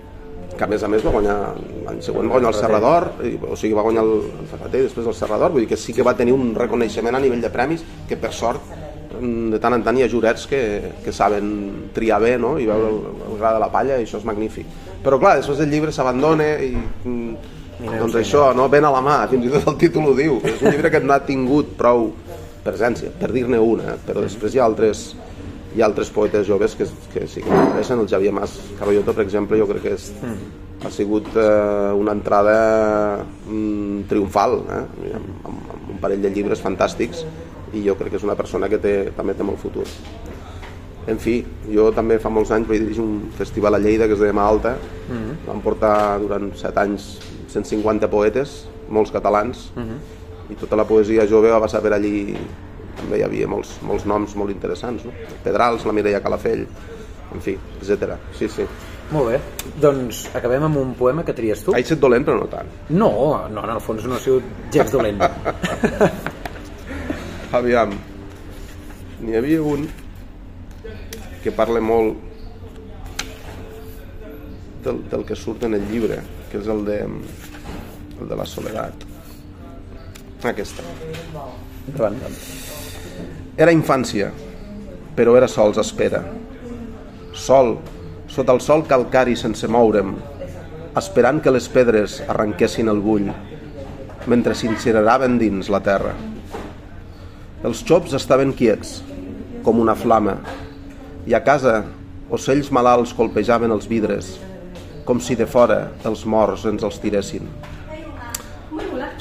que 0.58 0.64
a 0.64 0.68
més 0.68 0.84
a 0.84 0.90
més 0.90 1.06
va 1.06 1.14
guanyar 1.14 1.38
l'any 1.86 2.02
següent 2.02 2.28
va 2.28 2.40
guanyar 2.40 2.52
el 2.52 2.58
Serrador 2.58 3.08
o 3.52 3.56
sigui 3.60 3.78
va 3.78 3.86
guanyar 3.86 4.04
el, 4.08 4.14
el 4.42 4.50
Ferreter 4.52 4.82
i 4.82 4.88
després 4.88 5.08
el 5.08 5.16
Serrador 5.18 5.54
vull 5.54 5.64
dir 5.64 5.70
que 5.70 5.80
sí 5.80 5.94
que 5.94 6.06
va 6.08 6.16
tenir 6.18 6.34
un 6.34 6.54
reconeixement 6.58 7.16
a 7.16 7.22
nivell 7.24 7.44
de 7.46 7.52
premis 7.54 7.86
que 8.10 8.18
per 8.18 8.34
sort 8.34 8.74
de 9.18 9.60
tant 9.62 9.78
en 9.78 9.86
tant 9.86 9.98
hi 9.98 10.04
ha 10.06 10.10
jurets 10.12 10.48
que, 10.50 10.62
que 11.04 11.14
saben 11.14 11.92
triar 11.94 12.20
bé 12.22 12.36
no? 12.42 12.58
i 12.60 12.66
veure 12.70 12.90
el, 12.90 13.00
el 13.30 13.38
gra 13.40 13.54
de 13.56 13.62
la 13.64 13.70
palla 13.74 13.98
i 13.98 14.06
això 14.06 14.20
és 14.20 14.28
magnífic 14.28 14.66
però 15.06 15.22
clar, 15.22 15.38
després 15.40 15.62
el 15.64 15.72
llibre 15.72 15.94
s'abandona 15.94 16.50
i 16.66 16.74
mm, 16.74 17.56
Mireu, 17.78 18.00
doncs 18.02 18.16
això, 18.18 18.50
no? 18.58 18.66
Ben 18.74 18.86
a 18.88 18.92
la 18.94 19.04
mà, 19.06 19.20
fins 19.30 19.46
i 19.46 19.52
tot 19.54 19.68
el 19.70 19.78
títol 19.82 20.10
ho 20.10 20.14
diu. 20.18 20.40
És 20.42 20.62
un 20.64 20.74
llibre 20.74 20.90
que 20.94 21.02
no 21.04 21.14
ha 21.14 21.22
tingut 21.26 21.76
prou 21.78 22.08
presència, 22.66 23.12
per 23.20 23.30
dir-ne 23.34 23.60
una, 23.62 23.94
eh? 23.94 23.98
però 24.08 24.24
després 24.26 24.56
hi 24.56 24.62
ha 24.62 24.66
altres, 24.66 25.04
hi 25.76 25.84
ha 25.84 25.88
altres 25.88 26.10
poetes 26.14 26.48
joves 26.48 26.76
que, 26.76 26.88
que 27.14 27.28
sí 27.30 27.44
que 27.44 27.52
m'interessen. 27.52 28.02
El 28.02 28.10
Xavier 28.12 28.34
Mas 28.36 28.58
Carolloto, 28.80 29.14
per 29.14 29.28
exemple, 29.28 29.60
jo 29.62 29.68
crec 29.70 29.86
que 29.86 29.94
és, 29.96 30.10
mm. 30.18 30.64
ha 30.88 30.94
sigut 30.94 31.30
eh, 31.38 31.92
una 32.02 32.16
entrada 32.18 32.58
mm, 33.22 34.08
triomfal, 34.10 34.58
eh? 34.66 34.82
amb, 35.20 35.30
amb, 35.52 35.70
amb 35.78 35.94
un 35.94 36.02
parell 36.02 36.26
de 36.26 36.34
llibres 36.34 36.64
fantàstics 36.64 37.24
i 37.76 37.84
jo 37.86 37.98
crec 38.00 38.16
que 38.16 38.22
és 38.22 38.26
una 38.26 38.38
persona 38.40 38.70
que 38.72 38.82
té, 38.82 38.98
també 39.16 39.38
té 39.38 39.46
molt 39.46 39.62
futur. 39.62 39.86
En 41.08 41.22
fi, 41.24 41.38
jo 41.72 41.88
també 41.96 42.18
fa 42.20 42.32
molts 42.34 42.50
anys 42.52 42.68
vaig 42.68 42.82
dirigir 42.84 43.04
un 43.06 43.30
festival 43.38 43.78
a 43.78 43.80
Lleida 43.80 44.10
que 44.10 44.18
es 44.18 44.20
deia 44.20 44.34
Alta, 44.44 44.76
mm 44.76 45.16
-hmm. 45.16 45.36
vam 45.48 45.62
portar 45.62 46.20
durant 46.20 46.52
set 46.56 46.78
anys 46.78 47.20
150 47.48 48.10
poetes, 48.12 48.68
molts 48.90 49.12
catalans, 49.12 49.72
uh 49.76 49.84
-huh. 49.84 50.52
i 50.52 50.56
tota 50.56 50.76
la 50.76 50.86
poesia 50.86 51.28
jove 51.28 51.52
va 51.52 51.60
passar 51.60 51.82
per 51.82 51.94
allí 51.94 52.38
també 52.98 53.18
hi 53.18 53.24
havia 53.24 53.48
molts, 53.48 53.78
molts 53.82 54.06
noms 54.06 54.36
molt 54.36 54.52
interessants 54.52 55.06
no? 55.06 55.12
Pedrals, 55.44 55.86
la 55.86 55.94
Mireia 55.94 56.22
Calafell 56.24 56.66
en 57.34 57.42
fi, 57.44 57.58
etc. 57.82 58.16
Sí, 58.38 58.48
sí. 58.48 58.66
Molt 59.12 59.32
bé, 59.32 59.40
doncs 59.80 60.26
acabem 60.36 60.64
amb 60.68 60.78
un 60.82 60.94
poema 61.00 61.24
que 61.24 61.36
tries 61.36 61.62
tu. 61.64 61.74
Ha 61.76 61.80
estat 61.80 62.00
dolent, 62.00 62.26
però 62.28 62.40
no 62.40 62.48
tant. 62.52 62.68
No, 62.90 63.12
no, 63.52 63.64
en 63.64 63.74
el 63.76 63.82
fons 63.84 64.04
no 64.08 64.18
ha 64.18 64.20
sigut 64.20 64.44
gens 64.74 64.92
dolent. 64.92 65.22
Aviam, 67.58 67.94
n'hi 69.24 69.38
havia 69.40 69.62
un 69.64 69.88
que 71.44 71.54
parla 71.56 71.80
molt 71.80 72.18
del, 74.84 75.04
del 75.12 75.24
que 75.28 75.36
surt 75.40 75.64
en 75.68 75.78
el 75.80 75.88
llibre, 75.92 76.20
que 76.52 76.60
és 76.60 76.68
el 76.72 76.84
de, 76.88 77.00
el 78.22 78.30
de 78.30 78.36
la 78.36 78.46
soledat. 78.46 79.06
Aquesta. 80.46 80.84
Endavant. 81.88 82.20
Era 83.58 83.74
infància, 83.74 84.30
però 85.18 85.36
era 85.38 85.50
sols 85.50 85.80
espera. 85.82 86.22
Sol, 87.34 87.78
sota 88.30 88.54
el 88.54 88.62
sol 88.62 88.84
calcari 88.90 89.36
sense 89.40 89.68
moure'm, 89.68 90.16
esperant 90.98 91.42
que 91.42 91.54
les 91.54 91.68
pedres 91.74 92.20
arrenquessin 92.30 92.90
el 92.94 93.02
bull, 93.02 93.32
mentre 94.30 94.56
s'incineraven 94.58 95.38
dins 95.42 95.72
la 95.74 95.82
terra. 95.86 96.14
Els 97.66 97.82
xops 97.86 98.14
estaven 98.18 98.54
quiets, 98.54 99.00
com 99.66 99.82
una 99.82 99.96
flama, 99.98 100.38
i 101.26 101.34
a 101.34 101.42
casa 101.44 101.80
ocells 102.30 102.70
malalts 102.76 103.14
colpejaven 103.18 103.74
els 103.74 103.88
vidres, 103.90 104.36
com 105.08 105.22
si 105.24 105.38
de 105.40 105.48
fora 105.48 105.80
els 106.06 106.26
morts 106.28 106.66
ens 106.70 106.84
els 106.84 107.02
tiressin. 107.02 107.48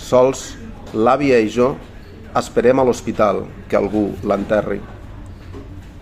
Sols, 0.06 0.52
l'àvia 0.94 1.38
i 1.42 1.48
jo 1.50 1.72
esperem 2.38 2.78
a 2.78 2.84
l'hospital 2.86 3.40
que 3.66 3.78
algú 3.78 4.04
l'enterri. 4.22 4.78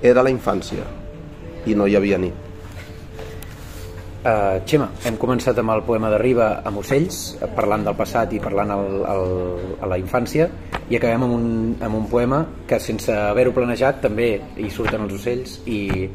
Era 0.04 0.24
la 0.26 0.32
infància 0.32 0.84
i 1.64 1.76
no 1.78 1.86
hi 1.88 1.96
havia 1.96 2.18
nit. 2.20 2.42
Uh, 4.24 4.60
Xema, 4.64 4.90
hem 5.04 5.16
començat 5.20 5.58
amb 5.60 5.72
el 5.74 5.82
poema 5.84 6.08
de 6.12 6.18
Riba 6.20 6.46
amb 6.68 6.80
ocells, 6.80 7.18
parlant 7.56 7.82
del 7.84 7.96
passat 7.96 8.32
i 8.32 8.40
parlant 8.40 8.70
el, 8.72 8.86
el, 9.08 9.26
a 9.84 9.88
la 9.88 9.98
infància, 10.00 10.50
i 10.88 10.96
acabem 10.96 11.26
amb 11.26 11.36
un, 11.36 11.50
amb 11.84 11.98
un 11.98 12.06
poema 12.08 12.42
que 12.68 12.80
sense 12.80 13.12
haver-ho 13.12 13.52
planejat 13.56 14.00
també 14.04 14.30
hi 14.60 14.70
surten 14.72 15.04
els 15.04 15.16
ocells 15.16 15.58
i, 15.64 16.08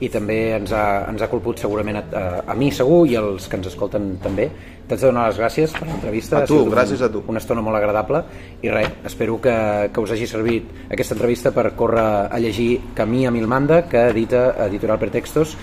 i 0.00 0.08
també 0.12 0.36
ens 0.56 0.72
ha, 0.76 1.06
ens 1.10 1.22
ha 1.24 1.28
colput 1.30 1.60
segurament 1.62 2.00
a, 2.00 2.02
a, 2.02 2.24
a 2.52 2.56
mi 2.58 2.68
segur 2.74 3.06
i 3.08 3.16
als 3.16 3.48
que 3.48 3.56
ens 3.58 3.70
escolten 3.70 4.16
també. 4.22 4.50
T'haig 4.86 5.00
de 5.00 5.08
donar 5.08 5.24
les 5.30 5.40
gràcies 5.40 5.72
per 5.74 5.86
l'entrevista. 5.88 6.42
A 6.42 6.46
tu, 6.46 6.60
gràcies 6.70 7.00
a 7.02 7.08
tu. 7.10 7.24
Una 7.32 7.40
estona 7.42 7.64
molt 7.64 7.78
agradable 7.78 8.22
i 8.62 8.70
res, 8.70 8.92
espero 9.08 9.40
que, 9.42 9.56
que 9.92 10.04
us 10.04 10.12
hagi 10.14 10.28
servit 10.30 10.92
aquesta 10.92 11.16
entrevista 11.16 11.50
per 11.56 11.72
córrer 11.78 12.06
a 12.30 12.38
llegir 12.42 12.70
Camí 12.94 13.24
a 13.26 13.34
Milmanda, 13.34 13.82
que 13.88 14.08
edita 14.12 14.52
Editorial 14.68 15.00
Pretextos 15.02 15.56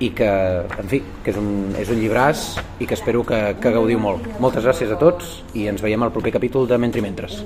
i 0.00 0.12
que, 0.16 0.30
en 0.62 0.88
fi, 0.88 1.02
que 1.24 1.34
és 1.34 1.38
un, 1.38 1.52
és 1.78 1.90
un 1.92 2.00
llibràs 2.00 2.46
i 2.80 2.88
que 2.88 2.96
espero 2.96 3.26
que, 3.26 3.42
que 3.60 3.74
gaudiu 3.74 4.00
molt. 4.00 4.30
Moltes 4.40 4.64
gràcies 4.64 4.94
a 4.94 4.98
tots 5.00 5.40
i 5.58 5.68
ens 5.70 5.84
veiem 5.84 6.06
al 6.06 6.14
proper 6.14 6.38
capítol 6.38 6.70
de 6.70 6.80
Mentri 6.80 7.04
Mentres. 7.04 7.42